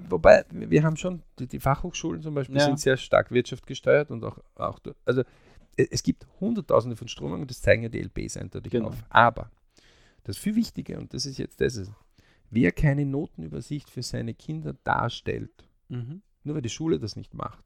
Wobei, 0.08 0.44
wir 0.50 0.82
haben 0.82 0.96
schon, 0.96 1.22
die, 1.38 1.46
die 1.46 1.58
Fachhochschulen 1.58 2.22
zum 2.22 2.34
Beispiel 2.34 2.58
ja. 2.58 2.66
sind 2.66 2.78
sehr 2.78 2.96
stark 2.98 3.30
wirtschaftsgesteuert 3.30 4.10
und 4.10 4.22
auch, 4.24 4.38
auch 4.56 4.78
also 5.06 5.22
es 5.76 6.02
gibt 6.02 6.26
hunderttausende 6.40 6.96
von 6.96 7.08
Stromungen, 7.08 7.46
das 7.46 7.62
zeigen 7.62 7.82
ja 7.82 7.88
die 7.88 8.02
LBs 8.02 8.36
eindeutig 8.36 8.72
genau. 8.72 8.88
auf. 8.88 9.02
Aber 9.08 9.50
das 10.24 10.36
viel 10.36 10.54
Wichtige, 10.54 10.98
und 10.98 11.14
das 11.14 11.24
ist 11.24 11.38
jetzt 11.38 11.60
das, 11.60 11.76
ist, 11.76 11.90
wer 12.50 12.72
keine 12.72 13.06
Notenübersicht 13.06 13.88
für 13.88 14.02
seine 14.02 14.34
Kinder 14.34 14.74
darstellt, 14.84 15.64
mhm. 15.88 16.20
Nur 16.44 16.54
weil 16.54 16.62
die 16.62 16.68
Schule 16.68 16.98
das 16.98 17.16
nicht 17.16 17.34
macht. 17.34 17.64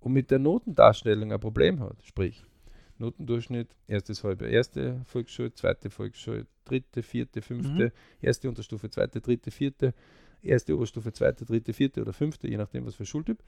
Und 0.00 0.12
mit 0.12 0.30
der 0.30 0.38
Notendarstellung 0.38 1.32
ein 1.32 1.40
Problem 1.40 1.80
hat, 1.80 1.96
sprich 2.04 2.44
Notendurchschnitt, 2.98 3.74
erstes 3.86 4.22
halbe 4.22 4.46
erste 4.46 5.00
Volksschule, 5.04 5.52
zweite 5.52 5.90
Volksschule, 5.90 6.46
dritte, 6.64 7.02
vierte, 7.02 7.42
fünfte, 7.42 7.86
mhm. 7.86 7.92
erste 8.20 8.48
Unterstufe, 8.48 8.90
zweite, 8.90 9.20
dritte, 9.20 9.50
vierte, 9.50 9.94
erste 10.42 10.76
Oberstufe, 10.76 11.12
zweite, 11.12 11.44
dritte, 11.44 11.72
vierte 11.72 12.02
oder 12.02 12.12
fünfte, 12.12 12.48
je 12.48 12.56
nachdem 12.56 12.86
was 12.86 12.94
für 12.94 13.06
Schultyp, 13.06 13.42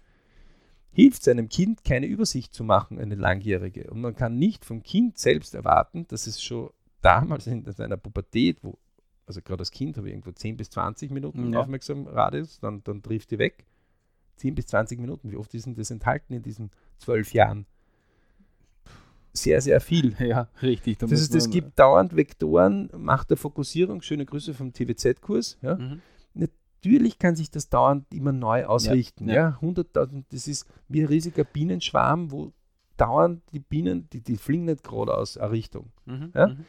hilft 0.92 1.22
seinem 1.22 1.48
Kind 1.48 1.84
keine 1.84 2.06
Übersicht 2.06 2.54
zu 2.54 2.64
machen, 2.64 2.98
eine 2.98 3.14
langjährige. 3.14 3.90
Und 3.90 4.00
man 4.00 4.16
kann 4.16 4.38
nicht 4.38 4.64
vom 4.64 4.82
Kind 4.82 5.18
selbst 5.18 5.54
erwarten, 5.54 6.06
dass 6.08 6.26
es 6.26 6.42
schon 6.42 6.70
damals 7.02 7.46
in 7.46 7.70
seiner 7.70 7.96
Pubertät, 7.96 8.58
wo, 8.62 8.78
also 9.26 9.42
gerade 9.42 9.60
als 9.60 9.70
Kind 9.70 9.96
habe 9.96 10.08
ich 10.08 10.14
irgendwo 10.14 10.32
10 10.32 10.56
bis 10.56 10.70
20 10.70 11.10
Minuten 11.10 11.52
ja. 11.52 11.60
Aufmerksamradius, 11.60 12.58
dann, 12.60 12.82
dann 12.82 13.02
trifft 13.02 13.30
die 13.30 13.38
weg 13.38 13.64
10 14.36 14.54
bis 14.54 14.66
20 14.66 15.00
Minuten. 15.00 15.30
Wie 15.30 15.36
oft 15.36 15.52
ist 15.54 15.66
denn 15.66 15.74
das 15.74 15.90
enthalten 15.90 16.32
in 16.34 16.42
diesen 16.42 16.70
zwölf 16.98 17.32
Jahren? 17.32 17.66
Sehr, 19.32 19.60
sehr 19.60 19.80
viel. 19.80 20.16
Ja, 20.20 20.48
richtig. 20.62 20.98
Da 20.98 21.06
das 21.06 21.20
heißt, 21.20 21.34
es 21.34 21.50
gibt 21.50 21.78
dauernd 21.78 22.16
Vektoren, 22.16 22.90
Macht 22.96 23.30
der 23.30 23.36
Fokussierung. 23.36 24.02
Schöne 24.02 24.24
Grüße 24.24 24.54
vom 24.54 24.72
TWZ-Kurs. 24.72 25.58
Ja. 25.62 25.76
Mhm. 25.76 26.00
Natürlich 26.34 27.18
kann 27.18 27.36
sich 27.36 27.50
das 27.50 27.68
dauernd 27.68 28.06
immer 28.12 28.32
neu 28.32 28.64
ausrichten. 28.64 29.28
Ja, 29.28 29.34
ja. 29.34 29.58
100.000, 29.60 30.24
das 30.30 30.46
ist 30.46 30.66
wie 30.88 31.00
ein 31.02 31.06
riesiger 31.06 31.44
Bienenschwarm, 31.44 32.30
wo 32.30 32.52
dauernd 32.96 33.42
die 33.52 33.60
Bienen, 33.60 34.08
die, 34.10 34.22
die 34.22 34.36
fliegen 34.36 34.64
nicht 34.64 34.82
gerade 34.82 35.14
aus 35.14 35.36
einer 35.36 35.50
Richtung. 35.50 35.92
Mhm. 36.06 36.32
Ja? 36.34 36.48
Mhm. 36.48 36.64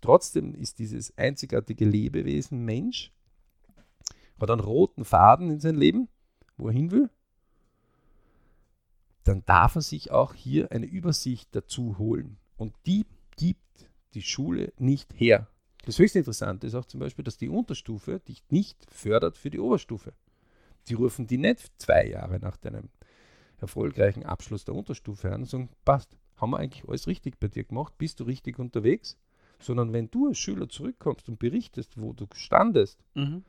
Trotzdem 0.00 0.54
ist 0.54 0.78
dieses 0.78 1.16
einzigartige 1.18 1.84
Lebewesen 1.84 2.64
Mensch, 2.64 3.12
hat 4.40 4.50
einen 4.50 4.60
roten 4.60 5.04
Faden 5.04 5.50
in 5.50 5.60
sein 5.60 5.74
Leben 5.74 6.08
wo 6.60 6.68
er 6.68 6.74
hin 6.74 6.90
will, 6.90 7.10
dann 9.24 9.42
darf 9.46 9.76
er 9.76 9.82
sich 9.82 10.10
auch 10.10 10.34
hier 10.34 10.72
eine 10.72 10.86
Übersicht 10.86 11.48
dazu 11.52 11.98
holen. 11.98 12.36
Und 12.56 12.74
die 12.86 13.06
gibt 13.36 13.88
die 14.14 14.22
Schule 14.22 14.72
nicht 14.78 15.12
her. 15.14 15.48
Das 15.84 15.98
höchst 15.98 16.16
Interessante 16.16 16.66
ist 16.66 16.74
auch 16.74 16.84
zum 16.84 17.00
Beispiel, 17.00 17.24
dass 17.24 17.38
die 17.38 17.48
Unterstufe 17.48 18.20
dich 18.20 18.42
nicht 18.50 18.76
fördert 18.90 19.38
für 19.38 19.50
die 19.50 19.60
Oberstufe. 19.60 20.12
Sie 20.84 20.94
rufen 20.94 21.26
die 21.26 21.38
nicht 21.38 21.70
zwei 21.80 22.06
Jahre 22.06 22.38
nach 22.38 22.56
deinem 22.56 22.88
erfolgreichen 23.58 24.24
Abschluss 24.24 24.64
der 24.64 24.74
Unterstufe 24.74 25.32
an 25.32 25.42
und 25.42 25.48
sagen, 25.48 25.68
passt, 25.84 26.16
haben 26.36 26.50
wir 26.52 26.58
eigentlich 26.58 26.88
alles 26.88 27.06
richtig 27.06 27.38
bei 27.38 27.48
dir 27.48 27.64
gemacht, 27.64 27.94
bist 27.98 28.20
du 28.20 28.24
richtig 28.24 28.58
unterwegs? 28.58 29.18
Sondern 29.58 29.92
wenn 29.92 30.10
du 30.10 30.28
als 30.28 30.38
Schüler 30.38 30.68
zurückkommst 30.68 31.28
und 31.28 31.38
berichtest, 31.38 32.00
wo 32.00 32.14
du 32.14 32.26
standest, 32.34 32.98
mhm 33.14 33.44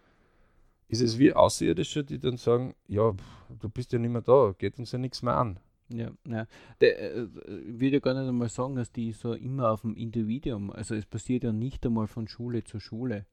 ist 0.92 1.02
es 1.02 1.18
wie 1.18 1.34
Außerirdische, 1.34 2.04
die 2.04 2.20
dann 2.20 2.36
sagen, 2.36 2.76
ja, 2.88 3.14
du 3.60 3.70
bist 3.70 3.94
ja 3.94 4.00
nicht 4.00 4.12
mehr 4.12 4.22
da, 4.22 4.54
geht 4.58 4.78
uns 4.78 4.92
ja 4.92 5.00
nichts 5.00 5.22
mehr 5.22 5.38
an. 5.38 5.58
Ja, 5.88 6.12
ja. 6.28 6.46
Der, 6.82 7.16
äh, 7.16 7.28
ich 7.68 7.80
würde 7.80 7.96
ja 7.96 8.00
gar 8.00 8.14
nicht 8.14 8.28
einmal 8.28 8.50
sagen, 8.50 8.76
dass 8.76 8.92
die 8.92 9.14
so 9.14 9.34
immer 9.34 9.72
auf 9.72 9.82
dem 9.82 9.96
Individuum, 9.96 10.70
also 10.70 10.94
es 10.96 11.06
passiert 11.06 11.44
ja 11.46 11.54
nicht 11.54 11.86
einmal 11.86 12.08
von 12.08 12.28
Schule 12.28 12.66
zu 12.66 12.80
Schule. 12.82 13.26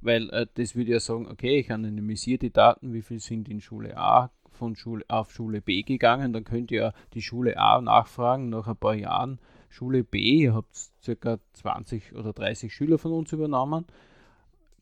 Weil 0.00 0.30
äh, 0.30 0.46
das 0.54 0.74
würde 0.74 0.92
ja 0.92 1.00
sagen, 1.00 1.26
okay, 1.28 1.60
ich 1.60 1.70
anonymisiere 1.70 2.38
die 2.38 2.52
Daten, 2.52 2.94
wie 2.94 3.02
viel 3.02 3.20
sind 3.20 3.48
in 3.48 3.60
Schule 3.60 3.96
A 3.98 4.30
von 4.50 4.74
Schule 4.74 5.04
auf 5.08 5.30
Schule 5.30 5.60
B 5.60 5.82
gegangen, 5.82 6.32
dann 6.32 6.44
könnt 6.44 6.70
ihr 6.70 6.94
die 7.12 7.22
Schule 7.22 7.58
A 7.58 7.78
nachfragen 7.82 8.48
nach 8.48 8.68
ein 8.68 8.76
paar 8.76 8.94
Jahren. 8.94 9.38
Schule 9.68 10.02
B, 10.02 10.44
ihr 10.44 10.54
habt 10.54 10.74
circa 11.02 11.38
20 11.52 12.14
oder 12.14 12.32
30 12.32 12.72
Schüler 12.74 12.96
von 12.96 13.12
uns 13.12 13.32
übernommen 13.32 13.84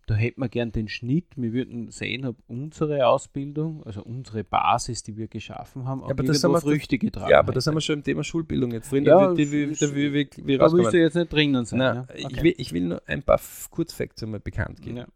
da 0.06 0.14
hätten 0.14 0.40
wir 0.40 0.48
gern 0.48 0.72
den 0.72 0.88
Schnitt. 0.88 1.26
Wir 1.36 1.52
würden 1.52 1.90
sehen, 1.90 2.26
ob 2.26 2.36
unsere 2.46 3.06
Ausbildung, 3.06 3.82
also 3.84 4.02
unsere 4.02 4.44
Basis, 4.44 5.02
die 5.02 5.16
wir 5.16 5.28
geschaffen 5.28 5.86
haben, 5.86 6.02
auch 6.02 6.08
ja, 6.08 6.14
aber 6.14 6.22
das 6.24 6.44
haben 6.44 6.52
wir, 6.52 6.60
Früchte 6.60 6.98
getragen 6.98 7.30
Ja, 7.30 7.38
aber 7.38 7.52
das 7.52 7.66
haben 7.66 7.74
wir 7.74 7.80
schon 7.80 7.96
im 7.96 8.04
Thema 8.04 8.22
Schulbildung 8.22 8.72
jetzt 8.72 8.92
drin. 8.92 9.04
Ja, 9.04 9.32
die, 9.32 9.46
die, 9.46 9.66
die, 9.66 10.30
die, 10.30 10.58
da 10.58 10.72
willst 10.72 10.92
du 10.92 10.98
jetzt 10.98 11.14
nicht 11.14 11.32
drinnen 11.32 11.64
sein. 11.64 11.78
Nein, 11.78 11.96
ja? 11.96 12.02
okay. 12.02 12.26
ich, 12.28 12.42
will, 12.42 12.54
ich 12.58 12.72
will 12.72 12.84
nur 12.84 13.02
ein 13.06 13.22
paar 13.22 13.40
Kurzfacts 13.70 14.22
einmal 14.22 14.40
bekannt 14.40 14.82
geben. 14.82 14.98
Ja. 14.98 15.06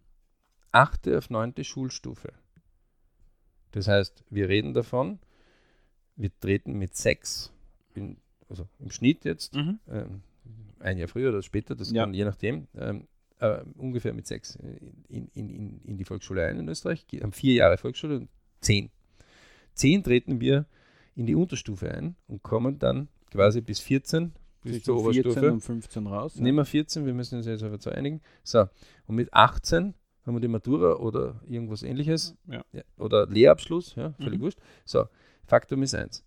Achte 0.72 1.18
auf 1.18 1.28
neunte 1.30 1.64
Schulstufe. 1.64 2.32
Das 3.72 3.88
heißt, 3.88 4.24
wir 4.30 4.48
reden 4.48 4.72
davon, 4.72 5.18
wir 6.16 6.30
treten 6.40 6.72
mit 6.74 6.96
sechs, 6.96 7.52
in, 7.94 8.16
also 8.48 8.66
im 8.78 8.90
Schnitt 8.90 9.24
jetzt, 9.24 9.54
mhm. 9.54 9.78
ähm, 9.90 10.22
ein 10.80 10.96
Jahr 10.96 11.08
früher 11.08 11.30
oder 11.30 11.42
später, 11.42 11.74
das 11.74 11.90
ja. 11.92 12.04
kann 12.04 12.14
je 12.14 12.24
nachdem, 12.24 12.68
ähm, 12.76 13.06
äh, 13.40 13.62
ungefähr 13.76 14.12
mit 14.14 14.26
sechs 14.26 14.56
in, 15.08 15.28
in, 15.34 15.48
in, 15.50 15.80
in 15.84 15.96
die 15.96 16.04
Volksschule 16.04 16.44
ein 16.46 16.58
in 16.58 16.68
Österreich, 16.68 17.06
haben 17.22 17.32
vier 17.32 17.54
Jahre 17.54 17.76
Volksschule 17.78 18.16
und 18.16 18.28
10. 18.60 18.90
10 19.74 20.02
treten 20.02 20.40
wir 20.40 20.66
in 21.14 21.26
die 21.26 21.34
Unterstufe 21.34 21.90
ein 21.90 22.16
und 22.26 22.42
kommen 22.42 22.78
dann 22.78 23.08
quasi 23.30 23.60
bis 23.60 23.80
14, 23.80 24.32
bis 24.62 24.82
zur 24.82 24.96
14 25.12 25.20
Oberstufe. 25.22 25.52
und 25.52 25.60
15 25.60 26.06
raus. 26.06 26.34
ja. 26.36 26.42
Nehmen 26.42 26.58
wir 26.58 26.64
14, 26.64 27.06
wir 27.06 27.14
müssen 27.14 27.36
uns 27.36 27.46
jetzt 27.46 27.62
aber 27.62 27.78
zu 27.78 27.90
einigen. 27.90 28.20
So, 28.42 28.66
und 29.06 29.14
mit 29.16 29.32
18 29.32 29.94
haben 30.26 30.34
wir 30.34 30.40
die 30.40 30.48
Matura 30.48 30.94
oder 30.96 31.40
irgendwas 31.46 31.82
ähnliches. 31.82 32.34
Ja. 32.46 32.64
oder 32.98 33.26
Lehrabschluss, 33.26 33.94
ja, 33.94 34.12
völlig 34.14 34.40
Mhm. 34.40 34.44
wurscht. 34.44 34.58
So, 34.84 35.06
Faktum 35.44 35.82
ist 35.82 35.94
eins. 35.94 36.24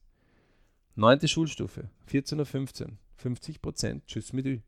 Neunte 0.96 1.28
Schulstufe, 1.28 1.90
14 2.06 2.38
oder 2.40 2.46
15, 2.46 2.98
50 3.16 3.62
Prozent, 3.62 4.06
tschüss 4.08 4.34
mit 4.34 4.46
Ü. 4.46 4.60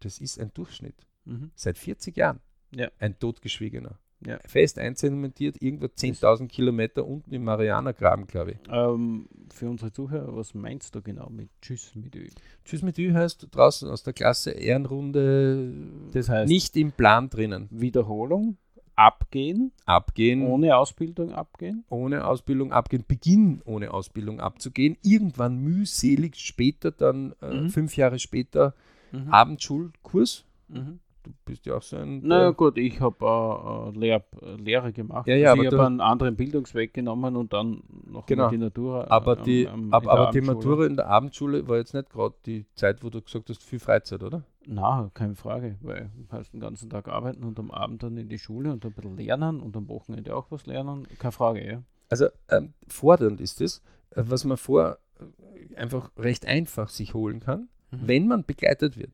Das 0.00 0.18
ist 0.18 0.40
ein 0.40 0.52
Durchschnitt. 0.54 1.06
Mhm. 1.24 1.50
Seit 1.54 1.78
40 1.78 2.16
Jahren. 2.16 2.40
Ja. 2.74 2.88
Ein 2.98 3.18
totgeschwiegener. 3.18 3.98
Ja. 4.26 4.38
Fest 4.46 4.78
einzementiert, 4.78 5.62
irgendwo 5.62 5.86
10.000 5.86 6.46
Kilometer 6.48 7.06
unten 7.06 7.32
im 7.32 7.42
Marianergraben, 7.44 8.26
glaube 8.26 8.52
ich. 8.52 8.58
Ähm, 8.70 9.26
für 9.50 9.70
unsere 9.70 9.92
Zuhörer, 9.92 10.36
was 10.36 10.52
meinst 10.52 10.94
du 10.94 11.00
genau 11.00 11.30
mit 11.30 11.48
Tschüss 11.62 11.94
mit 11.94 12.14
Ö? 12.14 12.26
Tschüss 12.66 12.82
mit 12.82 12.98
Ü 12.98 13.12
heißt 13.14 13.48
draußen 13.50 13.88
aus 13.88 14.02
der 14.02 14.12
Klasse 14.12 14.50
Ehrenrunde 14.50 15.72
Das 16.12 16.28
heißt, 16.28 16.50
nicht 16.50 16.76
im 16.76 16.92
Plan 16.92 17.30
drinnen. 17.30 17.68
Wiederholung, 17.70 18.58
abgehen, 18.94 19.72
Abgehen, 19.86 20.42
ohne 20.42 20.76
Ausbildung 20.76 21.32
abgehen. 21.32 21.84
ohne 21.88 22.26
Ausbildung 22.26 22.72
abgehen, 22.72 23.04
Beginn 23.08 23.62
ohne 23.64 23.92
Ausbildung 23.94 24.40
abzugehen, 24.40 24.98
irgendwann 25.02 25.56
mühselig 25.56 26.36
später, 26.36 26.90
dann 26.90 27.34
äh, 27.40 27.54
Mhm. 27.62 27.70
fünf 27.70 27.96
Jahre 27.96 28.18
später 28.18 28.74
Mhm. 29.12 29.32
Abendschulkurs. 29.32 30.44
Mhm. 30.68 31.00
Du 31.22 31.30
bist 31.44 31.66
ja 31.66 31.76
auch 31.76 31.82
so 31.82 31.96
ein. 31.96 32.20
Na 32.24 32.48
äh, 32.48 32.52
gut, 32.54 32.78
ich 32.78 32.98
habe 33.00 33.92
äh, 33.94 33.98
Lehr 33.98 34.24
äh, 34.40 34.54
Lehre 34.56 34.92
gemacht. 34.92 35.26
Ja, 35.28 35.36
ja, 35.36 35.50
also 35.50 35.62
ich 35.62 35.66
habe 35.72 35.84
einen 35.86 36.00
anderen 36.00 36.34
Bildungsweg 36.36 36.94
genommen 36.94 37.36
und 37.36 37.52
dann 37.52 37.82
noch 38.06 38.24
Genau. 38.26 38.48
die 38.48 38.56
Natur. 38.58 39.04
äh, 39.04 39.10
aber 39.10 39.38
am- 39.38 39.44
die, 39.44 39.68
am- 39.68 39.92
ab, 39.92 40.02
in 40.02 40.08
der 40.08 40.12
aber 40.12 40.30
die 40.32 40.38
Abendschule. 40.38 40.54
Matura 40.56 40.86
in 40.86 40.96
der 40.96 41.06
Abendschule 41.08 41.68
war 41.68 41.76
jetzt 41.76 41.92
nicht 41.92 42.08
gerade 42.10 42.34
die 42.46 42.64
Zeit, 42.74 43.04
wo 43.04 43.10
du 43.10 43.20
gesagt 43.20 43.50
hast, 43.50 43.62
viel 43.62 43.78
Freizeit, 43.80 44.22
oder? 44.22 44.44
Na, 44.66 45.10
keine 45.12 45.34
Frage, 45.34 45.76
weil 45.82 46.10
du 46.16 46.24
hast 46.30 46.52
den 46.52 46.60
ganzen 46.60 46.88
Tag 46.88 47.08
arbeiten 47.08 47.44
und 47.44 47.58
am 47.58 47.70
Abend 47.70 48.02
dann 48.02 48.16
in 48.16 48.28
die 48.28 48.38
Schule 48.38 48.72
und 48.72 48.84
ein 48.86 48.92
bisschen 48.92 49.16
lernen 49.16 49.60
und 49.60 49.76
am 49.76 49.88
Wochenende 49.88 50.34
auch 50.34 50.50
was 50.50 50.64
lernen. 50.66 51.06
Keine 51.18 51.32
Frage, 51.32 51.66
ja. 51.66 51.82
Also 52.08 52.26
ähm, 52.48 52.72
fordernd 52.88 53.40
ist 53.40 53.60
es, 53.60 53.82
äh, 54.10 54.22
was 54.26 54.44
man 54.44 54.56
vor 54.56 54.98
äh, 55.18 55.76
einfach 55.76 56.10
recht 56.16 56.46
einfach 56.46 56.88
sich 56.88 57.12
holen 57.14 57.40
kann, 57.40 57.68
Mhm. 57.92 57.98
wenn 58.06 58.28
man 58.28 58.44
begleitet 58.44 58.96
wird. 58.96 59.10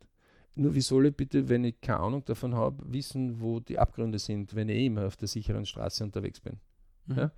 Nur 0.57 0.75
wie 0.75 0.81
soll 0.81 1.07
ich 1.07 1.15
bitte, 1.17 1.49
wenn 1.49 1.65
ich 1.65 1.81
keine 1.81 2.01
Ahnung 2.01 2.25
davon 2.25 2.55
habe, 2.55 2.83
wissen, 2.93 3.41
wo 3.41 3.61
die 3.61 3.79
Abgründe 3.79 4.19
sind, 4.19 4.55
wenn 4.55 4.69
ich 4.69 4.77
eh 4.77 4.87
immer 4.87 5.07
auf 5.07 5.17
der 5.17 5.29
sicheren 5.29 5.67
Straße 5.67 6.03
unterwegs 6.03 6.41
bin? 6.41 6.59
Mhm. 7.07 7.17
Ja? 7.17 7.31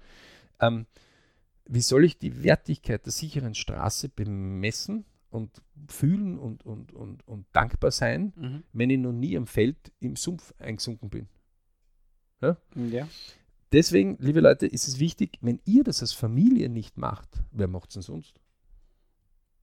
Ähm, 0.61 0.87
wie 1.67 1.81
soll 1.81 2.05
ich 2.05 2.17
die 2.19 2.43
Wertigkeit 2.45 3.05
der 3.05 3.13
sicheren 3.13 3.55
Straße 3.55 4.09
bemessen 4.09 5.05
und 5.31 5.61
fühlen 5.89 6.39
und, 6.39 6.65
und, 6.65 6.93
und, 6.93 7.27
und 7.27 7.47
dankbar 7.53 7.91
sein, 7.91 8.33
Mhm. 8.37 8.63
wenn 8.73 8.91
ich 8.91 8.99
noch 8.99 9.13
nie 9.13 9.37
am 9.37 9.47
Feld 9.47 9.93
im 10.01 10.17
Sumpf 10.17 10.55
eingesunken 10.59 11.11
bin? 11.11 11.29
Ja. 12.41 12.57
Deswegen, 13.73 14.17
liebe 14.21 14.41
Leute, 14.41 14.67
ist 14.67 14.89
es 14.89 14.99
wichtig, 14.99 15.39
wenn 15.43 15.61
ihr 15.67 15.83
das 15.85 16.01
als 16.01 16.13
Familie 16.13 16.69
nicht 16.71 16.97
macht, 16.97 17.43
wer 17.51 17.69
macht 17.69 17.91
es 17.91 17.95
denn 17.95 18.03
sonst? 18.03 18.41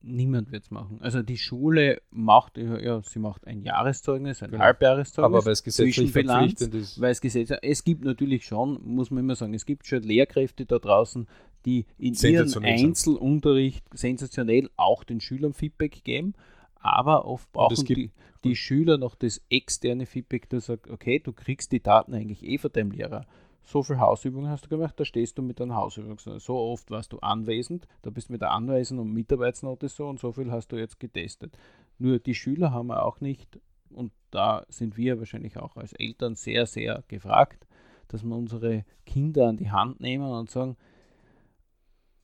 Niemand 0.08 0.52
wird 0.52 0.64
es 0.64 0.70
machen. 0.70 0.98
Also 1.00 1.22
die 1.22 1.36
Schule 1.36 2.00
macht, 2.10 2.58
ja, 2.58 3.02
sie 3.02 3.18
macht 3.18 3.46
ein 3.46 3.62
Jahreszeugnis, 3.62 4.42
ein 4.42 4.52
Genau. 4.52 4.62
Halbjahreszeugnis. 4.62 5.34
Aber 5.34 5.44
weil 5.44 5.52
es 5.52 5.64
gesetzlich 5.64 6.12
verpflichtend 6.12 6.74
ist. 6.74 7.00
weil 7.00 7.10
es 7.10 7.20
Gesetz, 7.20 7.50
es 7.62 7.82
gibt 7.82 8.04
natürlich 8.04 8.46
schon, 8.46 8.80
muss 8.84 9.10
man 9.10 9.24
immer 9.24 9.34
sagen, 9.34 9.52
es 9.54 9.66
gibt 9.66 9.86
schon 9.86 10.02
Lehrkräfte 10.02 10.64
da 10.64 10.78
draußen, 10.78 11.26
die 11.64 11.86
in 11.98 12.14
ihrem. 12.14 12.62
Einzelunterricht 12.62 13.84
sensationell 13.92 14.70
auch 14.76 15.02
den 15.02 15.20
Schülern 15.20 15.52
Feedback 15.52 16.04
geben, 16.04 16.34
aber 16.76 17.24
oft 17.26 17.48
es 17.48 17.52
brauchen 17.52 17.84
die, 17.86 18.10
die 18.44 18.54
Schüler 18.56 18.98
noch 18.98 19.16
das 19.16 19.42
externe 19.50 20.06
Feedback, 20.06 20.48
der 20.50 20.60
sagt, 20.60 20.88
okay, 20.88 21.18
du 21.18 21.32
kriegst 21.32 21.72
die 21.72 21.82
Daten 21.82 22.14
eigentlich 22.14 22.44
eh 22.44 22.58
von 22.58 22.70
deinem 22.72 22.92
Lehrer. 22.92 23.26
So 23.68 23.82
viel 23.82 23.98
Hausübungen 23.98 24.48
hast 24.48 24.66
du 24.66 24.68
gemacht, 24.68 24.94
da 24.96 25.04
stehst 25.04 25.38
du 25.38 25.42
mit 25.42 25.58
deiner 25.58 25.74
Hausübung. 25.74 26.20
So 26.20 26.56
oft 26.56 26.88
warst 26.92 27.12
du 27.12 27.18
anwesend, 27.18 27.88
da 28.02 28.10
bist 28.10 28.28
du 28.28 28.32
mit 28.32 28.40
der 28.40 28.52
Anweisung 28.52 29.00
und 29.00 29.12
Mitarbeitsnote 29.12 29.88
so 29.88 30.06
und 30.06 30.20
so 30.20 30.30
viel 30.30 30.52
hast 30.52 30.68
du 30.68 30.76
jetzt 30.76 31.00
getestet. 31.00 31.58
Nur 31.98 32.20
die 32.20 32.36
Schüler 32.36 32.70
haben 32.70 32.86
wir 32.86 33.04
auch 33.04 33.20
nicht, 33.20 33.58
und 33.90 34.12
da 34.30 34.64
sind 34.68 34.96
wir 34.96 35.18
wahrscheinlich 35.18 35.56
auch 35.56 35.76
als 35.76 35.92
Eltern 35.94 36.36
sehr, 36.36 36.66
sehr 36.66 37.02
gefragt, 37.08 37.66
dass 38.06 38.22
wir 38.22 38.36
unsere 38.36 38.84
Kinder 39.04 39.48
an 39.48 39.56
die 39.56 39.72
Hand 39.72 40.00
nehmen 40.00 40.30
und 40.30 40.48
sagen, 40.48 40.76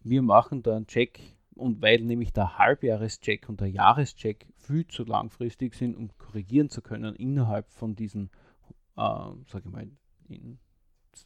wir 0.05 0.22
machen 0.22 0.62
da 0.62 0.76
einen 0.76 0.86
Check 0.86 1.20
und 1.57 1.82
weil 1.82 2.03
nämlich 2.03 2.32
der 2.32 2.57
Halbjahrescheck 2.57 3.49
und 3.49 3.61
der 3.61 3.68
Jahrescheck 3.68 4.47
viel 4.55 4.86
zu 4.86 5.03
langfristig 5.03 5.74
sind, 5.74 5.97
um 5.97 6.16
korrigieren 6.18 6.68
zu 6.68 6.82
können 6.82 7.16
innerhalb 7.16 7.68
von 7.72 7.97
diesen, 7.97 8.30
äh, 8.97 9.01
sage 9.49 9.64
ich 9.64 9.72
mal, 9.72 9.90
in 10.28 10.61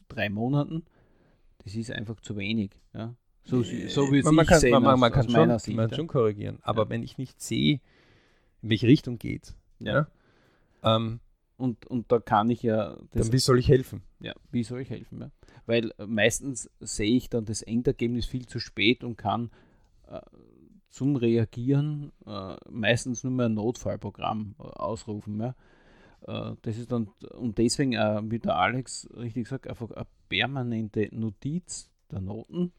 drei 0.07 0.29
Monaten, 0.29 0.83
das 1.63 1.75
ist 1.75 1.91
einfach 1.91 2.19
zu 2.21 2.35
wenig. 2.37 2.71
Ja? 2.93 3.15
So, 3.43 3.63
so 3.63 4.11
wie 4.11 4.21
man, 4.23 4.35
man 4.35 4.45
kann, 4.45 4.59
sehen 4.59 4.71
man, 4.71 4.83
man, 4.83 4.93
aus- 4.95 4.99
man 4.99 5.11
kann, 5.11 5.25
aus 5.27 5.31
schon, 5.31 5.59
Sicht. 5.59 5.77
man 5.77 5.89
ja. 5.89 5.95
schon 5.95 6.07
korrigieren. 6.07 6.59
Aber 6.61 6.83
Ja. 6.83 6.89
wenn 6.89 7.03
ich 7.03 7.17
nicht 7.17 7.41
sehe, 7.41 7.79
in 8.61 8.69
welche 8.69 8.87
Richtung 8.87 9.17
geht, 9.19 9.55
Ja. 9.79 10.07
ähm, 10.83 11.19
Und, 11.59 11.87
und 11.87 12.11
da 12.11 12.19
kann 12.19 12.51
ich 12.51 12.61
ja 12.61 12.95
das 13.13 13.23
dann 13.25 13.33
wie 13.33 13.39
soll 13.39 13.57
ich 13.57 13.67
helfen? 13.67 14.03
Ja, 14.19 14.33
wie 14.51 14.63
soll 14.63 14.81
ich 14.81 14.89
helfen? 14.91 15.21
Ja? 15.21 15.31
Weil 15.65 15.91
äh, 15.97 16.05
meistens 16.05 16.69
sehe 16.79 17.15
ich 17.17 17.29
dann 17.31 17.45
das 17.45 17.63
Endergebnis 17.63 18.27
viel 18.27 18.45
zu 18.45 18.59
spät 18.59 19.03
und 19.03 19.17
kann 19.17 19.49
äh, 20.07 20.19
zum 20.91 21.15
Reagieren 21.15 22.11
äh, 22.27 22.55
meistens 22.69 23.23
nur 23.23 23.33
mehr 23.33 23.47
ein 23.47 23.55
Notfallprogramm 23.55 24.53
äh, 24.59 24.63
ausrufen. 24.63 25.39
Ja? 25.39 25.55
Äh, 26.21 26.51
das 26.61 26.77
ist 26.77 26.91
dann, 26.91 27.09
und 27.37 27.57
deswegen, 27.57 27.93
äh, 27.93 28.21
wie 28.23 28.39
der 28.39 28.55
Alex 28.55 29.07
richtig 29.15 29.45
gesagt, 29.45 29.67
einfach 29.67 29.91
eine 29.91 30.07
permanente 30.29 31.09
Notiz 31.11 31.89
der 32.11 32.21
Noten 32.21 32.71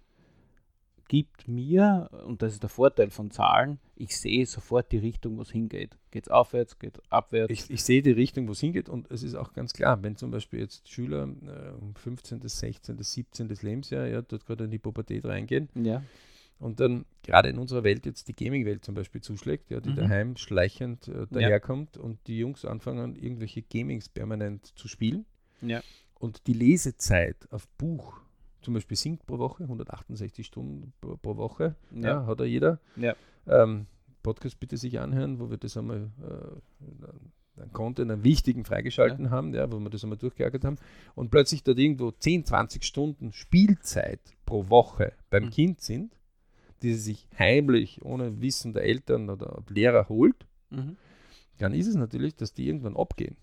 gibt 1.08 1.48
mir, 1.48 2.10
und 2.26 2.42
das 2.42 2.52
ist 2.52 2.62
der 2.62 2.68
Vorteil 2.68 3.10
von 3.10 3.30
Zahlen, 3.30 3.78
ich 3.96 4.16
sehe 4.16 4.46
sofort 4.46 4.92
die 4.92 4.98
Richtung, 4.98 5.38
wo 5.38 5.42
es 5.42 5.50
hingeht. 5.50 5.96
Geht 6.10 6.24
es 6.24 6.28
aufwärts, 6.28 6.78
geht 6.78 7.00
abwärts? 7.10 7.50
Ich, 7.50 7.70
ich 7.70 7.82
sehe 7.82 8.02
die 8.02 8.12
Richtung, 8.12 8.46
wo 8.46 8.52
es 8.52 8.60
hingeht 8.60 8.88
und 8.88 9.10
es 9.10 9.22
ist 9.22 9.34
auch 9.34 9.54
ganz 9.54 9.72
klar, 9.72 10.02
wenn 10.02 10.16
zum 10.16 10.30
Beispiel 10.30 10.60
jetzt 10.60 10.88
Schüler 10.88 11.22
äh, 11.22 11.70
um 11.80 11.94
15., 11.94 12.46
16., 12.46 13.02
17. 13.02 13.48
Lebensjahr 13.62 14.06
ja, 14.06 14.22
dort 14.22 14.46
gerade 14.46 14.64
in 14.64 14.70
die 14.70 14.78
Pubertät 14.78 15.24
reingehen 15.24 15.68
ja. 15.74 16.02
Und 16.58 16.80
dann 16.80 17.04
gerade 17.22 17.48
in 17.48 17.58
unserer 17.58 17.84
Welt 17.84 18.06
jetzt 18.06 18.28
die 18.28 18.34
Gaming-Welt 18.34 18.84
zum 18.84 18.94
Beispiel 18.94 19.20
zuschlägt, 19.20 19.70
ja, 19.70 19.80
die 19.80 19.90
Mhm. 19.90 19.96
daheim 19.96 20.36
schleichend 20.36 21.08
äh, 21.08 21.26
daherkommt 21.30 21.96
und 21.96 22.18
die 22.26 22.38
Jungs 22.38 22.64
anfangen, 22.64 23.16
irgendwelche 23.16 23.62
Gamings 23.62 24.08
permanent 24.08 24.66
zu 24.76 24.88
spielen 24.88 25.24
Ja. 25.60 25.82
und 26.14 26.46
die 26.46 26.54
Lesezeit 26.54 27.46
auf 27.50 27.68
Buch 27.78 28.20
zum 28.60 28.74
Beispiel 28.74 28.96
sinkt 28.96 29.24
pro 29.24 29.38
Woche, 29.38 29.62
168 29.64 30.44
Stunden 30.44 30.92
pro, 31.00 31.16
pro 31.16 31.36
Woche, 31.36 31.76
ja. 31.92 32.08
Ja. 32.08 32.26
hat 32.26 32.40
er 32.40 32.46
jeder. 32.46 32.80
Ja. 32.96 33.14
Ähm, 33.46 33.86
Podcast 34.22 34.58
bitte 34.58 34.76
sich 34.76 34.98
anhören, 34.98 35.38
wo 35.38 35.48
wir 35.48 35.56
das 35.58 35.76
einmal 35.76 36.10
äh, 36.20 37.60
einen 37.60 37.72
Content, 37.72 38.10
einen 38.10 38.24
wichtigen 38.24 38.64
freigeschalten 38.64 39.30
haben, 39.30 39.54
ja, 39.54 39.70
wo 39.70 39.78
wir 39.78 39.90
das 39.90 40.02
einmal 40.04 40.18
durchgeärgert 40.18 40.64
haben 40.64 40.76
und 41.14 41.30
plötzlich 41.30 41.62
dort 41.62 41.78
irgendwo 41.78 42.10
10, 42.10 42.44
20 42.44 42.84
Stunden 42.84 43.32
Spielzeit 43.32 44.20
pro 44.44 44.68
Woche 44.68 45.12
beim 45.30 45.44
Mhm. 45.46 45.50
Kind 45.50 45.80
sind, 45.80 46.17
die 46.82 46.94
sie 46.94 47.00
sich 47.00 47.28
heimlich 47.38 48.04
ohne 48.04 48.40
Wissen 48.40 48.72
der 48.72 48.84
Eltern 48.84 49.30
oder 49.30 49.62
Lehrer 49.68 50.08
holt, 50.08 50.46
Mhm. 50.70 50.96
dann 51.58 51.72
ist 51.74 51.86
es 51.86 51.94
natürlich, 51.96 52.36
dass 52.36 52.52
die 52.52 52.66
irgendwann 52.68 52.96
abgehen. 52.96 53.36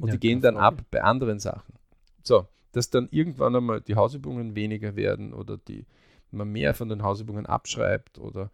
Und 0.00 0.08
Ja, 0.08 0.12
die 0.14 0.20
gehen 0.20 0.40
dann 0.40 0.54
Frage. 0.54 0.78
ab 0.78 0.84
bei 0.90 1.02
anderen 1.02 1.38
Sachen. 1.38 1.74
So, 2.22 2.46
dass 2.72 2.90
dann 2.90 3.08
irgendwann 3.10 3.54
einmal 3.56 3.80
die 3.80 3.94
Hausübungen 3.96 4.54
weniger 4.54 4.96
werden 4.96 5.32
oder 5.34 5.56
die, 5.58 5.86
man 6.30 6.50
mehr 6.50 6.74
von 6.74 6.88
den 6.88 7.02
Hausübungen 7.02 7.46
abschreibt 7.46 8.18
oder 8.18 8.50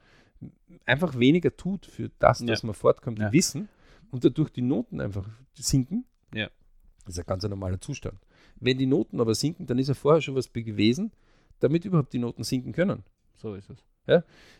einfach 0.86 1.18
weniger 1.18 1.56
tut 1.56 1.86
für 1.86 2.10
das, 2.18 2.40
Ja. 2.40 2.46
dass 2.46 2.62
man 2.62 2.74
fortkommt, 2.74 3.18
Ja. 3.18 3.32
Wissen 3.32 3.68
und 4.10 4.24
dadurch 4.24 4.50
die 4.50 4.62
Noten 4.62 5.00
einfach 5.00 5.28
sinken. 5.54 6.04
Ja. 6.34 6.48
Das 7.04 7.14
ist 7.14 7.18
ein 7.20 7.26
ganz 7.26 7.44
normaler 7.44 7.80
Zustand. 7.80 8.18
Wenn 8.60 8.78
die 8.78 8.86
Noten 8.86 9.20
aber 9.20 9.34
sinken, 9.34 9.66
dann 9.66 9.78
ist 9.78 9.88
ja 9.88 9.94
vorher 9.94 10.20
schon 10.22 10.34
was 10.34 10.52
gewesen, 10.52 11.12
damit 11.60 11.84
überhaupt 11.84 12.12
die 12.12 12.18
Noten 12.18 12.44
sinken 12.44 12.72
können. 12.72 13.02
So 13.36 13.54
ist 13.54 13.70
es. 13.70 13.78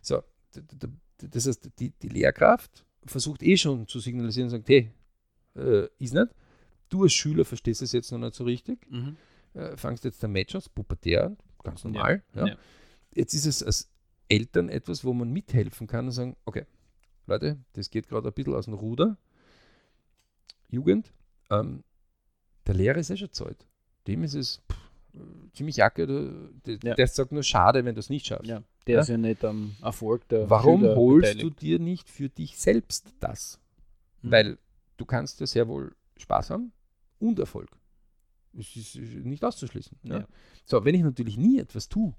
So, 0.01 0.22
d- 0.55 0.62
d- 0.62 1.28
das 1.28 1.47
heißt, 1.47 1.70
die, 1.78 1.90
die 1.90 2.09
Lehrkraft 2.09 2.84
versucht 3.07 3.42
eh 3.42 3.57
schon 3.57 3.86
zu 3.86 4.01
signalisieren 4.01 4.47
und 4.47 4.51
sagt, 4.51 4.68
hey, 4.68 4.90
äh, 5.57 5.86
ist 5.99 6.14
nicht. 6.14 6.28
Du 6.88 7.03
als 7.05 7.12
Schüler 7.12 7.45
verstehst 7.45 7.82
es 7.82 7.92
jetzt 7.92 8.11
noch 8.12 8.18
nicht 8.18 8.34
so 8.34 8.45
richtig. 8.45 8.86
Mhm. 8.90 9.16
Äh, 9.55 9.76
fangst 9.76 10.05
jetzt 10.05 10.22
der 10.22 10.28
Match 10.28 10.55
aus, 10.55 10.68
pubertär 10.68 11.26
an, 11.26 11.36
ganz 11.62 11.84
normal. 11.84 12.22
Ja. 12.34 12.47
ja. 12.47 12.57
Jetzt 13.14 13.34
ist 13.34 13.47
es 13.47 13.62
als 13.62 13.90
Eltern 14.28 14.68
etwas, 14.68 15.05
wo 15.05 15.12
man 15.12 15.30
mithelfen 15.32 15.86
kann 15.86 16.07
und 16.07 16.12
sagen, 16.12 16.36
okay, 16.45 16.66
Leute, 17.26 17.59
das 17.74 17.90
geht 17.90 18.09
gerade 18.09 18.28
ein 18.28 18.34
bisschen 18.34 18.55
aus 18.55 18.64
dem 18.66 18.74
Ruder. 18.74 19.16
Jugend, 20.68 21.12
ähm, 21.51 21.84
der 22.66 22.74
Lehrer 22.74 22.99
ist 22.99 23.11
eh 23.11 23.16
schon 23.16 23.32
Zeit. 23.32 23.66
Dem 24.07 24.22
ist 24.24 24.34
es 24.34 24.62
pff, 24.70 24.78
ziemlich 25.53 25.76
jacke, 25.76 26.07
der, 26.07 26.76
der, 26.76 26.90
Ja. 26.90 26.95
der 26.95 27.07
sagt 27.07 27.32
nur 27.32 27.42
schade, 27.42 27.84
wenn 27.84 27.95
du 27.95 28.01
es 28.01 28.11
nicht 28.11 28.26
schaffst. 28.26 28.47
Ja, 28.49 28.62
der 28.87 28.97
Ja? 28.97 29.01
ist 29.01 29.09
ja 29.09 29.16
nicht 29.16 29.45
am 29.45 29.74
Erfolg 29.82 30.28
der 30.28 30.49
Warum 30.51 30.80
Schüler 30.80 30.97
holst 30.97 31.35
du 31.35 31.37
beteiligt. 31.51 31.62
dir 31.62 31.78
nicht 31.78 32.11
für 32.11 32.28
dich 32.28 32.59
selbst 32.59 33.14
das? 33.20 33.61
Mhm. 34.22 34.30
Weil 34.30 34.59
du 34.97 35.05
kannst 35.05 35.41
ja 35.41 35.47
sehr 35.47 35.68
wohl 35.68 35.95
Spaß 36.16 36.51
haben 36.51 36.72
und 37.18 37.39
Erfolg. 37.39 37.70
Das 38.53 38.76
ist 38.76 38.95
nicht 38.97 39.45
auszuschließen. 39.45 39.99
Ja? 40.05 40.18
Ja. 40.20 40.26
So, 40.64 40.85
wenn 40.85 40.95
ich 40.95 41.03
natürlich 41.03 41.37
nie 41.37 41.59
etwas 41.59 41.89
tue, 41.89 42.14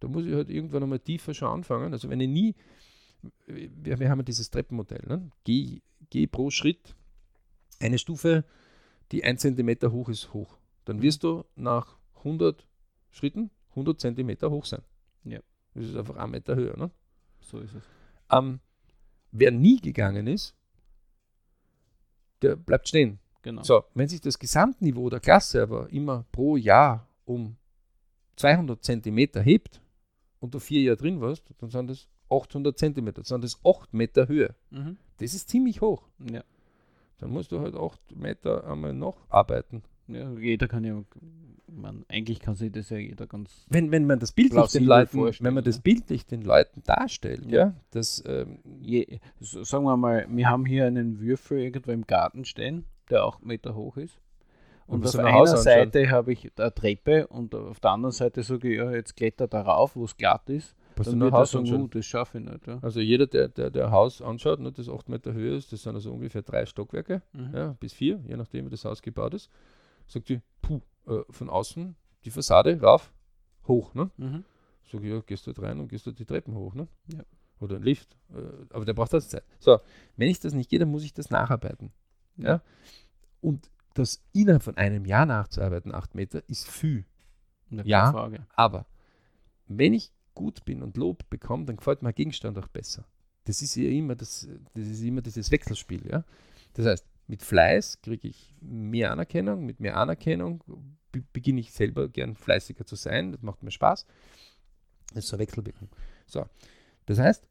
dann 0.00 0.10
muss 0.12 0.26
ich 0.26 0.34
halt 0.34 0.50
irgendwann 0.50 0.82
einmal 0.82 0.98
tiefer 0.98 1.32
schon 1.32 1.48
anfangen. 1.48 1.92
Also 1.92 2.10
wenn 2.10 2.20
ich 2.20 2.28
nie, 2.28 2.54
wir, 3.46 3.98
wir 3.98 4.10
haben 4.10 4.18
ja 4.18 4.24
dieses 4.24 4.50
Treppenmodell, 4.50 5.02
ne? 5.06 5.30
geh, 5.44 5.80
geh 6.10 6.26
pro 6.26 6.50
Schritt 6.50 6.94
eine 7.80 7.98
Stufe, 7.98 8.44
die 9.12 9.24
ein 9.24 9.38
Zentimeter 9.38 9.92
hoch 9.92 10.08
ist, 10.08 10.34
hoch. 10.34 10.58
Dann 10.84 11.00
wirst 11.00 11.24
du 11.24 11.44
nach 11.54 11.96
100 12.18 12.66
Schritten 13.10 13.50
100 13.70 14.00
Zentimeter 14.00 14.50
hoch 14.50 14.64
sein. 14.64 14.82
Das 15.76 15.84
ist 15.84 15.96
einfach 15.96 16.16
ein 16.16 16.30
Meter 16.30 16.56
höher. 16.56 16.76
Ne? 16.76 16.90
So 17.40 17.58
ist 17.58 17.74
es. 17.74 17.82
Ähm, 18.30 18.60
wer 19.30 19.50
nie 19.50 19.78
gegangen 19.78 20.26
ist, 20.26 20.54
der 22.42 22.56
bleibt 22.56 22.88
stehen. 22.88 23.18
Genau. 23.42 23.62
So, 23.62 23.84
wenn 23.94 24.08
sich 24.08 24.20
das 24.20 24.38
Gesamtniveau 24.38 25.10
der 25.10 25.20
Klasse 25.20 25.62
aber 25.62 25.88
immer 25.90 26.24
pro 26.32 26.56
Jahr 26.56 27.06
um 27.26 27.56
200 28.36 28.82
Zentimeter 28.82 29.40
hebt 29.40 29.80
und 30.40 30.54
du 30.54 30.58
vier 30.58 30.82
Jahre 30.82 30.96
drin 30.96 31.20
warst, 31.20 31.44
dann 31.58 31.70
sind 31.70 31.88
das 31.88 32.08
800 32.30 32.76
Zentimeter, 32.76 33.22
dann 33.22 33.24
sind 33.24 33.44
das 33.44 33.60
8 33.64 33.92
Meter 33.94 34.28
Höhe. 34.28 34.54
Mhm. 34.70 34.96
Das 35.18 35.34
ist 35.34 35.48
ziemlich 35.48 35.80
hoch. 35.80 36.08
Ja. 36.30 36.42
Dann 37.18 37.30
musst 37.30 37.52
du 37.52 37.60
halt 37.60 37.76
8 37.76 38.16
Meter 38.16 38.66
einmal 38.66 38.92
noch 38.92 39.16
arbeiten. 39.28 39.82
ja, 40.08 40.30
jeder 40.32 40.68
kann 40.68 40.84
ja, 40.84 41.02
man, 41.68 42.04
eigentlich 42.08 42.40
kann 42.40 42.54
sich 42.54 42.70
das 42.72 42.90
ja 42.90 42.96
jeder 42.98 43.26
ganz. 43.26 43.66
Wenn, 43.68 43.90
wenn 43.90 44.06
man 44.06 44.18
das 44.18 44.32
bildlich 44.32 44.66
den 44.68 44.84
Leuten, 44.84 45.18
vorstellen, 45.18 45.46
wenn 45.46 45.54
man 45.54 45.64
das 45.64 45.80
bildlich 45.80 46.24
den 46.26 46.42
Leuten 46.42 46.82
darstellt, 46.84 47.46
ja, 47.46 47.74
das 47.90 48.22
ähm, 48.26 48.58
Je, 48.80 49.18
so- 49.40 49.64
sagen 49.64 49.84
wir 49.84 49.96
mal, 49.96 50.26
wir 50.30 50.48
haben 50.48 50.64
hier 50.64 50.86
einen 50.86 51.20
Würfel 51.20 51.58
irgendwo 51.58 51.90
im 51.90 52.06
Garten 52.06 52.44
stehen, 52.44 52.84
der 53.10 53.24
auch 53.24 53.40
Meter 53.40 53.74
hoch 53.74 53.96
ist. 53.96 54.18
Und 54.86 55.00
Und 55.00 55.06
auf 55.08 55.14
Haus 55.14 55.18
einer 55.18 55.28
anschauen? 55.40 55.56
Seite 55.58 56.10
habe 56.10 56.32
ich 56.32 56.48
eine 56.56 56.72
Treppe 56.72 57.26
und 57.26 57.52
auf 57.56 57.80
der 57.80 57.90
anderen 57.90 58.12
Seite 58.12 58.44
sage 58.44 58.70
ich, 58.70 58.76
ja, 58.78 58.92
jetzt 58.92 59.16
kletter 59.16 59.48
da 59.48 59.62
rauf, 59.62 59.96
wo 59.96 60.04
es 60.04 60.16
glatt 60.16 60.48
ist. 60.48 60.76
du 60.94 61.02
Dann 61.02 61.18
wird 61.20 61.32
Haus 61.32 61.50
sagen, 61.50 61.64
anschauen. 61.64 61.82
uh, 61.82 61.88
das 61.88 62.06
schaffe 62.06 62.38
ich 62.38 62.44
nicht. 62.44 62.66
Ja. 62.68 62.78
Also 62.82 63.00
jeder, 63.00 63.26
der, 63.26 63.48
der, 63.48 63.70
der 63.70 63.90
Haus 63.90 64.22
anschaut, 64.22 64.60
ne, 64.60 64.70
das 64.70 64.88
8 64.88 65.08
Meter 65.08 65.32
Höhe 65.32 65.56
ist, 65.56 65.72
das 65.72 65.82
sind 65.82 65.96
also 65.96 66.12
ungefähr 66.12 66.42
drei 66.42 66.64
Stockwerke, 66.66 67.20
Mhm. 67.32 67.50
ja, 67.52 67.76
bis 67.80 67.92
vier, 67.94 68.20
je 68.28 68.36
nachdem 68.36 68.66
wie 68.66 68.70
das 68.70 68.84
Haus 68.84 69.02
gebaut 69.02 69.34
ist, 69.34 69.50
sagt 70.06 70.28
die, 70.28 70.40
puh, 70.62 70.80
äh, 71.06 71.20
von 71.30 71.50
außen 71.50 71.96
die 72.24 72.30
Fassade 72.30 72.80
rauf, 72.80 73.12
hoch. 73.66 73.94
Ne? 73.94 74.10
Mhm. 74.16 74.44
Ich, 74.84 74.92
ja, 74.92 75.20
gehst 75.20 75.46
du 75.46 75.52
dort 75.52 75.66
rein 75.66 75.80
und 75.80 75.88
gehst 75.88 76.06
du 76.06 76.12
die 76.12 76.24
Treppen 76.24 76.54
hoch. 76.54 76.74
Ne? 76.74 76.88
Ja. 77.12 77.24
Oder 77.60 77.76
ein 77.76 77.82
Lift. 77.82 78.16
Äh, 78.30 78.42
aber 78.70 78.84
der 78.84 78.94
braucht 78.94 79.12
das 79.12 79.28
Zeit. 79.28 79.44
So, 79.58 79.80
wenn 80.16 80.28
ich 80.28 80.40
das 80.40 80.52
nicht 80.52 80.70
gehe, 80.70 80.78
dann 80.78 80.90
muss 80.90 81.04
ich 81.04 81.14
das 81.14 81.30
nacharbeiten. 81.30 81.92
Ja? 82.36 82.48
Ja. 82.48 82.62
Und 83.40 83.70
das 83.94 84.22
innerhalb 84.32 84.62
von 84.62 84.76
einem 84.76 85.06
Jahr 85.06 85.26
nachzuarbeiten, 85.26 85.94
8 85.94 86.14
Meter, 86.14 86.42
ist 86.48 86.68
viel. 86.68 87.04
Ja. 87.70 88.12
Frage. 88.12 88.46
Aber 88.54 88.86
wenn 89.66 89.94
ich 89.94 90.12
gut 90.34 90.64
bin 90.64 90.82
und 90.82 90.96
Lob 90.96 91.28
bekomme, 91.30 91.64
dann 91.64 91.76
gefällt 91.76 92.02
mir 92.02 92.12
Gegenstand 92.12 92.58
auch 92.58 92.68
besser. 92.68 93.04
Das 93.44 93.62
ist 93.62 93.74
ja 93.76 93.88
immer, 93.88 94.14
das, 94.14 94.48
das 94.74 94.86
ist 94.86 95.02
immer 95.02 95.22
dieses 95.22 95.50
Wechselspiel. 95.50 96.06
Ja? 96.08 96.24
Das 96.74 96.86
heißt, 96.86 97.06
mit 97.26 97.42
Fleiß 97.42 98.00
kriege 98.02 98.28
ich 98.28 98.54
mehr 98.60 99.10
Anerkennung, 99.12 99.64
mit 99.66 99.80
mehr 99.80 99.96
Anerkennung 99.96 100.62
be 101.12 101.22
beginne 101.32 101.60
ich 101.60 101.72
selber 101.72 102.08
gern 102.08 102.34
fleißiger 102.34 102.84
zu 102.84 102.94
sein, 102.96 103.32
das 103.32 103.42
macht 103.42 103.62
mir 103.62 103.70
Spaß. 103.70 104.06
Das 105.14 105.24
ist 105.24 105.30
so 105.30 105.36
eine 105.36 105.42
Wechselwirkung. 105.42 105.88
So, 106.26 106.44
das 107.06 107.18
heißt, 107.18 107.48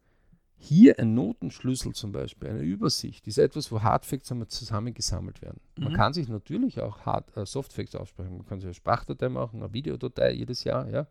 hier 0.57 0.99
ein 0.99 1.13
Notenschlüssel 1.13 1.93
zum 1.93 2.11
Beispiel, 2.11 2.49
eine 2.49 2.61
Übersicht, 2.61 3.27
ist 3.27 3.37
etwas, 3.37 3.71
wo 3.71 3.81
Hardfacts 3.81 4.31
einmal 4.31 4.47
zusammengesammelt 4.47 5.41
werden. 5.41 5.59
Man 5.77 5.93
Mhm. 5.93 5.95
kann 5.95 6.13
sich 6.13 6.27
natürlich 6.27 6.79
auch 6.79 7.05
Hard, 7.05 7.35
äh, 7.35 7.45
Softfacts 7.45 7.95
aufsprechen. 7.95 8.37
Man 8.37 8.45
kann 8.45 8.59
sich 8.59 8.67
eine 8.67 8.73
Sprachdatei 8.73 9.29
machen, 9.29 9.61
eine 9.63 9.73
Videodatei 9.73 10.31
jedes 10.31 10.63
Jahr, 10.63 10.89
ja. 10.89 11.07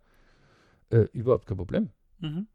Äh, 0.91 1.09
überhaupt 1.13 1.47
kein 1.47 1.57
Problem. 1.57 1.91
Mhm. 2.21 2.47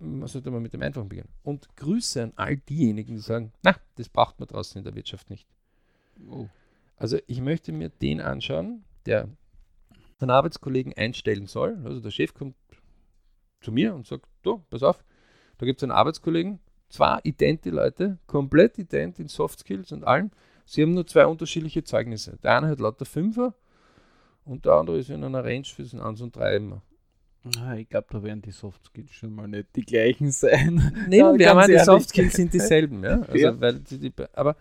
Man 0.00 0.26
sollte 0.28 0.50
mal 0.50 0.60
mit 0.60 0.72
dem 0.72 0.82
Einfachen 0.82 1.08
beginnen. 1.08 1.28
Und 1.42 1.76
Grüße 1.76 2.22
an 2.22 2.32
all 2.36 2.56
diejenigen, 2.56 3.14
die 3.14 3.20
sagen, 3.20 3.52
na, 3.62 3.76
das 3.96 4.08
braucht 4.08 4.40
man 4.40 4.48
draußen 4.48 4.78
in 4.78 4.84
der 4.84 4.94
Wirtschaft 4.94 5.28
nicht. 5.28 5.46
Oh. 6.30 6.48
Also 6.96 7.18
ich 7.26 7.40
möchte 7.40 7.72
mir 7.72 7.90
den 7.90 8.20
anschauen, 8.20 8.84
der 9.06 9.28
einen 10.18 10.30
Arbeitskollegen 10.30 10.94
einstellen 10.94 11.46
soll. 11.46 11.78
Also 11.84 12.00
der 12.00 12.10
Chef 12.10 12.34
kommt 12.34 12.56
zu 13.60 13.72
mir 13.72 13.94
und 13.94 14.06
sagt, 14.06 14.26
du, 14.42 14.58
pass 14.70 14.82
auf, 14.82 15.04
da 15.58 15.66
gibt 15.66 15.80
es 15.80 15.82
einen 15.82 15.92
Arbeitskollegen, 15.92 16.60
zwei 16.88 17.20
idente 17.22 17.70
Leute, 17.70 18.18
komplett 18.26 18.78
ident 18.78 19.18
in 19.18 19.28
Soft 19.28 19.60
Skills 19.60 19.92
und 19.92 20.04
allem. 20.04 20.30
Sie 20.64 20.82
haben 20.82 20.94
nur 20.94 21.06
zwei 21.06 21.26
unterschiedliche 21.26 21.84
Zeugnisse. 21.84 22.38
Der 22.42 22.56
eine 22.56 22.68
hat 22.68 22.80
lauter 22.80 23.04
Fünfer 23.04 23.54
und 24.44 24.64
der 24.64 24.72
andere 24.72 24.98
ist 24.98 25.10
in 25.10 25.24
einer 25.24 25.44
Range 25.44 25.64
zwischen 25.64 26.00
1 26.00 26.20
und 26.20 26.36
3 26.36 26.56
immer. 26.56 26.82
Ich 27.78 27.88
glaube, 27.88 28.06
da 28.10 28.22
werden 28.22 28.42
die 28.42 28.50
Soft 28.50 28.84
Skills 28.84 29.12
schon 29.12 29.34
mal 29.34 29.48
nicht 29.48 29.74
die 29.74 29.82
gleichen 29.82 30.30
sein. 30.30 31.06
Nehmen 31.08 31.38
wir 31.38 31.54
mal, 31.54 31.66
die. 31.66 31.78
Soft 31.78 32.10
Skills 32.10 32.34
sind 32.34 32.52
dieselben. 32.52 33.02
Ja? 33.02 33.22
Also, 33.28 33.36
Ja. 33.38 33.60
Weil 33.60 33.80
die, 33.80 33.98
die, 33.98 34.12
aber 34.34 34.56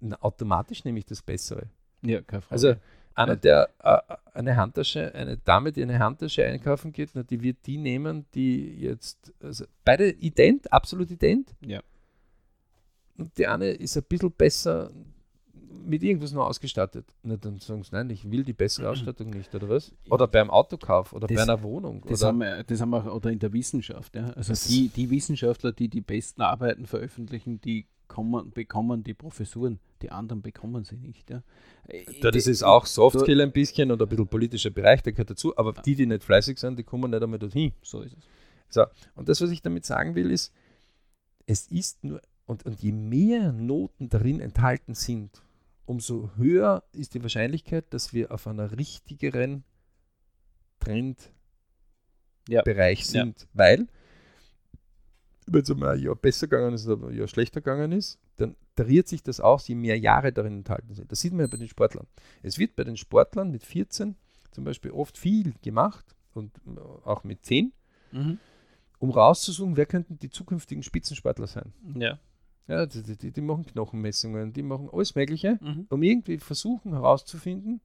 na, 0.00 0.16
automatisch 0.20 0.84
nehme 0.84 0.98
ich 0.98 1.06
das 1.06 1.22
Bessere. 1.22 1.66
Ja, 2.02 2.20
keine 2.20 2.42
Frage. 2.42 2.52
Also 2.52 2.74
einer, 3.14 3.36
der 3.36 3.70
äh, 3.82 3.98
eine 4.34 4.56
Handtasche, 4.56 5.14
eine 5.14 5.36
Dame, 5.38 5.72
die 5.72 5.82
eine 5.82 5.98
Handtasche 5.98 6.44
einkaufen 6.44 6.92
geht, 6.92 7.10
na, 7.14 7.22
die 7.22 7.42
wird 7.42 7.58
die 7.66 7.78
nehmen, 7.78 8.26
die 8.34 8.80
jetzt, 8.80 9.32
also 9.40 9.64
beide 9.84 10.10
ident, 10.10 10.72
absolut 10.72 11.10
ident. 11.10 11.54
Ja. 11.60 11.80
Und 13.16 13.36
die 13.36 13.46
eine 13.46 13.70
ist 13.70 13.96
ein 13.96 14.04
bisschen 14.04 14.32
besser 14.32 14.90
mit 15.86 16.02
irgendwas 16.02 16.32
noch 16.32 16.46
ausgestattet. 16.46 17.06
Na, 17.22 17.36
dann 17.36 17.58
sagen 17.58 17.82
sie, 17.82 17.90
nein, 17.92 18.10
ich 18.10 18.30
will 18.30 18.42
die 18.44 18.52
bessere 18.52 18.88
Ausstattung 18.90 19.30
nicht, 19.30 19.54
oder 19.54 19.68
was? 19.68 19.92
Oder 20.10 20.26
beim 20.26 20.50
Autokauf 20.50 21.12
oder 21.12 21.26
Das- 21.26 21.36
bei 21.36 21.42
einer 21.42 21.62
Wohnung. 21.62 22.02
Das 22.06 22.20
oder 22.22 22.28
haben, 22.28 22.38
wir, 22.38 22.64
das 22.64 22.80
haben 22.80 22.90
wir, 22.90 23.14
oder 23.14 23.30
in 23.30 23.38
der 23.38 23.52
Wissenschaft. 23.52 24.14
Ja. 24.16 24.30
Also 24.30 24.52
Das- 24.52 24.64
die, 24.66 24.88
die 24.88 25.10
Wissenschaftler, 25.10 25.72
die 25.72 25.88
die 25.88 26.00
besten 26.00 26.42
Arbeiten 26.42 26.86
veröffentlichen, 26.86 27.60
die 27.60 27.86
kommen, 28.08 28.50
bekommen 28.50 29.04
die 29.04 29.14
Professuren, 29.14 29.78
die 30.02 30.10
anderen 30.10 30.42
bekommen 30.42 30.82
sie 30.84 30.96
nicht. 30.96 31.30
Ja. 31.30 31.42
Ja, 32.20 32.30
das 32.32 32.46
ist 32.48 32.62
auch 32.64 32.86
Softskill 32.86 33.40
ein 33.40 33.52
bisschen 33.52 33.90
und 33.92 34.02
ein 34.02 34.08
bisschen 34.08 34.26
politischer 34.28 34.70
Bereich, 34.70 35.02
der 35.02 35.12
gehört 35.12 35.30
dazu. 35.30 35.56
Aber 35.56 35.72
die, 35.72 35.94
die 35.94 36.06
nicht 36.06 36.24
fleißig 36.24 36.58
sind, 36.58 36.78
die 36.78 36.82
kommen 36.84 37.10
nicht 37.10 37.22
einmal 37.22 37.38
dorthin. 37.38 37.72
So 37.82 38.00
ist 38.02 38.16
es. 38.16 38.24
So, 38.68 38.84
und 39.14 39.28
das, 39.28 39.40
was 39.40 39.50
ich 39.50 39.62
damit 39.62 39.84
sagen 39.84 40.14
will, 40.14 40.30
ist, 40.30 40.52
es 41.46 41.66
ist 41.68 42.02
nur, 42.04 42.20
und, 42.46 42.64
und 42.66 42.80
je 42.80 42.92
mehr 42.92 43.52
Noten 43.52 44.08
darin 44.08 44.40
enthalten 44.40 44.94
sind, 44.94 45.42
umso 45.90 46.30
höher 46.36 46.84
ist 46.92 47.14
die 47.14 47.22
Wahrscheinlichkeit, 47.22 47.92
dass 47.92 48.12
wir 48.12 48.30
auf 48.30 48.46
einer 48.46 48.78
richtigeren 48.78 49.64
Trendbereich 50.78 51.32
Ja. 52.48 52.62
sind. 53.22 53.48
Weil, 53.52 53.88
wenn 55.46 55.62
es 55.62 55.70
einmal 55.70 55.96
ein 55.96 56.00
Jahr 56.02 56.14
besser 56.14 56.46
gegangen 56.46 56.74
ist 56.74 56.86
oder 56.86 57.08
ein 57.08 57.16
Jahr 57.16 57.26
schlechter 57.28 57.60
gegangen 57.60 57.90
ist, 57.92 58.18
dann 58.36 58.54
tariert 58.76 59.08
sich 59.08 59.22
das 59.24 59.40
aus, 59.40 59.66
je 59.68 59.74
mehr 59.74 59.98
Jahre 59.98 60.32
darin 60.32 60.58
enthalten 60.58 60.94
sind. 60.94 61.10
Das 61.10 61.20
sieht 61.20 61.32
man 61.32 61.40
ja 61.42 61.46
bei 61.48 61.56
den 61.56 61.68
Sportlern. 61.68 62.06
Es 62.42 62.56
wird 62.58 62.76
bei 62.76 62.84
den 62.84 62.96
Sportlern 62.96 63.50
mit 63.50 63.64
14 63.64 64.14
zum 64.52 64.64
Beispiel 64.64 64.92
oft 64.92 65.18
viel 65.18 65.54
gemacht 65.62 66.04
und 66.34 66.56
äh, 66.66 66.78
auch 67.04 67.24
mit 67.24 67.44
10 67.44 67.72
Mhm. 68.12 68.38
um 68.98 69.10
rauszusuchen, 69.10 69.76
wer 69.76 69.86
könnten 69.86 70.18
die 70.18 70.30
zukünftigen 70.30 70.82
Spitzensportler 70.82 71.46
sein. 71.46 71.72
Ja. 71.96 72.18
Ja, 72.70 72.86
die, 72.86 73.02
die, 73.02 73.30
die 73.32 73.40
machen 73.40 73.66
Knochenmessungen, 73.66 74.52
die 74.52 74.62
machen 74.62 74.88
alles 74.92 75.14
Mögliche, 75.14 75.58
Mhm. 75.60 75.86
um 75.90 76.02
irgendwie 76.02 76.38
versuchen 76.38 76.92
herauszufinden, 76.92 77.80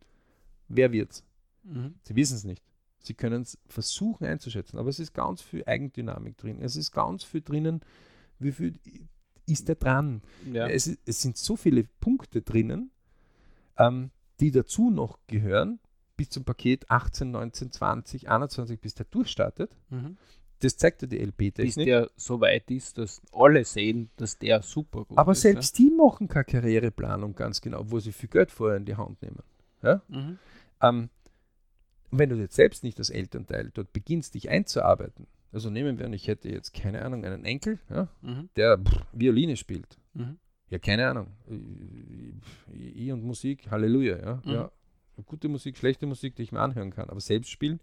wer 0.67 0.91
wird's. 0.91 1.23
Mhm. 1.63 1.95
Sie 2.03 2.15
wissen 2.15 2.35
es 2.37 2.43
nicht. 2.43 2.63
Sie 2.99 3.13
können 3.13 3.41
es 3.43 3.57
versuchen 3.67 4.25
einzuschätzen, 4.25 4.77
aber 4.77 4.89
es 4.89 4.99
ist 4.99 5.13
ganz 5.13 5.41
viel 5.41 5.63
Eigendynamik 5.65 6.37
drin. 6.37 6.61
Es 6.61 6.75
ist 6.75 6.91
ganz 6.91 7.23
viel 7.23 7.41
drinnen, 7.41 7.81
wie 8.39 8.51
viel 8.51 8.79
ist 9.45 9.67
der 9.67 9.75
dran. 9.75 10.21
Ja. 10.51 10.67
Es, 10.67 10.87
ist, 10.87 10.99
es 11.05 11.21
sind 11.21 11.37
so 11.37 11.55
viele 11.55 11.83
Punkte 11.99 12.41
drinnen, 12.41 12.91
ähm, 13.77 14.09
die 14.39 14.51
dazu 14.51 14.89
noch 14.89 15.19
gehören, 15.27 15.79
bis 16.17 16.29
zum 16.29 16.45
Paket 16.45 16.89
18, 16.89 17.29
19, 17.31 17.71
20, 17.71 18.29
21, 18.29 18.79
bis 18.79 18.95
der 18.95 19.05
durchstartet. 19.05 19.77
Mhm. 19.89 20.17
Das 20.59 20.77
zeigt 20.77 21.01
ja 21.01 21.07
die 21.07 21.17
Bis 21.17 21.27
LP-Technik. 21.27 21.85
der 21.85 22.09
so 22.15 22.39
weit 22.39 22.71
ist, 22.71 22.97
dass 22.97 23.21
alle 23.33 23.65
sehen, 23.65 24.09
dass 24.15 24.37
der 24.39 24.61
super 24.61 25.03
gut 25.05 25.17
Aber 25.17 25.33
ist. 25.33 25.41
selbst 25.41 25.77
die 25.77 25.89
machen 25.91 26.27
keine 26.27 26.45
Karriereplanung 26.45 27.35
ganz 27.35 27.59
genau, 27.61 27.83
wo 27.91 27.99
sie 27.99 28.11
viel 28.13 28.29
Geld 28.29 28.51
vorher 28.51 28.77
in 28.77 28.85
die 28.85 28.95
Hand 28.95 29.21
nehmen. 29.21 29.43
Ja? 29.83 29.89
Ja. 29.89 30.01
Mhm. 30.07 30.39
Ähm, 30.81 31.09
wenn 32.11 32.29
du 32.29 32.35
jetzt 32.37 32.55
selbst 32.55 32.83
nicht 32.83 32.97
als 32.99 33.09
Elternteil 33.09 33.71
dort 33.73 33.91
beginnst, 33.91 34.33
dich 34.35 34.49
einzuarbeiten, 34.49 35.27
also 35.51 35.69
nehmen 35.69 35.99
wir 35.99 36.05
an, 36.05 36.13
ich 36.13 36.27
hätte 36.27 36.49
jetzt 36.49 36.73
keine 36.73 37.01
Ahnung, 37.03 37.25
einen 37.25 37.43
Enkel, 37.45 37.79
ja, 37.89 38.07
Mhm. 38.21 38.49
der 38.55 38.77
pff, 38.77 39.05
Violine 39.11 39.57
spielt. 39.57 39.97
Mhm. 40.13 40.37
Ja, 40.69 40.79
keine 40.79 41.07
Ahnung. 41.09 41.27
Ich- 42.73 42.95
Ich 43.05 43.11
und 43.11 43.23
Musik, 43.23 43.69
Halleluja, 43.69 44.17
ja. 44.17 44.41
Mhm. 44.45 44.51
ja. 44.51 44.71
Gute 45.25 45.47
Musik, 45.47 45.77
schlechte 45.77 46.05
Musik, 46.05 46.35
die 46.35 46.43
ich 46.43 46.51
mir 46.51 46.59
anhören 46.59 46.91
kann. 46.91 47.09
Aber 47.09 47.21
selbst 47.21 47.49
spielen, 47.49 47.79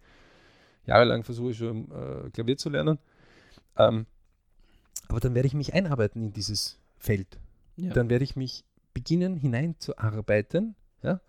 jahrelang 0.86 1.24
versuche 1.24 1.50
ich 1.50 1.58
schon 1.58 1.90
äh, 1.90 2.30
Klavier 2.30 2.56
zu 2.56 2.68
lernen. 2.70 2.98
Ähm, 3.76 4.06
aber 5.08 5.20
dann 5.20 5.34
werde 5.34 5.46
ich 5.46 5.54
mich 5.54 5.74
einarbeiten 5.74 6.22
in 6.22 6.32
dieses 6.32 6.78
Feld. 6.96 7.38
Ja. 7.76 7.92
Dann 7.92 8.08
werde 8.08 8.24
ich 8.24 8.36
mich 8.36 8.64
beginnen 8.94 9.36
hineinzuarbeiten 9.36 10.74
ja, 11.02 11.20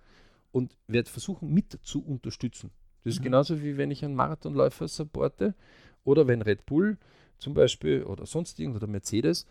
und 0.52 0.76
werde 0.88 1.10
versuchen, 1.10 1.54
mit 1.54 1.80
zu 1.82 2.04
unterstützen. 2.04 2.72
Das 3.04 3.14
ist 3.16 3.20
Mhm. 3.20 3.24
genauso 3.26 3.62
wie 3.62 3.78
wenn 3.78 3.92
ich 3.92 4.04
einen 4.04 4.16
Marathonläufer 4.16 4.88
supporte 4.88 5.56
oder 6.04 6.28
wenn 6.28 6.42
Red 6.42 6.66
Bull 6.66 6.98
zum 7.38 7.54
Beispiel 7.54 8.04
oder 8.04 8.26
sonst 8.26 8.60
irgend 8.60 8.78
oder 8.78 8.88
Mercedes 8.88 9.46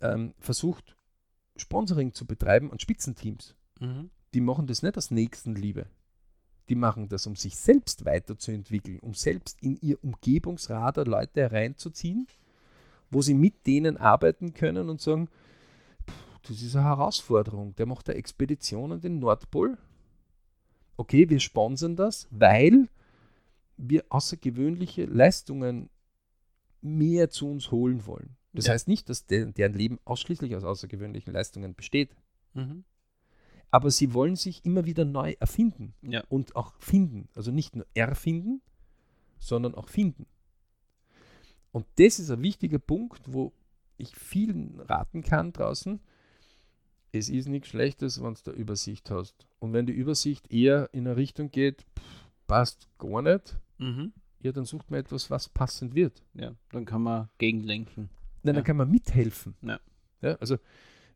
ähm, 0.00 0.34
versucht, 0.38 0.96
Sponsoring 1.56 2.12
zu 2.14 2.26
betreiben 2.26 2.72
an 2.72 2.78
Spitzenteams. 2.78 3.54
Mhm. 3.80 4.10
Die 4.32 4.40
machen 4.40 4.66
das 4.66 4.82
nicht 4.82 4.96
aus 4.96 5.10
Nächstenliebe. 5.10 5.86
Die 6.68 6.74
machen 6.74 7.08
das, 7.08 7.26
um 7.26 7.36
sich 7.36 7.56
selbst 7.56 8.04
weiterzuentwickeln, 8.04 8.98
um 9.00 9.14
selbst 9.14 9.62
in 9.62 9.76
ihr 9.82 10.02
Umgebungsradar 10.02 11.04
Leute 11.04 11.42
hereinzuziehen, 11.42 12.26
wo 13.10 13.20
sie 13.22 13.34
mit 13.34 13.66
denen 13.66 13.96
arbeiten 13.98 14.54
können 14.54 14.88
und 14.88 15.00
sagen, 15.00 15.28
"Puh, 16.06 16.12
das 16.48 16.62
ist 16.62 16.74
eine 16.74 16.86
Herausforderung. 16.86 17.74
Der 17.76 17.86
macht 17.86 18.08
eine 18.08 18.18
Expedition 18.18 18.92
an 18.92 19.00
den 19.00 19.18
Nordpol. 19.18 19.76
Okay, 20.96 21.28
wir 21.28 21.40
sponsern 21.40 21.96
das, 21.96 22.28
weil 22.30 22.88
wir 23.76 24.04
außergewöhnliche 24.08 25.04
Leistungen 25.04 25.90
mehr 26.80 27.28
zu 27.30 27.48
uns 27.50 27.70
holen 27.70 28.06
wollen. 28.06 28.36
Das 28.52 28.66
Ja. 28.66 28.72
heißt 28.74 28.86
nicht, 28.88 29.08
dass 29.08 29.26
der, 29.26 29.46
deren 29.46 29.72
Leben 29.74 29.98
ausschließlich 30.04 30.54
aus 30.54 30.64
außergewöhnlichen 30.64 31.32
Leistungen 31.32 31.74
besteht, 31.74 32.10
Mhm. 32.54 32.84
Aber 33.74 33.90
sie 33.90 34.14
wollen 34.14 34.36
sich 34.36 34.64
immer 34.64 34.84
wieder 34.86 35.04
neu 35.04 35.34
erfinden 35.40 35.94
Ja. 36.00 36.22
und 36.28 36.54
auch 36.54 36.74
finden. 36.78 37.28
Also 37.34 37.50
nicht 37.50 37.74
nur 37.74 37.84
erfinden, 37.92 38.62
sondern 39.40 39.74
auch 39.74 39.88
finden. 39.88 40.26
Und 41.72 41.84
das 41.96 42.20
ist 42.20 42.30
ein 42.30 42.40
wichtiger 42.40 42.78
Punkt, 42.78 43.32
wo 43.32 43.52
ich 43.96 44.14
vielen 44.14 44.78
raten 44.78 45.22
kann 45.22 45.52
draußen. 45.52 45.98
Es 47.10 47.28
ist 47.28 47.48
nichts 47.48 47.66
Schlechtes, 47.68 48.22
wenn 48.22 48.34
du 48.34 48.40
da 48.44 48.52
Übersicht 48.52 49.10
hast. 49.10 49.48
Und 49.58 49.72
wenn 49.72 49.86
die 49.86 49.92
Übersicht 49.92 50.52
eher 50.52 50.88
in 50.92 51.08
eine 51.08 51.16
Richtung 51.16 51.50
geht, 51.50 51.82
pff, 51.98 52.30
passt 52.46 52.88
gar 52.98 53.22
nicht, 53.22 53.58
Mhm. 53.78 54.12
ja, 54.38 54.52
dann 54.52 54.66
sucht 54.66 54.88
man 54.92 55.00
etwas, 55.00 55.30
was 55.30 55.48
passend 55.48 55.96
wird. 55.96 56.22
Ja, 56.34 56.54
dann 56.70 56.84
kann 56.84 57.02
man 57.02 57.28
gegenlenken. 57.38 58.08
Nein, 58.44 58.54
Ja. 58.54 58.60
dann 58.60 58.64
kann 58.64 58.76
man 58.76 58.88
mithelfen. 58.88 59.56
Ja. 59.62 59.80
Ja, 60.22 60.34
also, 60.36 60.58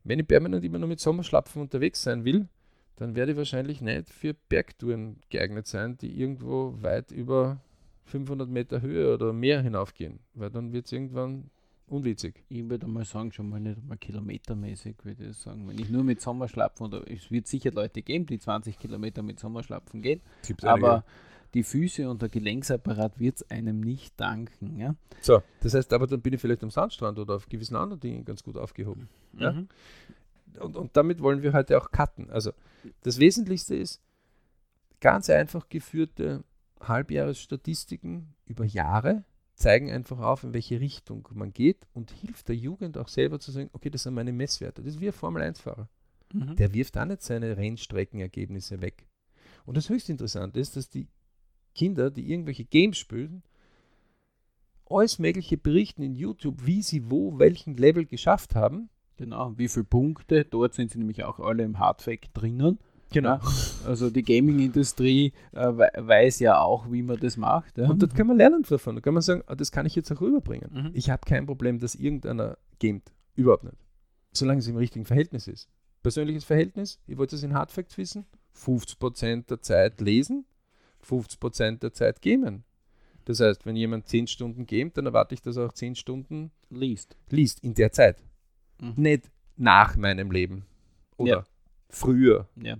wenn 0.03 0.19
ich 0.19 0.27
permanent 0.27 0.63
immer 0.63 0.79
nur 0.79 0.89
mit 0.89 0.99
Sommerschlapfen 0.99 1.61
unterwegs 1.61 2.03
sein 2.03 2.25
will, 2.25 2.47
dann 2.95 3.15
werde 3.15 3.31
ich 3.31 3.37
wahrscheinlich 3.37 3.81
nicht 3.81 4.09
für 4.09 4.33
Bergtouren 4.33 5.17
geeignet 5.29 5.67
sein, 5.67 5.97
die 5.97 6.19
irgendwo 6.19 6.75
weit 6.81 7.11
über 7.11 7.61
500 8.05 8.49
Meter 8.49 8.81
Höhe 8.81 9.13
oder 9.13 9.31
mehr 9.31 9.61
hinaufgehen, 9.61 10.19
weil 10.33 10.49
dann 10.49 10.73
wird 10.73 10.85
es 10.85 10.91
irgendwann 10.91 11.49
unwitzig. 11.87 12.43
Ich 12.49 12.67
würde 12.69 12.87
mal 12.87 13.05
sagen, 13.05 13.31
schon 13.31 13.49
mal 13.49 13.59
nicht 13.59 13.83
mal 13.83 13.97
kilometermäßig, 13.97 14.97
würde 15.03 15.27
ich 15.27 15.37
sagen. 15.37 15.67
Wenn 15.67 15.79
ich 15.79 15.89
nur 15.89 16.03
mit 16.03 16.21
Sommerschlapfen, 16.21 16.87
oder 16.87 17.09
es 17.09 17.31
wird 17.31 17.47
sicher 17.47 17.71
Leute 17.71 18.01
geben, 18.01 18.25
die 18.25 18.39
20 18.39 18.77
Kilometer 18.77 19.21
mit 19.21 19.39
Sommerschlapfen 19.39 20.01
gehen, 20.01 20.21
Gibt's 20.45 20.63
aber 20.63 21.03
die 21.53 21.63
Füße 21.63 22.09
und 22.09 22.21
der 22.21 22.29
Gelenksapparat 22.29 23.19
wird 23.19 23.37
es 23.37 23.49
einem 23.49 23.79
nicht 23.79 24.19
danken. 24.19 24.77
Ja? 24.77 24.95
So, 25.21 25.41
das 25.61 25.73
heißt 25.73 25.91
aber, 25.93 26.07
dann 26.07 26.21
bin 26.21 26.33
ich 26.33 26.41
vielleicht 26.41 26.63
am 26.63 26.71
Sandstrand 26.71 27.17
oder 27.19 27.35
auf 27.35 27.49
gewissen 27.49 27.75
anderen 27.75 27.99
Dingen 27.99 28.25
ganz 28.25 28.43
gut 28.43 28.57
aufgehoben. 28.57 29.09
Ja. 29.37 29.53
Mhm. 29.53 29.67
Und, 30.59 30.75
und 30.75 30.97
damit 30.97 31.21
wollen 31.21 31.41
wir 31.41 31.53
heute 31.53 31.77
auch 31.77 31.91
cutten. 31.91 32.29
Also 32.29 32.51
das 33.03 33.19
Wesentlichste 33.19 33.75
ist 33.75 34.01
ganz 34.99 35.29
einfach 35.29 35.69
geführte 35.69 36.43
Halbjahresstatistiken 36.81 38.33
über 38.45 38.65
Jahre 38.65 39.23
zeigen 39.55 39.91
einfach 39.91 40.19
auf, 40.19 40.43
in 40.43 40.53
welche 40.53 40.79
Richtung 40.79 41.27
man 41.33 41.51
geht 41.51 41.85
und 41.93 42.11
hilft 42.11 42.47
der 42.47 42.55
Jugend 42.55 42.97
auch 42.97 43.09
selber 43.09 43.39
zu 43.39 43.51
sagen, 43.51 43.69
okay, 43.73 43.89
das 43.89 44.03
sind 44.03 44.13
meine 44.13 44.31
Messwerte. 44.31 44.81
Das 44.81 44.95
ist 44.95 45.01
wie 45.01 45.07
ein 45.07 45.13
Formel-1-Fahrer. 45.13 45.89
Mhm. 46.33 46.55
Der 46.55 46.73
wirft 46.73 46.97
auch 46.97 47.05
nicht 47.05 47.21
seine 47.21 47.57
Rennstreckenergebnisse 47.57 48.81
weg. 48.81 49.05
Und 49.65 49.75
das 49.75 49.89
höchst 49.89 50.09
interessante 50.09 50.59
ist, 50.59 50.77
dass 50.77 50.89
die 50.89 51.07
Kinder, 51.79 52.11
die 52.11 52.29
irgendwelche 52.29 52.65
Games 52.65 52.97
spielen, 52.97 53.41
alles 54.89 55.19
Mögliche 55.19 55.57
berichten 55.57 56.01
in 56.03 56.15
YouTube, 56.15 56.65
wie 56.65 56.81
sie 56.81 57.09
wo 57.09 57.37
welchen 57.39 57.77
Level 57.77 58.05
geschafft 58.05 58.55
haben. 58.55 58.89
Genau, 59.17 59.53
wie 59.57 59.67
viele 59.67 59.85
Punkte? 59.85 60.45
Dort 60.45 60.73
sind 60.73 60.91
sie 60.91 60.97
nämlich 60.97 61.23
auch 61.23 61.39
alle 61.39 61.63
im 61.63 61.77
Hardfact 61.79 62.29
drinnen. 62.33 62.79
Ja, 63.11 63.41
also 63.87 64.09
die 64.11 64.21
Gaming-Industrie 64.23 65.33
äh, 65.53 65.77
wei- 65.77 65.91
weiß 65.95 66.39
ja 66.41 66.59
auch, 66.61 66.91
wie 66.91 67.01
man 67.01 67.19
das 67.19 67.37
macht. 67.37 67.77
Ja. 67.77 67.89
Und 67.89 68.01
dort 68.03 68.13
kann 68.13 68.27
man 68.27 68.37
lernen 68.37 68.63
davon. 68.69 68.95
Da 68.95 69.01
kann 69.01 69.15
man 69.15 69.23
sagen, 69.23 69.41
ah, 69.47 69.55
das 69.55 69.71
kann 69.71 69.85
ich 69.87 69.95
jetzt 69.95 70.11
auch 70.11 70.21
rüberbringen. 70.21 70.69
Mhm. 70.71 70.91
Ich 70.93 71.09
habe 71.09 71.21
kein 71.25 71.45
Problem, 71.47 71.79
dass 71.79 71.95
irgendeiner 71.95 72.57
gamet. 72.79 73.11
Überhaupt 73.35 73.63
nicht. 73.63 73.77
Solange 74.31 74.59
es 74.59 74.67
im 74.67 74.75
richtigen 74.77 75.05
Verhältnis 75.05 75.47
ist. 75.47 75.69
Persönliches 76.03 76.43
Verhältnis, 76.43 76.99
ich 77.07 77.17
wollte 77.17 77.35
es 77.35 77.41
in 77.43 77.53
Hardfacts 77.55 77.97
wissen, 77.97 78.25
50% 78.55 79.47
der 79.47 79.61
Zeit 79.61 80.01
lesen, 80.01 80.45
50% 81.05 81.79
der 81.79 81.93
Zeit 81.93 82.21
gamen. 82.21 82.63
Das 83.25 83.39
heißt, 83.39 83.65
wenn 83.65 83.75
jemand 83.75 84.07
10 84.07 84.27
Stunden 84.27 84.65
gamet, 84.65 84.97
dann 84.97 85.05
erwarte 85.05 85.35
ich, 85.35 85.41
dass 85.41 85.57
er 85.57 85.67
auch 85.67 85.73
10 85.73 85.95
Stunden 85.95 86.51
liest. 86.69 87.15
liest 87.29 87.59
in 87.63 87.73
der 87.75 87.91
Zeit. 87.91 88.23
Mhm. 88.81 88.93
Nicht 88.95 89.31
nach 89.55 89.95
meinem 89.97 90.31
Leben. 90.31 90.65
Oder 91.17 91.29
Ja. 91.31 91.43
früher. 91.89 92.47
Ja. 92.55 92.77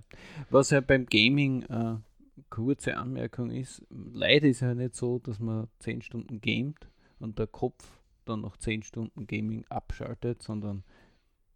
Was 0.48 0.70
ja 0.70 0.80
beim 0.80 1.06
Gaming 1.06 1.62
äh, 1.64 1.96
kurze 2.48 2.96
Anmerkung 2.96 3.50
ist, 3.50 3.82
leider 3.90 4.48
ist 4.48 4.60
ja 4.60 4.74
nicht 4.74 4.96
so, 4.96 5.18
dass 5.18 5.38
man 5.38 5.68
10 5.80 6.02
Stunden 6.02 6.40
gamet 6.40 6.88
und 7.18 7.38
der 7.38 7.46
Kopf 7.46 8.00
dann 8.24 8.40
noch 8.40 8.56
10 8.56 8.82
Stunden 8.82 9.26
Gaming 9.26 9.64
abschaltet, 9.68 10.42
sondern 10.42 10.82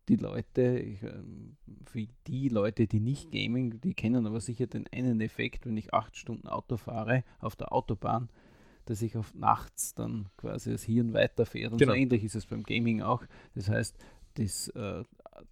die 0.09 0.17
Leute, 0.17 0.79
ich, 0.79 1.03
ähm, 1.03 1.57
für 1.87 2.07
die 2.27 2.49
Leute, 2.49 2.87
die 2.87 3.01
nicht 3.01 3.31
gaming, 3.31 3.81
die 3.81 3.95
kennen 3.95 4.27
aber 4.27 4.41
sicher 4.41 4.67
den 4.67 4.87
einen 4.93 5.21
Effekt, 5.21 5.67
wenn 5.67 5.77
ich 5.77 5.95
8 5.95 6.17
Stunden 6.17 6.47
Auto 6.49 6.77
fahre 6.77 7.25
auf 7.39 7.57
der 7.57 7.73
Autobahn, 7.73 8.29
dass 8.87 9.01
ich 9.03 9.17
auf 9.17 9.35
nachts 9.35 9.95
dann 9.95 10.27
quasi 10.37 10.71
das 10.73 10.83
Hirn 10.83 11.15
weiterfährt. 11.15 11.73
Und 11.73 11.79
Genau. 11.79 11.93
so 11.93 11.97
ähnlich 11.99 12.23
ist 12.25 12.35
es 12.35 12.47
beim 12.47 12.63
Gaming 12.65 13.01
auch. 13.01 13.25
Das 13.55 13.69
heißt, 13.71 13.97
das, 14.35 14.69
äh, 14.69 15.05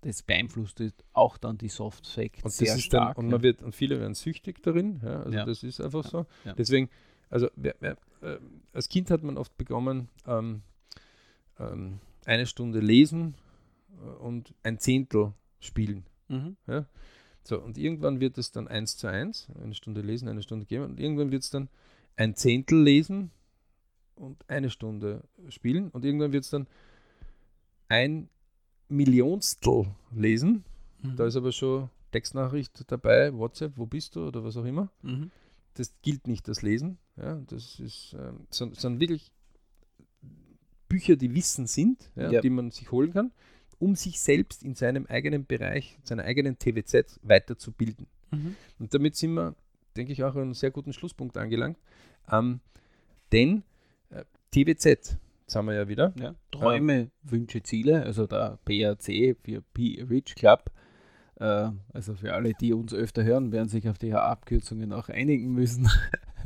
das 0.03 0.23
beeinflusst 0.23 0.83
auch 1.13 1.39
dann 1.39 1.57
die 1.57 1.69
Soft 1.69 2.07
Facts 2.07 2.43
Und, 2.45 2.53
sehr 2.53 2.77
stark. 2.79 3.17
dann, 3.17 3.25
und 3.25 3.31
ja. 3.31 3.37
man 3.37 3.43
wird, 3.43 3.63
und 3.63 3.75
viele 3.75 3.99
werden 4.01 4.15
süchtig 4.15 4.63
darin. 4.63 5.01
Ja, 5.03 5.23
also 5.23 5.39
Ja. 5.39 5.45
das 5.47 5.63
ist 5.63 5.81
einfach 5.81 6.05
so. 6.05 6.27
Deswegen, 6.59 6.91
also 7.31 7.49
wer, 7.57 7.75
wer, 7.81 7.97
äh, 8.21 8.39
als 8.73 8.89
Kind 8.91 9.11
hat 9.11 9.23
man 9.23 9.39
oft 9.39 9.57
bekommen, 9.57 10.09
ähm, 10.27 10.63
ähm, 11.59 12.01
eine 12.27 12.47
Stunde 12.47 12.81
lesen 12.81 13.35
und 14.21 14.55
ein 14.63 14.79
Zehntel 14.79 15.33
spielen. 15.61 16.05
Mhm. 16.29 16.57
So, 17.45 17.61
und 17.61 17.77
irgendwann 17.77 18.21
wird 18.21 18.39
es 18.39 18.53
dann 18.53 18.69
eins 18.69 18.97
zu 18.97 19.09
eins, 19.09 19.49
eine 19.63 19.75
Stunde 19.75 20.01
lesen, 20.01 20.29
eine 20.29 20.43
Stunde 20.43 20.67
geben, 20.67 20.85
und 20.85 21.01
irgendwann 21.01 21.31
wird 21.31 21.43
es 21.43 21.51
dann 21.51 21.69
ein 22.17 22.37
Zehntel 22.37 22.83
lesen 22.83 23.31
und 24.15 24.49
eine 24.49 24.71
Stunde 24.71 25.25
spielen, 25.49 25.89
und 25.91 26.05
irgendwann 26.05 26.33
wird 26.33 26.45
es 26.45 26.51
dann 26.51 26.67
ein 27.89 28.29
Millionstel 28.89 29.87
lesen. 30.15 30.65
Mhm. 31.03 31.17
Da 31.17 31.27
ist 31.27 31.37
aber 31.37 31.53
schon 31.53 31.91
Textnachricht 32.13 32.85
dabei, 32.91 33.33
WhatsApp, 33.35 33.73
wo 33.77 33.87
bist 33.87 34.17
du 34.17 34.29
oder 34.29 34.45
was 34.45 34.57
auch 34.57 34.65
immer. 34.65 34.91
Mhm. 35.03 35.31
Das 35.75 35.95
gilt 36.03 36.29
nicht, 36.29 36.47
das 36.49 36.63
Lesen. 36.63 36.99
Ja, 37.17 37.37
das 37.47 37.81
ist, 37.81 38.15
ähm, 38.19 38.47
sondern, 38.51 38.79
sondern 38.79 39.01
wirklich 39.01 39.33
Bücher, 40.89 41.17
die 41.17 41.35
Wissen 41.35 41.67
sind, 41.67 42.11
ja, 42.15 42.31
Ja. 42.31 42.41
die 42.43 42.51
man 42.51 42.71
sich 42.71 42.93
holen 42.93 43.13
kann, 43.13 43.33
um 43.83 43.97
sich 43.97 44.21
selbst 44.21 44.63
in 44.63 44.77
seinem 44.77 45.07
eigenen 45.07 45.45
Bereich, 45.45 45.99
seiner 46.05 46.23
eigenen 46.23 46.57
TWZ 46.57 47.19
weiterzubilden. 47.23 48.07
Mhm. 48.31 48.55
Und 48.79 48.95
damit 48.95 49.17
sind 49.17 49.35
wir, 49.35 49.57
denke 49.97 50.13
ich, 50.13 50.23
auch 50.23 50.37
an 50.37 50.43
einem 50.43 50.55
sehr 50.55 50.71
guten 50.71 50.93
Schlusspunkt 50.93 51.37
angelangt. 51.37 51.77
Ähm, 52.31 52.61
denn 53.33 53.65
äh, 54.11 54.23
TWZ, 54.53 54.85
jetzt 54.85 55.57
haben 55.57 55.67
wir 55.67 55.75
ja 55.75 55.89
wieder, 55.89 56.15
Ja. 56.17 56.37
Träume, 56.53 57.11
Wünsche, 57.25 57.65
Ziele, 57.65 58.05
also 58.05 58.29
der 58.29 58.59
PAC 58.65 59.37
für 59.43 59.63
P 59.75 60.01
Rich 60.09 60.37
Club. 60.37 60.71
Äh, 61.41 61.71
also 61.93 62.15
für 62.15 62.35
alle, 62.35 62.53
die 62.55 62.73
uns 62.73 62.95
öfter 62.95 63.25
hören, 63.25 63.51
werden 63.51 63.69
sich 63.69 63.89
auf 63.89 63.99
die 63.99 64.15
Abkürzungen 64.15 64.93
auch 64.93 65.09
einigen 65.09 65.53
müssen. 65.55 65.91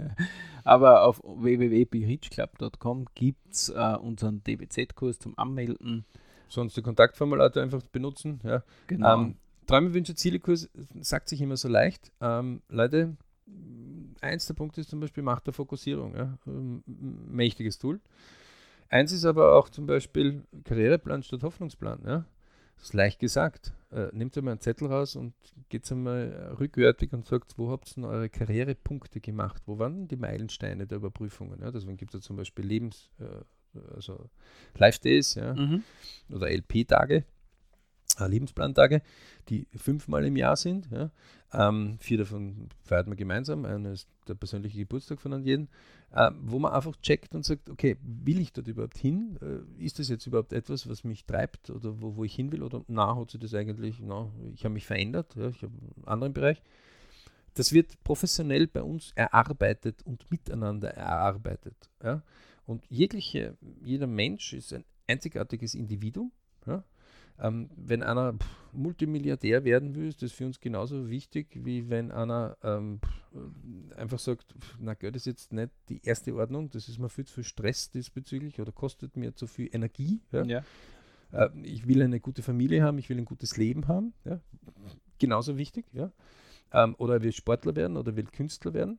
Aber 0.65 1.05
auf 1.05 1.21
www.berichclub.com 1.23 3.05
gibt 3.15 3.53
es 3.53 3.69
äh, 3.69 3.97
unseren 4.01 4.43
DBZ-Kurs 4.43 5.19
zum 5.19 5.39
Anmelden. 5.39 6.07
Sonst 6.49 6.77
die 6.77 6.83
Kontaktformulate 6.83 7.63
einfach 7.63 7.83
benutzen. 7.83 8.41
Ja. 8.45 8.63
Genau. 8.87 9.23
Ähm, 9.23 9.37
Träume, 9.67 9.95
Wünsche, 9.95 10.15
Ziele 10.15 10.39
Kurs 10.39 10.69
sagt 11.01 11.29
sich 11.29 11.41
immer 11.41 11.57
so 11.57 11.69
leicht. 11.69 12.13
Ähm, 12.21 12.63
Leute, 12.69 13.17
eins 14.21 14.47
der 14.47 14.55
Punkte 14.55 14.81
ist 14.81 14.91
zum 14.91 15.01
Beispiel 15.01 15.23
Macht 15.23 15.47
der 15.47 15.55
Fokussierung. 15.55 16.15
Ja? 16.15 16.39
Ähm, 16.47 16.83
mächtiges 16.87 17.79
Tool. 17.79 18.01
Eins 18.89 19.11
ist 19.11 19.25
aber 19.25 19.57
auch 19.57 19.69
zum 19.69 19.87
Beispiel 19.87 20.45
Karriereplan 20.65 21.23
statt 21.23 21.43
Hoffnungsplan. 21.43 22.01
Ja? 22.07 22.25
Das 22.77 22.87
ist 22.87 22.95
leicht 22.95 23.19
gesagt. 23.19 23.73
äh, 23.91 24.09
nehmt 24.13 24.37
einmal 24.37 24.53
einen 24.53 24.61
Zettel 24.61 24.89
raus 24.89 25.17
und 25.17 25.35
geht 25.69 25.91
einmal 25.91 26.57
rückwärtig 26.61 27.13
und 27.13 27.27
sagt, 27.27 27.59
wo 27.59 27.71
habt 27.71 27.91
ihr 27.91 27.95
denn 27.95 28.05
eure 28.05 28.29
Karrierepunkte 28.29 29.21
gemacht? 29.21 29.63
Wo 29.67 29.79
waren 29.79 30.07
die 30.09 30.17
Meilensteine 30.17 30.87
der 30.87 30.99
Überprüfungen? 30.99 31.61
Ja, 31.61 31.71
deswegen 31.71 31.97
gibt 31.97 32.15
es 32.15 32.21
ja 32.21 32.27
zum 32.27 32.37
Beispiel 32.37 32.67
Lebens, 32.67 33.11
äh, 33.19 33.25
also 33.95 34.29
Live 34.77 34.99
Days 34.99 35.35
ja, 35.35 35.55
mhm. 35.55 35.83
oder 36.31 36.51
LP-Tage, 36.51 37.25
äh, 38.19 38.27
Lebensplantage, 38.27 39.03
die 39.49 39.67
fünfmal 39.77 40.25
im 40.25 40.37
Jahr 40.37 40.57
sind. 40.57 40.89
Ja. 40.91 41.11
Ähm, 41.53 41.97
vier 42.01 42.19
davon 42.19 42.69
feiert 42.83 43.07
man 43.07 43.17
gemeinsam. 43.17 43.65
Einer 43.65 43.93
ist 43.93 44.09
der 44.27 44.35
persönliche 44.35 44.79
Geburtstag 44.79 45.21
von 45.21 45.43
jedem, 45.45 45.69
äh, 46.13 46.31
wo 46.41 46.59
man 46.59 46.73
einfach 46.73 46.97
checkt 46.97 47.35
und 47.35 47.45
sagt, 47.45 47.71
okay, 47.71 47.97
will 48.03 48.41
ich 48.41 48.53
dort 48.53 48.69
überhaupt 48.69 48.99
hin? 48.99 49.39
Äh, 49.41 49.85
ist 49.85 49.99
das 49.99 50.09
jetzt 50.09 50.27
überhaupt 50.27 50.53
etwas, 50.53 50.89
was 50.89 51.05
mich 51.05 51.25
treibt 51.25 51.71
oder 51.71 52.01
wo, 52.01 52.17
wo 52.17 52.25
ich 52.25 52.35
hin 52.35 52.51
will? 52.53 52.63
Oder 52.63 52.83
na, 52.89 53.17
hat 53.17 53.31
sich 53.31 53.41
das 53.41 53.55
eigentlich, 53.55 54.01
na, 54.01 54.31
ich 54.55 54.65
habe 54.65 54.75
mich 54.75 54.87
verändert, 54.87 55.35
ja, 55.37 55.49
ich 55.49 55.63
habe 55.63 55.73
einen 55.97 56.05
anderen 56.07 56.33
Bereich. 56.33 56.63
Das 57.55 57.73
wird 57.73 58.03
professionell 58.05 58.67
bei 58.67 58.83
uns 58.83 59.13
erarbeitet 59.15 60.03
und 60.03 60.31
miteinander 60.31 60.91
erarbeitet. 60.91 61.91
Ja? 62.03 62.23
Und 62.67 62.85
jegliche, 62.89 63.57
jeder 63.83 64.07
Mensch 64.07 64.53
ist 64.53 64.73
ein 64.73 64.85
einzigartiges 65.07 65.75
Individuum. 65.75 66.33
Ja? 66.67 66.85
Ähm, 67.39 67.71
wenn 67.77 68.03
einer 68.03 68.35
pff, 68.35 68.73
Multimilliardär 68.73 69.65
werden 69.65 69.95
will, 69.95 70.09
ist 70.09 70.23
das 70.23 70.33
für 70.33 70.47
uns 70.47 70.61
genauso 70.61 71.09
wichtig, 71.09 71.49
wie 71.65 71.89
wenn 71.89 72.11
einer 72.11 72.57
ähm, 72.63 73.01
einfach 73.95 74.19
sagt, 74.19 74.55
na 74.79 74.95
Geld 74.95 75.17
ist 75.17 75.27
jetzt 75.27 75.53
nicht 75.53 75.71
die 75.89 76.01
erste 76.03 76.35
Ordnung, 76.35 76.71
das 76.71 76.89
ist 76.89 76.99
mir 76.99 77.09
viel 77.09 77.27
zu 77.27 77.35
viel 77.35 77.45
Stress 77.45 77.91
diesbezüglich 77.91 78.61
oder 78.61 78.73
kostet 78.73 79.17
mir 79.17 79.35
zu 79.35 79.47
viel 79.47 79.69
Energie. 79.73 80.21
Ja? 80.33 80.45
Ja. 80.45 80.65
Äh, 81.33 81.51
ich 81.63 81.87
will 81.87 82.03
eine 82.03 82.21
gute 82.21 82.43
Familie 82.43 82.83
haben, 82.83 82.99
ich 82.99 83.09
will 83.09 83.19
ein 83.19 83.25
gutes 83.25 83.57
Leben 83.57 83.87
haben. 83.89 84.15
Genauso 85.19 85.57
wichtig. 85.57 85.87
Ähm, 86.73 86.95
oder 86.99 87.15
er 87.15 87.23
will 87.23 87.33
Sportler 87.33 87.77
werden 87.77 87.97
oder 87.97 88.17
will 88.17 88.27
Künstler 88.27 88.75
werden. 88.75 88.99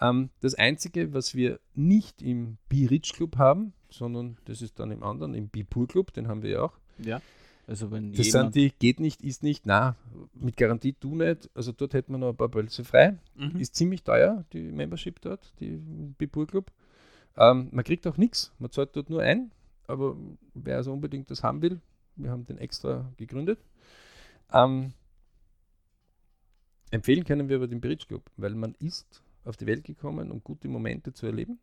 Ähm, 0.00 0.30
das 0.40 0.54
Einzige, 0.54 1.12
was 1.14 1.34
wir 1.34 1.60
nicht 1.74 2.22
im 2.22 2.58
Be-Rich 2.68 3.12
Club 3.14 3.36
haben, 3.38 3.72
sondern 3.90 4.36
das 4.44 4.62
ist 4.62 4.78
dann 4.78 4.90
im 4.90 5.02
anderen, 5.02 5.34
im 5.34 5.48
Be-Poor 5.48 5.86
Club, 5.86 6.12
den 6.12 6.28
haben 6.28 6.42
wir 6.42 6.50
ja 6.50 6.62
auch. 6.62 6.78
Ja. 6.98 7.20
Also 7.66 7.90
wenn 7.90 8.12
das 8.12 8.30
sind 8.30 8.54
die, 8.54 8.70
geht 8.78 9.00
nicht, 9.00 9.22
ist 9.22 9.42
nicht, 9.42 9.66
na, 9.66 9.96
mit 10.34 10.56
Garantie 10.56 10.94
du 10.98 11.16
nicht. 11.16 11.50
Also 11.54 11.72
dort 11.72 11.94
hätten 11.94 12.12
wir 12.12 12.18
noch 12.18 12.28
ein 12.28 12.36
paar 12.36 12.48
Plätze 12.48 12.84
frei. 12.84 13.18
Mhm. 13.34 13.56
Ist 13.56 13.74
ziemlich 13.74 14.04
teuer, 14.04 14.44
die 14.52 14.70
Membership 14.70 15.20
dort, 15.20 15.52
die 15.58 15.76
Bipur 16.16 16.46
Club. 16.46 16.70
Ähm, 17.36 17.68
man 17.72 17.84
kriegt 17.84 18.06
auch 18.06 18.16
nichts, 18.16 18.52
man 18.58 18.70
zahlt 18.70 18.94
dort 18.94 19.10
nur 19.10 19.22
ein. 19.22 19.50
Aber 19.88 20.16
wer 20.54 20.76
also 20.76 20.92
unbedingt 20.92 21.30
das 21.30 21.42
haben 21.42 21.60
will, 21.62 21.80
wir 22.14 22.30
haben 22.30 22.44
den 22.46 22.58
extra 22.58 23.10
gegründet. 23.16 23.58
Ähm, 24.52 24.92
empfehlen 26.90 27.24
können 27.24 27.48
wir 27.48 27.56
aber 27.56 27.66
den 27.66 27.80
Bridge 27.80 28.06
Club, 28.06 28.30
weil 28.36 28.54
man 28.54 28.74
ist 28.78 29.22
auf 29.46 29.56
die 29.56 29.66
Welt 29.66 29.84
gekommen, 29.84 30.30
um 30.30 30.42
gute 30.42 30.68
Momente 30.68 31.12
zu 31.12 31.26
erleben. 31.26 31.58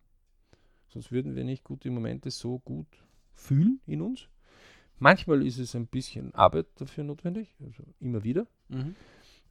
Sonst 0.87 1.11
würden 1.11 1.35
wir 1.35 1.43
nicht 1.43 1.63
gute 1.63 1.89
Momente 1.89 2.31
so 2.31 2.59
gut 2.59 2.87
fühlen 3.33 3.79
in 3.85 4.01
uns. 4.01 4.27
Manchmal 4.99 5.45
ist 5.45 5.57
es 5.57 5.75
ein 5.75 5.87
bisschen 5.87 6.33
Arbeit 6.35 6.67
dafür 6.75 7.03
notwendig, 7.03 7.55
also 7.59 7.83
immer 7.99 8.23
wieder. 8.23 8.47
Mhm. 8.69 8.95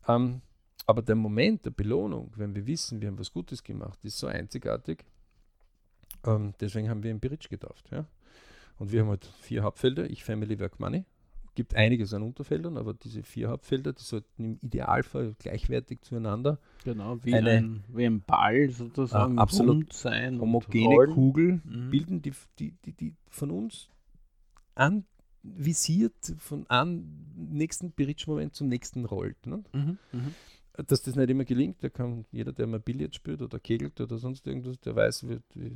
Ähm, 0.09 0.41
aber 0.87 1.03
der 1.03 1.16
Moment 1.16 1.64
der 1.64 1.70
Belohnung, 1.70 2.33
wenn 2.37 2.55
wir 2.55 2.66
wissen, 2.66 3.01
wir 3.01 3.09
haben 3.09 3.18
was 3.18 3.33
Gutes 3.33 3.62
gemacht, 3.62 4.05
ist 4.05 4.18
so 4.18 4.26
einzigartig. 4.26 5.05
Ähm, 6.24 6.55
deswegen 6.61 6.89
haben 6.89 7.03
wir 7.03 7.11
ihn 7.11 7.20
Bridge 7.20 7.49
getauft. 7.49 7.91
Ja? 7.91 8.07
Und 8.78 8.93
wir 8.93 9.01
haben 9.01 9.09
halt 9.09 9.26
vier 9.41 9.62
Hauptfelder, 9.62 10.09
ich, 10.09 10.24
Family, 10.24 10.59
Work, 10.59 10.80
Money. 10.80 11.05
Gibt 11.55 11.74
einiges 11.74 12.14
an 12.14 12.22
Unterfeldern, 12.22 12.78
aber 12.78 12.94
diese 12.94 13.22
vier 13.22 13.50
Hauptfelder, 13.50 13.92
die 13.92 14.03
sollten 14.03 14.44
im 14.44 14.59
Idealfall 14.62 15.34
gleichwertig 15.38 16.00
zueinander. 16.00 16.59
Genau, 16.84 17.18
wie, 17.22 17.34
eine, 17.34 17.50
ein, 17.50 17.84
wie 17.88 18.07
ein 18.07 18.22
Ball 18.22 18.70
sozusagen 18.70 19.36
äh, 19.36 19.40
absolut 19.40 19.92
sein. 19.92 20.40
Homogene 20.40 21.07
Kugel 21.12 21.61
mhm. 21.64 21.90
bilden, 21.90 22.22
die, 22.22 22.32
die, 22.59 22.72
die, 22.84 22.92
die 22.92 23.14
von 23.28 23.50
uns 23.50 23.90
an 24.74 25.05
visiert 25.42 26.34
von 26.38 26.68
einem 26.70 27.05
nächsten 27.34 27.90
Bridge-Moment 27.90 28.55
zum 28.55 28.68
nächsten 28.68 29.05
rollt. 29.05 29.46
Ne? 29.46 29.62
Mhm, 29.72 29.98
mh. 30.12 30.20
Dass 30.87 31.03
das 31.03 31.16
nicht 31.16 31.29
immer 31.29 31.45
gelingt, 31.45 31.83
da 31.83 31.91
kann 31.91 32.25
jeder, 32.33 32.53
der 32.53 32.66
mal 32.66 32.81
Billard 32.81 33.14
spielt 33.14 33.43
oder 33.43 33.59
kegelt 33.59 34.01
oder 34.01 34.16
sonst 34.16 34.47
irgendwas, 34.47 34.81
der 34.81 34.97
weiß, 34.97 35.29
wie. 35.29 35.39
wie, 35.55 35.73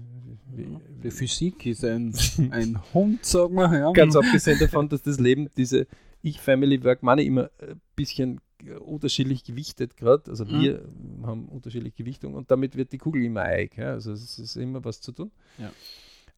wie, 0.52 0.78
wie 1.02 1.10
Physik 1.10 1.66
ist 1.66 1.84
ein, 1.84 2.14
ein 2.50 2.80
Hund, 2.94 3.24
sagen 3.24 3.54
wir. 3.54 3.78
Ja. 3.78 3.92
Ganz 3.92 4.16
abgesehen 4.16 4.58
davon, 4.58 4.88
dass 4.88 5.02
das 5.02 5.20
Leben 5.20 5.50
diese 5.56 5.86
Ich-Family-Work-Money 6.22 7.26
immer 7.26 7.50
ein 7.60 7.80
bisschen 7.94 8.40
unterschiedlich 8.80 9.44
gewichtet 9.44 9.96
gerade. 9.96 10.30
Also 10.30 10.44
mhm. 10.44 10.60
wir 10.60 10.88
haben 11.24 11.48
unterschiedliche 11.48 11.96
Gewichtungen 11.96 12.34
und 12.34 12.50
damit 12.50 12.76
wird 12.76 12.92
die 12.92 12.98
Kugel 12.98 13.22
immer 13.24 13.42
eig. 13.42 13.76
Ja? 13.76 13.92
Also 13.92 14.12
es 14.12 14.38
ist 14.38 14.56
immer 14.56 14.84
was 14.84 15.00
zu 15.00 15.12
tun. 15.12 15.30
Ja. 15.58 15.72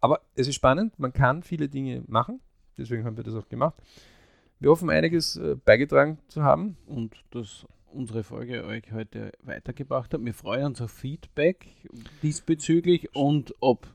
Aber 0.00 0.20
es 0.34 0.48
ist 0.48 0.54
spannend, 0.54 0.98
man 0.98 1.12
kann 1.12 1.42
viele 1.42 1.68
Dinge 1.68 2.02
machen. 2.06 2.40
Deswegen 2.76 3.04
haben 3.04 3.16
wir 3.16 3.24
das 3.24 3.34
auch 3.34 3.48
gemacht. 3.48 3.74
Wir 4.60 4.70
hoffen, 4.70 4.90
einiges 4.90 5.36
äh, 5.36 5.56
beigetragen 5.56 6.18
zu 6.28 6.42
haben. 6.42 6.76
Und 6.86 7.14
dass 7.30 7.66
unsere 7.92 8.22
Folge 8.22 8.64
euch 8.64 8.92
heute 8.92 9.32
weitergebracht 9.42 10.12
hat. 10.14 10.24
Wir 10.24 10.34
freuen 10.34 10.66
uns 10.66 10.80
auf 10.80 10.90
Feedback 10.90 11.66
diesbezüglich 12.22 13.14
und 13.14 13.54
ob 13.60 13.86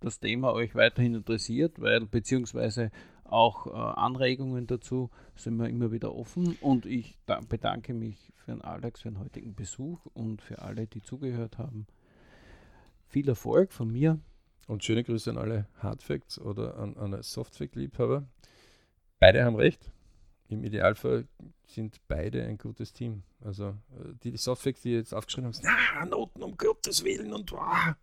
das 0.00 0.20
Thema 0.20 0.52
euch 0.52 0.74
weiterhin 0.74 1.14
interessiert, 1.14 1.80
weil 1.80 2.00
beziehungsweise 2.06 2.90
auch 3.24 3.66
äh, 3.66 3.70
Anregungen 3.70 4.66
dazu 4.66 5.10
sind 5.36 5.56
wir 5.56 5.68
immer 5.68 5.92
wieder 5.92 6.14
offen. 6.14 6.56
Und 6.60 6.86
ich 6.86 7.18
bedanke 7.48 7.94
mich 7.94 8.32
für 8.36 8.52
den 8.52 8.62
Alex 8.62 9.02
für 9.02 9.10
den 9.10 9.20
heutigen 9.20 9.54
Besuch 9.54 10.04
und 10.12 10.42
für 10.42 10.60
alle, 10.60 10.86
die 10.86 11.02
zugehört 11.02 11.58
haben. 11.58 11.86
Viel 13.06 13.28
Erfolg 13.28 13.72
von 13.72 13.90
mir 13.90 14.18
und 14.66 14.84
schöne 14.84 15.04
Grüße 15.04 15.30
an 15.30 15.38
alle 15.38 15.66
Hardfacts 15.78 16.38
oder 16.38 16.76
an, 16.78 16.96
an 16.96 17.22
Softfact-Liebhaber. 17.22 18.26
Beide 19.18 19.44
haben 19.44 19.56
recht. 19.56 19.90
Im 20.52 20.64
Idealfall 20.64 21.26
sind 21.66 22.00
beide 22.08 22.44
ein 22.44 22.58
gutes 22.58 22.92
Team. 22.92 23.22
Also 23.40 23.68
äh, 23.68 24.14
die 24.22 24.36
Softfacts, 24.36 24.82
die 24.82 24.92
jetzt 24.92 25.14
aufgeschrieben 25.14 25.52
haben, 25.52 25.60
na, 25.62 26.04
Noten 26.06 26.42
um 26.42 26.56
Gottes 26.56 27.02
Willen 27.04 27.32
und 27.32 27.50
wow. 27.52 27.94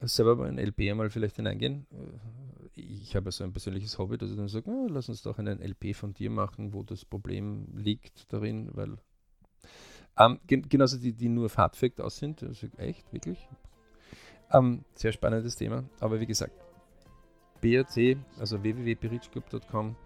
selber 0.00 0.36
mal 0.36 0.48
ein 0.48 0.58
LP 0.58 0.90
einmal 0.90 1.10
vielleicht 1.10 1.36
hineingehen. 1.36 1.86
Äh, 1.90 2.80
ich 2.80 3.16
habe 3.16 3.30
so 3.32 3.44
ein 3.44 3.52
persönliches 3.52 3.98
Hobby, 3.98 4.18
dass 4.18 4.30
ich 4.30 4.36
dann 4.36 4.48
sage, 4.48 4.68
oh, 4.68 4.86
lass 4.88 5.08
uns 5.08 5.22
doch 5.22 5.38
einen 5.38 5.60
LP 5.60 5.94
von 5.94 6.14
dir 6.14 6.30
machen, 6.30 6.72
wo 6.72 6.82
das 6.82 7.04
Problem 7.04 7.66
liegt 7.74 8.32
darin, 8.32 8.70
weil 8.72 8.96
ähm, 10.18 10.38
gen 10.46 10.68
genauso 10.68 10.98
die, 10.98 11.12
die 11.12 11.28
nur 11.28 11.48
Hardfact 11.50 12.00
aus 12.00 12.18
sind, 12.18 12.42
also 12.42 12.66
echt, 12.76 13.12
wirklich, 13.12 13.48
ähm, 14.52 14.84
sehr 14.94 15.12
spannendes 15.12 15.56
Thema. 15.56 15.84
Aber 16.00 16.20
wie 16.20 16.26
gesagt, 16.26 16.52
BRC, 17.62 18.18
also 18.38 18.62
www.berichclub.com. 18.62 19.96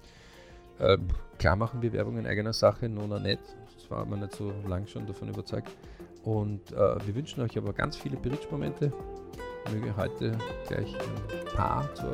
Äh, 0.79 0.99
klar 1.39 1.57
machen 1.57 1.83
wir 1.83 1.93
Werbung 1.93 2.19
in 2.19 2.27
eigener 2.27 2.53
Sache, 2.53 2.89
Nona 2.89 3.19
nicht. 3.19 3.41
Das 3.75 3.91
war 3.91 4.05
man 4.05 4.21
nicht 4.21 4.35
so 4.35 4.53
lang 4.69 4.87
schon 4.87 5.07
davon 5.07 5.29
überzeugt. 5.29 5.71
Und 6.25 6.73
äh, 6.73 7.07
wir 7.07 7.15
wünschen 7.15 7.43
euch 7.43 7.57
aber 7.57 7.73
ganz 7.73 7.97
viele 7.97 8.17
Berichtsmomente. 8.17 8.93
Möge 9.73 9.97
heute 9.97 10.37
gleich 10.69 10.95
ein 10.95 11.55
paar 11.55 11.95
zu, 11.95 12.05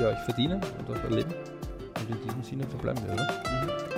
ja, 0.00 0.08
euch 0.08 0.18
verdienen 0.20 0.60
und 0.78 0.90
auch 0.90 1.04
erleben. 1.04 1.32
Und 2.00 2.10
in 2.10 2.22
diesem 2.22 2.42
Sinne 2.42 2.64
verbleiben 2.64 3.00
wir, 3.06 3.14
oder? 3.14 3.22
Mhm. 3.24 3.91